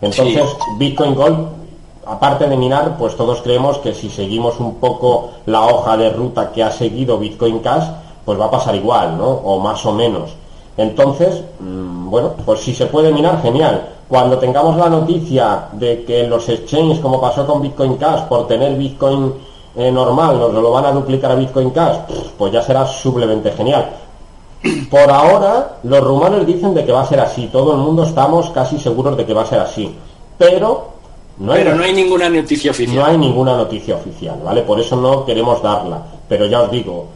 Entonces, 0.00 0.56
Bitcoin 0.78 1.14
Gold, 1.14 1.61
aparte 2.06 2.48
de 2.48 2.56
minar, 2.56 2.96
pues 2.98 3.16
todos 3.16 3.40
creemos 3.42 3.78
que 3.78 3.94
si 3.94 4.10
seguimos 4.10 4.58
un 4.60 4.76
poco 4.76 5.30
la 5.46 5.66
hoja 5.66 5.96
de 5.96 6.10
ruta 6.10 6.50
que 6.52 6.62
ha 6.62 6.70
seguido 6.70 7.18
Bitcoin 7.18 7.60
Cash, 7.60 7.84
pues 8.24 8.38
va 8.38 8.46
a 8.46 8.50
pasar 8.50 8.74
igual, 8.74 9.16
¿no? 9.16 9.28
O 9.28 9.58
más 9.58 9.84
o 9.86 9.92
menos. 9.92 10.30
Entonces, 10.76 11.42
mm, 11.60 12.10
bueno, 12.10 12.32
pues 12.44 12.60
si 12.60 12.74
se 12.74 12.86
puede 12.86 13.12
minar, 13.12 13.40
genial. 13.42 13.88
Cuando 14.08 14.38
tengamos 14.38 14.76
la 14.76 14.88
noticia 14.88 15.68
de 15.72 16.04
que 16.04 16.26
los 16.26 16.48
exchanges, 16.48 16.98
como 16.98 17.20
pasó 17.20 17.46
con 17.46 17.62
Bitcoin 17.62 17.96
Cash, 17.96 18.22
por 18.22 18.46
tener 18.46 18.76
Bitcoin 18.76 19.32
eh, 19.74 19.90
normal 19.90 20.38
nos 20.38 20.52
lo 20.52 20.70
van 20.70 20.84
a 20.84 20.92
duplicar 20.92 21.30
a 21.32 21.34
Bitcoin 21.34 21.70
Cash, 21.70 21.96
pues 22.36 22.52
ya 22.52 22.62
será 22.62 22.86
sublemente 22.86 23.50
genial. 23.52 23.90
Por 24.90 25.10
ahora, 25.10 25.78
los 25.82 26.00
rumores 26.00 26.46
dicen 26.46 26.74
de 26.74 26.84
que 26.84 26.92
va 26.92 27.00
a 27.00 27.06
ser 27.06 27.20
así. 27.20 27.48
Todo 27.48 27.72
el 27.72 27.78
mundo 27.78 28.04
estamos 28.04 28.50
casi 28.50 28.78
seguros 28.78 29.16
de 29.16 29.24
que 29.24 29.34
va 29.34 29.42
a 29.42 29.46
ser 29.46 29.60
así. 29.60 29.94
Pero 30.38 30.91
no 31.38 31.52
hay, 31.52 31.64
no 31.64 31.82
hay 31.82 31.92
ninguna 31.92 32.28
noticia 32.28 32.70
oficial. 32.70 32.96
No 32.96 33.04
hay 33.04 33.18
ninguna 33.18 33.56
noticia 33.56 33.96
oficial, 33.96 34.40
¿vale? 34.44 34.62
Por 34.62 34.78
eso 34.78 34.96
no 34.96 35.24
queremos 35.24 35.62
darla. 35.62 36.02
Pero 36.28 36.46
ya 36.46 36.62
os 36.62 36.70
digo, 36.70 37.06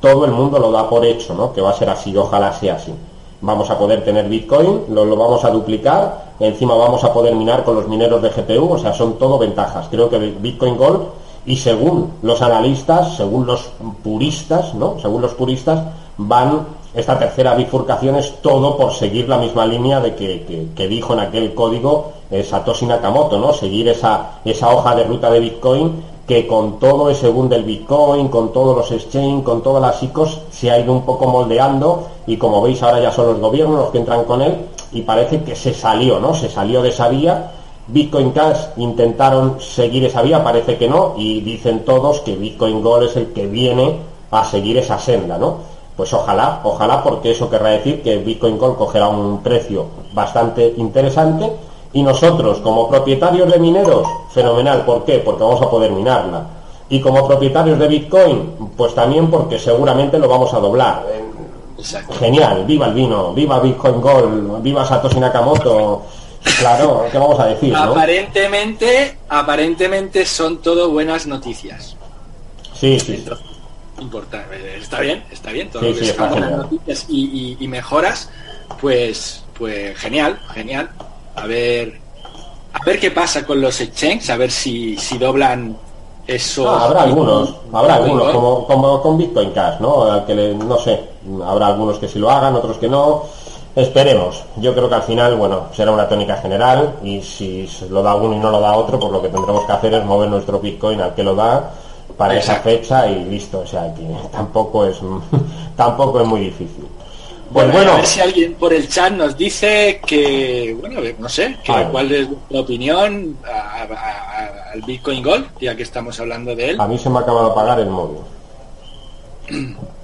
todo 0.00 0.24
el 0.24 0.32
mundo 0.32 0.58
lo 0.58 0.70
da 0.70 0.88
por 0.88 1.04
hecho, 1.04 1.34
¿no? 1.34 1.52
Que 1.52 1.60
va 1.60 1.70
a 1.70 1.74
ser 1.74 1.88
así, 1.90 2.16
ojalá 2.16 2.52
sea 2.52 2.76
así. 2.76 2.92
Vamos 3.40 3.70
a 3.70 3.78
poder 3.78 4.04
tener 4.04 4.28
Bitcoin, 4.28 4.82
lo, 4.90 5.04
lo 5.04 5.16
vamos 5.16 5.44
a 5.44 5.50
duplicar, 5.50 6.32
encima 6.40 6.74
vamos 6.74 7.04
a 7.04 7.12
poder 7.12 7.34
minar 7.34 7.64
con 7.64 7.76
los 7.76 7.86
mineros 7.86 8.22
de 8.22 8.30
GPU, 8.30 8.72
o 8.72 8.78
sea, 8.78 8.92
son 8.92 9.18
todo 9.18 9.38
ventajas. 9.38 9.88
Creo 9.90 10.08
que 10.08 10.18
Bitcoin 10.18 10.76
Gold 10.76 11.02
y 11.44 11.56
según 11.56 12.14
los 12.22 12.42
analistas, 12.42 13.16
según 13.16 13.46
los 13.46 13.70
puristas, 14.02 14.74
¿no? 14.74 14.96
Según 15.00 15.22
los 15.22 15.34
puristas, 15.34 15.80
van 16.16 16.66
esta 16.96 17.18
tercera 17.18 17.54
bifurcación 17.54 18.16
es 18.16 18.40
todo 18.40 18.76
por 18.76 18.92
seguir 18.92 19.28
la 19.28 19.38
misma 19.38 19.66
línea 19.66 20.00
de 20.00 20.14
que, 20.14 20.88
dijo 20.88 21.12
en 21.12 21.20
aquel 21.20 21.54
código 21.54 22.12
eh, 22.30 22.42
Satoshi 22.42 22.86
Nakamoto, 22.86 23.38
¿no? 23.38 23.52
Seguir 23.52 23.88
esa, 23.88 24.40
esa 24.44 24.74
hoja 24.74 24.96
de 24.96 25.04
ruta 25.04 25.30
de 25.30 25.40
Bitcoin 25.40 26.16
que 26.26 26.46
con 26.46 26.80
todo 26.80 27.08
ese 27.08 27.28
boom 27.28 27.48
del 27.48 27.62
Bitcoin, 27.62 28.28
con 28.28 28.52
todos 28.52 28.76
los 28.76 28.90
exchange, 28.90 29.44
con 29.44 29.62
todas 29.62 29.80
las 29.80 30.02
ICOs, 30.02 30.40
se 30.50 30.72
ha 30.72 30.78
ido 30.80 30.92
un 30.92 31.02
poco 31.02 31.26
moldeando 31.28 32.08
y 32.26 32.36
como 32.36 32.60
veis 32.60 32.82
ahora 32.82 33.00
ya 33.00 33.12
son 33.12 33.28
los 33.28 33.38
gobiernos 33.38 33.78
los 33.78 33.90
que 33.90 33.98
entran 33.98 34.24
con 34.24 34.42
él 34.42 34.56
y 34.90 35.02
parece 35.02 35.44
que 35.44 35.54
se 35.54 35.72
salió, 35.72 36.18
¿no? 36.18 36.34
Se 36.34 36.48
salió 36.48 36.82
de 36.82 36.88
esa 36.88 37.08
vía 37.08 37.52
Bitcoin 37.88 38.32
Cash 38.32 38.70
intentaron 38.78 39.60
seguir 39.60 40.04
esa 40.04 40.22
vía, 40.22 40.42
parece 40.42 40.76
que 40.76 40.88
no, 40.88 41.14
y 41.16 41.40
dicen 41.40 41.84
todos 41.84 42.20
que 42.20 42.34
Bitcoin 42.34 42.82
Gold 42.82 43.10
es 43.10 43.16
el 43.16 43.32
que 43.32 43.46
viene 43.46 43.96
a 44.32 44.44
seguir 44.44 44.76
esa 44.78 44.98
senda, 44.98 45.38
¿no? 45.38 45.75
Pues 45.96 46.12
ojalá, 46.12 46.60
ojalá, 46.62 47.02
porque 47.02 47.30
eso 47.30 47.48
querrá 47.48 47.70
decir 47.70 48.02
que 48.02 48.18
Bitcoin 48.18 48.58
Gold 48.58 48.76
cogerá 48.76 49.08
un 49.08 49.42
precio 49.42 49.86
bastante 50.12 50.74
interesante 50.76 51.50
y 51.94 52.02
nosotros, 52.02 52.58
como 52.58 52.88
propietarios 52.88 53.50
de 53.50 53.58
mineros, 53.58 54.06
fenomenal, 54.30 54.84
¿por 54.84 55.04
qué? 55.04 55.18
Porque 55.20 55.42
vamos 55.42 55.62
a 55.62 55.70
poder 55.70 55.90
minarla. 55.92 56.46
Y 56.90 57.00
como 57.00 57.26
propietarios 57.26 57.78
de 57.78 57.88
Bitcoin, 57.88 58.70
pues 58.76 58.94
también 58.94 59.30
porque 59.30 59.58
seguramente 59.58 60.18
lo 60.18 60.28
vamos 60.28 60.52
a 60.52 60.60
doblar. 60.60 61.06
Genial, 62.18 62.64
viva 62.66 62.86
el 62.86 62.94
vino, 62.94 63.32
viva 63.32 63.58
Bitcoin 63.60 64.00
Gold, 64.00 64.62
viva 64.62 64.84
Satoshi 64.84 65.18
Nakamoto. 65.18 66.02
Claro, 66.58 67.06
¿qué 67.10 67.18
vamos 67.18 67.40
a 67.40 67.46
decir? 67.46 67.74
Aparentemente, 67.74 69.18
aparentemente 69.28 70.26
son 70.26 70.58
todo 70.58 70.90
buenas 70.90 71.26
noticias. 71.26 71.96
Sí, 72.74 73.00
sí. 73.00 73.24
Importante. 73.98 74.76
Está 74.76 75.00
bien, 75.00 75.24
está 75.30 75.52
bien. 75.52 75.70
Todo 75.70 75.82
lo 75.82 75.94
que 75.94 76.04
son 76.04 76.30
buenas 76.30 76.50
noticias 76.50 77.06
y, 77.08 77.66
mejoras, 77.68 78.30
pues, 78.80 79.44
pues 79.58 79.96
genial, 79.98 80.38
genial. 80.52 80.90
A 81.34 81.46
ver, 81.46 82.00
a 82.72 82.84
ver 82.84 83.00
qué 83.00 83.10
pasa 83.10 83.46
con 83.46 83.60
los 83.60 83.80
exchanges, 83.80 84.30
a 84.30 84.36
ver 84.36 84.50
si, 84.50 84.96
si 84.96 85.18
doblan 85.18 85.76
eso. 86.26 86.68
Ah, 86.68 86.84
habrá 86.84 87.02
algunos, 87.02 87.54
habrá 87.72 87.94
algunos, 87.96 88.32
como, 88.32 88.66
como 88.66 89.02
con 89.02 89.18
Bitcoin 89.18 89.50
Cash, 89.50 89.80
¿no? 89.80 90.24
Que 90.26 90.34
no 90.34 90.78
sé, 90.78 91.00
habrá 91.44 91.68
algunos 91.68 91.98
que 91.98 92.08
sí 92.08 92.18
lo 92.18 92.30
hagan, 92.30 92.54
otros 92.54 92.78
que 92.78 92.88
no 92.88 93.24
Esperemos. 93.76 94.42
Yo 94.56 94.72
creo 94.72 94.88
que 94.88 94.94
al 94.94 95.02
final, 95.02 95.36
bueno, 95.36 95.66
será 95.74 95.90
una 95.90 96.08
tónica 96.08 96.38
general 96.38 96.94
y 97.04 97.20
si 97.20 97.68
lo 97.90 98.02
da 98.02 98.14
uno 98.14 98.34
y 98.34 98.38
no 98.38 98.50
lo 98.50 98.58
da 98.58 98.74
otro, 98.74 98.98
pues 98.98 99.12
lo 99.12 99.20
que 99.20 99.28
tendremos 99.28 99.66
que 99.66 99.72
hacer 99.72 99.92
es 99.92 100.04
mover 100.06 100.30
nuestro 100.30 100.58
Bitcoin 100.60 100.98
al 101.02 101.14
que 101.14 101.22
lo 101.22 101.34
da 101.34 101.72
para 102.16 102.38
esa 102.38 102.56
fecha 102.56 103.06
y 103.10 103.24
listo. 103.24 103.60
O 103.60 103.66
sea, 103.66 103.92
que 103.94 104.02
tampoco 104.32 104.86
es 104.86 104.96
tampoco 105.76 106.20
es 106.20 106.26
muy 106.26 106.40
difícil. 106.40 106.86
Pues 107.52 107.72
bueno, 107.72 107.92
a 107.92 107.96
ver 107.96 108.06
si 108.06 108.20
alguien 108.20 108.54
por 108.54 108.72
el 108.74 108.88
chat 108.88 109.12
nos 109.12 109.36
dice 109.36 110.00
que, 110.04 110.76
bueno, 110.80 111.00
no 111.16 111.28
sé, 111.28 111.56
cuál 111.92 112.10
es 112.10 112.28
tu 112.48 112.58
opinión 112.58 113.36
al 113.44 114.82
Bitcoin 114.82 115.22
Gold, 115.22 115.46
ya 115.60 115.76
que 115.76 115.84
estamos 115.84 116.18
hablando 116.18 116.56
de 116.56 116.70
él. 116.70 116.80
A 116.80 116.88
mí 116.88 116.98
se 116.98 117.08
me 117.08 117.20
acaba 117.20 117.44
de 117.44 117.50
apagar 117.50 117.78
el 117.78 117.88
móvil. 117.88 118.18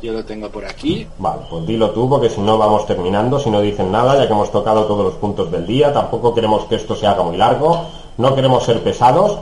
Yo 0.01 0.13
lo 0.13 0.25
tengo 0.25 0.49
por 0.51 0.65
aquí. 0.65 1.07
Vale, 1.19 1.43
pues 1.51 1.67
dilo 1.67 1.91
tú, 1.91 2.09
porque 2.09 2.31
si 2.31 2.41
no 2.41 2.59
vamos 2.59 2.87
terminando, 2.87 3.41
si 3.41 3.51
no 3.51 3.61
dicen 3.61 3.91
nada, 3.91 4.17
ya 4.17 4.27
que 4.27 4.33
hemos 4.33 4.53
tocado 4.53 4.87
todos 4.87 5.05
los 5.05 5.15
puntos 5.15 5.51
del 5.51 5.67
día, 5.67 5.93
tampoco 5.93 6.35
queremos 6.35 6.67
que 6.67 6.77
esto 6.77 6.95
se 6.95 7.07
haga 7.07 7.25
muy 7.25 7.37
largo, 7.37 7.87
no 8.19 8.35
queremos 8.35 8.65
ser 8.65 8.81
pesados, 8.83 9.39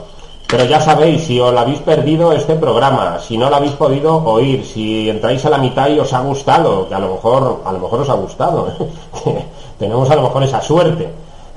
pero 0.50 0.64
ya 0.64 0.80
sabéis, 0.80 1.24
si 1.24 1.40
os 1.40 1.52
lo 1.52 1.60
habéis 1.60 1.78
perdido 1.78 2.32
este 2.32 2.56
programa, 2.56 3.18
si 3.20 3.38
no 3.38 3.48
lo 3.48 3.56
habéis 3.56 3.72
podido 3.72 4.16
oír, 4.24 4.64
si 4.64 5.08
entráis 5.08 5.44
a 5.44 5.50
la 5.50 5.58
mitad 5.58 5.88
y 5.88 6.00
os 6.00 6.12
ha 6.12 6.20
gustado, 6.20 6.88
que 6.88 6.94
a 6.94 6.98
lo 6.98 7.14
mejor, 7.14 7.62
a 7.64 7.72
lo 7.72 7.78
mejor 7.78 8.00
os 8.00 8.08
ha 8.08 8.14
gustado, 8.14 8.72
tenemos 9.78 10.10
a 10.10 10.16
lo 10.16 10.22
mejor 10.22 10.42
esa 10.42 10.60
suerte. 10.60 11.08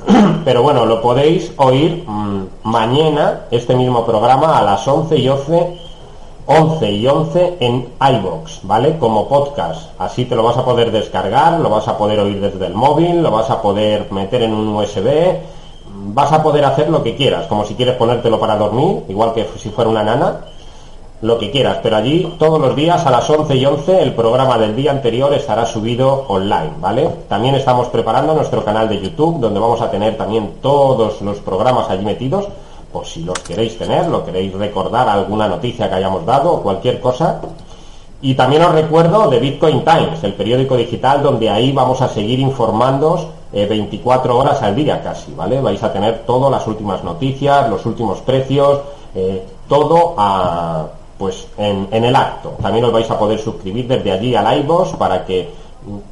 Pero 0.46 0.62
bueno, 0.62 0.86
lo 0.86 1.02
podéis 1.02 1.54
oír 1.58 2.04
mm, 2.06 2.44
mañana, 2.64 3.42
este 3.50 3.76
mismo 3.76 4.06
programa, 4.06 4.58
a 4.58 4.62
las 4.62 4.88
11 4.88 5.18
y 5.18 5.30
11 5.30 5.84
11 6.46 6.92
y 6.92 7.08
11 7.08 7.58
en 7.62 7.88
iBox, 8.02 8.60
¿vale? 8.64 8.98
Como 8.98 9.30
podcast. 9.30 9.92
Así 9.98 10.26
te 10.26 10.36
lo 10.36 10.44
vas 10.44 10.58
a 10.58 10.66
poder 10.66 10.92
descargar, 10.92 11.60
lo 11.62 11.70
vas 11.70 11.88
a 11.88 11.98
poder 11.98 12.20
oír 12.20 12.42
desde 12.42 12.68
el 12.68 12.74
móvil, 12.74 13.24
lo 13.24 13.32
vas 13.32 13.50
a 13.50 13.62
poder 13.62 14.12
meter 14.12 14.44
en 14.44 14.54
un 14.54 14.76
USB, 14.76 15.38
vas 16.06 16.32
a 16.32 16.44
poder 16.44 16.66
hacer 16.66 16.90
lo 16.90 17.04
que 17.04 17.16
quieras, 17.16 17.48
como 17.48 17.66
si 17.66 17.76
quieres 17.76 17.96
ponértelo 17.96 18.40
para 18.40 18.58
dormir, 18.58 19.04
igual 19.08 19.34
que 19.34 19.48
si 19.58 19.70
fuera 19.70 19.90
una 19.90 20.04
nana, 20.04 20.42
lo 21.22 21.38
que 21.38 21.52
quieras. 21.52 21.80
Pero 21.82 21.96
allí 21.96 22.36
todos 22.38 22.60
los 22.60 22.76
días 22.76 23.06
a 23.06 23.12
las 23.12 23.30
11 23.30 23.56
y 23.56 23.66
11 23.66 24.02
el 24.02 24.14
programa 24.14 24.58
del 24.58 24.76
día 24.76 24.92
anterior 24.92 25.34
estará 25.34 25.66
subido 25.66 26.26
online, 26.28 26.74
¿vale? 26.80 27.10
También 27.30 27.56
estamos 27.56 27.88
preparando 27.88 28.34
nuestro 28.34 28.64
canal 28.64 28.90
de 28.90 29.02
YouTube, 29.02 29.40
donde 29.40 29.60
vamos 29.60 29.82
a 29.82 29.90
tener 29.90 30.18
también 30.18 30.56
todos 30.62 31.22
los 31.22 31.40
programas 31.40 31.90
allí 31.90 32.04
metidos 32.04 32.48
por 32.92 33.06
si 33.08 33.24
los 33.24 33.40
queréis 33.40 33.78
tener, 33.78 34.08
lo 34.08 34.24
queréis 34.24 34.54
recordar 34.54 35.10
alguna 35.10 35.48
noticia 35.48 35.90
que 35.90 35.96
hayamos 35.96 36.26
dado 36.26 36.54
o 36.54 36.62
cualquier 36.62 37.00
cosa. 37.00 37.42
Y 38.24 38.36
también 38.36 38.64
os 38.64 38.72
recuerdo 38.72 39.28
de 39.28 39.38
Bitcoin 39.38 39.84
Times, 39.84 40.24
el 40.24 40.34
periódico 40.34 40.78
digital 40.78 41.22
donde 41.22 41.50
ahí 41.50 41.74
vamos 41.74 42.02
a 42.02 42.08
seguir 42.08 42.40
informándoos 42.40 43.28
24 43.52 44.34
eh, 44.34 44.38
horas 44.38 44.62
al 44.62 44.78
día 44.78 45.04
casi, 45.04 45.34
¿vale? 45.34 45.60
Vais 45.60 45.84
a 45.84 45.92
tener 45.92 46.20
todas 46.20 46.50
las 46.50 46.66
últimas 46.66 47.04
noticias, 47.04 47.70
los 47.70 47.86
últimos 47.86 48.22
precios, 48.22 48.80
eh, 49.14 49.46
todo 49.68 50.16
pues 51.18 51.48
en, 51.58 51.88
el 51.92 52.16
acto. 52.16 52.54
También 52.62 52.86
os 52.86 52.94
vais 52.94 53.12
a 53.12 53.20
poder 53.20 53.40
suscribir 53.40 53.90
desde 53.90 54.14
allí 54.14 54.36
al 54.36 54.58
iVoox 54.60 54.94
para 54.94 55.26
que 55.26 55.50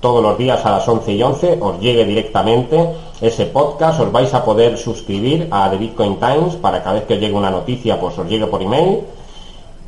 todos 0.02 0.22
los 0.22 0.38
días 0.38 0.66
a 0.66 0.72
las 0.72 0.86
11 0.86 1.14
y 1.14 1.24
11 1.24 1.60
os 1.62 1.80
llegue 1.80 2.04
directamente 2.04 2.90
ese 3.22 3.46
podcast, 3.46 4.02
os 4.02 4.12
vais 4.12 4.34
a 4.34 4.44
poder 4.44 4.78
suscribir 4.78 5.48
a 5.50 5.70
The 5.70 5.78
Bitcoin 5.78 6.18
Times 6.20 6.56
para 6.58 6.84
cada 6.84 6.96
vez 6.96 7.06
que 7.06 7.14
os 7.14 7.22
llegue 7.22 7.34
una 7.34 7.52
noticia 7.52 7.98
pues 7.98 8.20
os 8.20 8.28
llegue 8.28 8.48
por 8.48 8.62
email. 8.62 9.00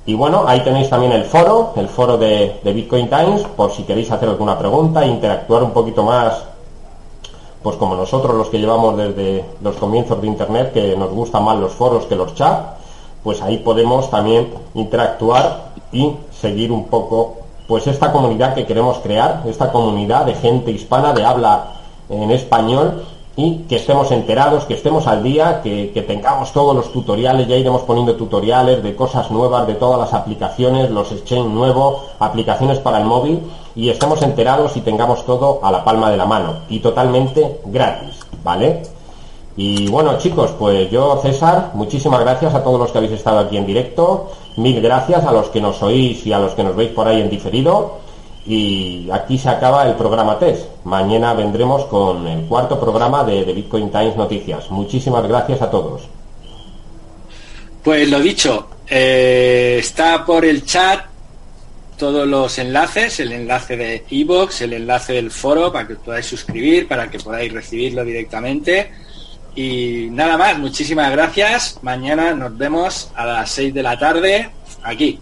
Y 0.06 0.16
bueno, 0.16 0.44
ahí 0.46 0.60
tenéis 0.62 0.90
también 0.90 1.14
el 1.14 1.24
foro, 1.24 1.72
el 1.78 1.88
foro 1.88 2.18
de, 2.18 2.60
Bitcoin 2.64 3.10
Times, 3.10 3.44
por 3.56 3.72
si 3.72 3.84
queréis 3.84 4.12
hacer 4.12 4.28
alguna 4.28 4.60
pregunta, 4.60 5.06
interactuar 5.06 5.64
un 5.64 5.72
poquito 5.72 6.04
más, 6.04 6.44
pues 7.62 7.78
como 7.78 7.96
nosotros 7.96 8.36
los 8.36 8.50
que 8.50 8.60
llevamos 8.60 8.98
desde 8.98 9.46
los 9.62 9.78
comienzos 9.78 10.20
de 10.20 10.28
Internet, 10.28 10.74
que 10.74 10.98
nos 10.98 11.10
gustan 11.10 11.46
más 11.46 11.58
los 11.58 11.72
foros 11.72 12.06
que 12.06 12.18
los 12.18 12.36
chats, 12.36 12.82
pues 13.24 13.42
ahí 13.42 13.60
podemos 13.60 14.10
también 14.10 14.54
interactuar 14.74 15.72
y 15.94 16.12
seguir 16.32 16.74
un 16.74 16.88
poco 16.88 17.38
pues 17.66 17.88
esta 17.88 18.12
comunidad 18.12 18.54
que 18.56 18.66
queremos 18.66 18.98
crear, 18.98 19.44
esta 19.46 19.72
comunidad 19.72 20.26
de 20.26 20.36
gente 20.36 20.72
hispana 20.72 21.14
de 21.14 21.24
habla 21.24 21.76
en 22.10 22.30
español 22.32 23.06
y 23.36 23.60
que 23.70 23.78
estemos 23.78 24.12
enterados, 24.12 24.66
que 24.66 24.76
estemos 24.76 25.08
al 25.08 25.24
día, 25.24 25.62
que, 25.62 26.04
tengamos 26.08 26.52
todos 26.52 26.76
los 26.76 26.92
tutoriales, 26.92 27.48
ya 27.48 27.56
iremos 27.56 27.82
poniendo 27.82 28.16
tutoriales 28.16 28.84
de 28.84 28.96
cosas 28.96 29.32
nuevas, 29.32 29.66
de 29.66 29.74
todas 29.74 30.00
las 30.00 30.14
aplicaciones, 30.14 30.92
los 30.92 31.12
exchange 31.12 31.50
nuevos, 31.50 32.04
aplicaciones 32.20 32.78
para 32.80 33.00
el 33.00 33.06
móvil 33.06 33.40
y 33.76 33.90
estemos 33.90 34.22
enterados 34.22 34.78
y 34.78 34.82
tengamos 34.82 35.26
todo 35.26 35.60
a 35.64 35.72
la 35.72 35.84
palma 35.84 36.12
de 36.12 36.18
la 36.18 36.26
mano 36.26 36.58
y 36.70 36.80
totalmente 36.80 37.60
gratis, 37.66 38.20
¿vale? 38.44 38.84
Y 39.56 39.88
bueno 39.90 40.18
chicos, 40.18 40.52
pues 40.58 40.90
yo 40.92 41.20
César, 41.22 41.72
muchísimas 41.74 42.20
gracias 42.20 42.54
a 42.54 42.64
todos 42.64 42.80
los 42.80 42.92
que 42.92 43.00
habéis 43.00 43.14
estado 43.14 43.40
aquí 43.40 43.58
en 43.58 43.66
directo, 43.66 44.32
mil 44.58 44.80
gracias 44.80 45.26
a 45.26 45.32
los 45.32 45.50
que 45.50 45.62
nos 45.62 45.82
oís 45.82 46.26
y 46.26 46.34
a 46.34 46.40
los 46.40 46.54
que 46.54 46.64
nos 46.64 46.76
veis 46.76 46.92
por 46.92 47.08
ahí 47.08 47.22
en 47.22 47.30
diferido. 47.30 48.03
Y 48.46 49.10
aquí 49.12 49.38
se 49.38 49.50
acaba 49.50 49.88
el 49.88 49.96
programa 49.96 50.38
test. 50.38 50.66
Mañana 50.84 51.34
vendremos 51.34 51.86
con 51.86 52.28
el 52.28 52.46
cuarto 52.46 52.80
programa 52.80 53.24
de, 53.24 53.44
Bitcoin 53.54 53.90
Times 53.90 54.16
Noticias. 54.16 54.70
Muchísimas 54.70 55.26
gracias 55.28 55.62
a 55.62 55.72
todos. 55.72 56.04
Pues 57.84 58.10
lo 58.10 58.20
dicho, 58.20 58.68
eh, 58.88 59.78
está 59.80 60.26
por 60.26 60.46
el 60.46 60.66
chat 60.66 61.06
todos 61.98 62.28
los 62.28 62.58
enlaces, 62.58 63.20
el 63.20 63.32
enlace 63.32 63.78
de 63.78 64.04
iVoox, 64.10 64.62
el 64.62 64.74
enlace 64.74 65.14
del 65.14 65.32
foro 65.32 65.72
para 65.72 65.88
que 65.88 65.96
podáis 65.96 66.26
suscribir, 66.26 66.88
para 66.88 67.10
que 67.10 67.20
podáis 67.20 67.54
recibirlo 67.54 68.04
directamente 68.04 68.92
y 69.56 70.08
nada 70.12 70.38
más, 70.38 70.58
muchísimas 70.58 71.12
gracias. 71.12 71.80
Mañana 71.84 72.34
nos 72.34 72.58
vemos 72.58 73.12
a 73.16 73.26
las 73.26 73.52
6 73.52 73.74
de 73.74 73.84
la 73.84 73.98
tarde 74.00 74.50
aquí. 74.82 75.20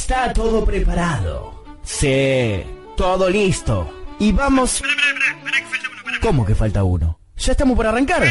Está 0.00 0.32
todo 0.32 0.64
preparado. 0.64 1.62
Sí, 1.82 2.62
todo 2.96 3.28
listo. 3.28 3.92
Y 4.18 4.32
vamos... 4.32 4.82
¿Cómo 6.22 6.46
que 6.46 6.54
falta 6.54 6.84
uno? 6.84 7.20
¿Ya 7.36 7.52
estamos 7.52 7.76
por 7.76 7.86
arrancar? 7.86 8.24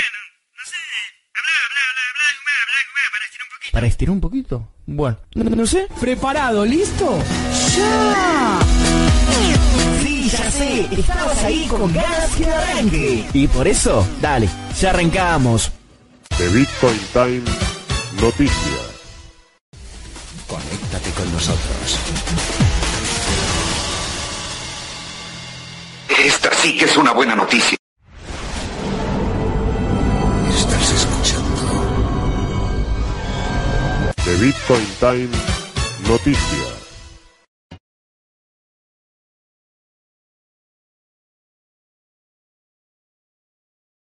¿Para 3.72 3.86
estirar 3.86 4.11
un 4.11 4.22
poquito? 4.22 4.67
Bueno, 4.88 5.17
no, 5.36 5.65
sé. 5.67 5.88
¿Preparado? 5.99 6.65
¿Listo? 6.65 7.20
¡Ya! 7.78 8.59
Sí, 10.01 10.30
ya 10.30 10.51
sé. 10.51 10.88
Estamos 10.91 11.38
ahí 11.43 11.67
con 11.67 11.93
ganas 11.93 12.36
que 12.36 12.45
arranque. 12.45 13.26
Y 13.34 13.47
por 13.47 13.67
eso, 13.67 14.07
dale, 14.20 14.49
ya 14.80 14.89
arrancamos. 14.89 15.72
The 16.36 16.47
Bitcoin 16.47 16.99
Time 17.13 17.43
Noticias 18.22 18.99
con 21.20 21.32
nosotros. 21.34 21.99
Esta 26.07 26.53
sí 26.53 26.78
que 26.78 26.86
es 26.86 26.97
una 26.97 27.11
buena 27.11 27.36
noticia. 27.36 27.78
Estás 30.49 30.91
escuchando. 30.91 31.84
The 34.24 34.36
Bitcoin 34.36 34.88
Time 34.99 35.30
Noticias. 36.07 36.78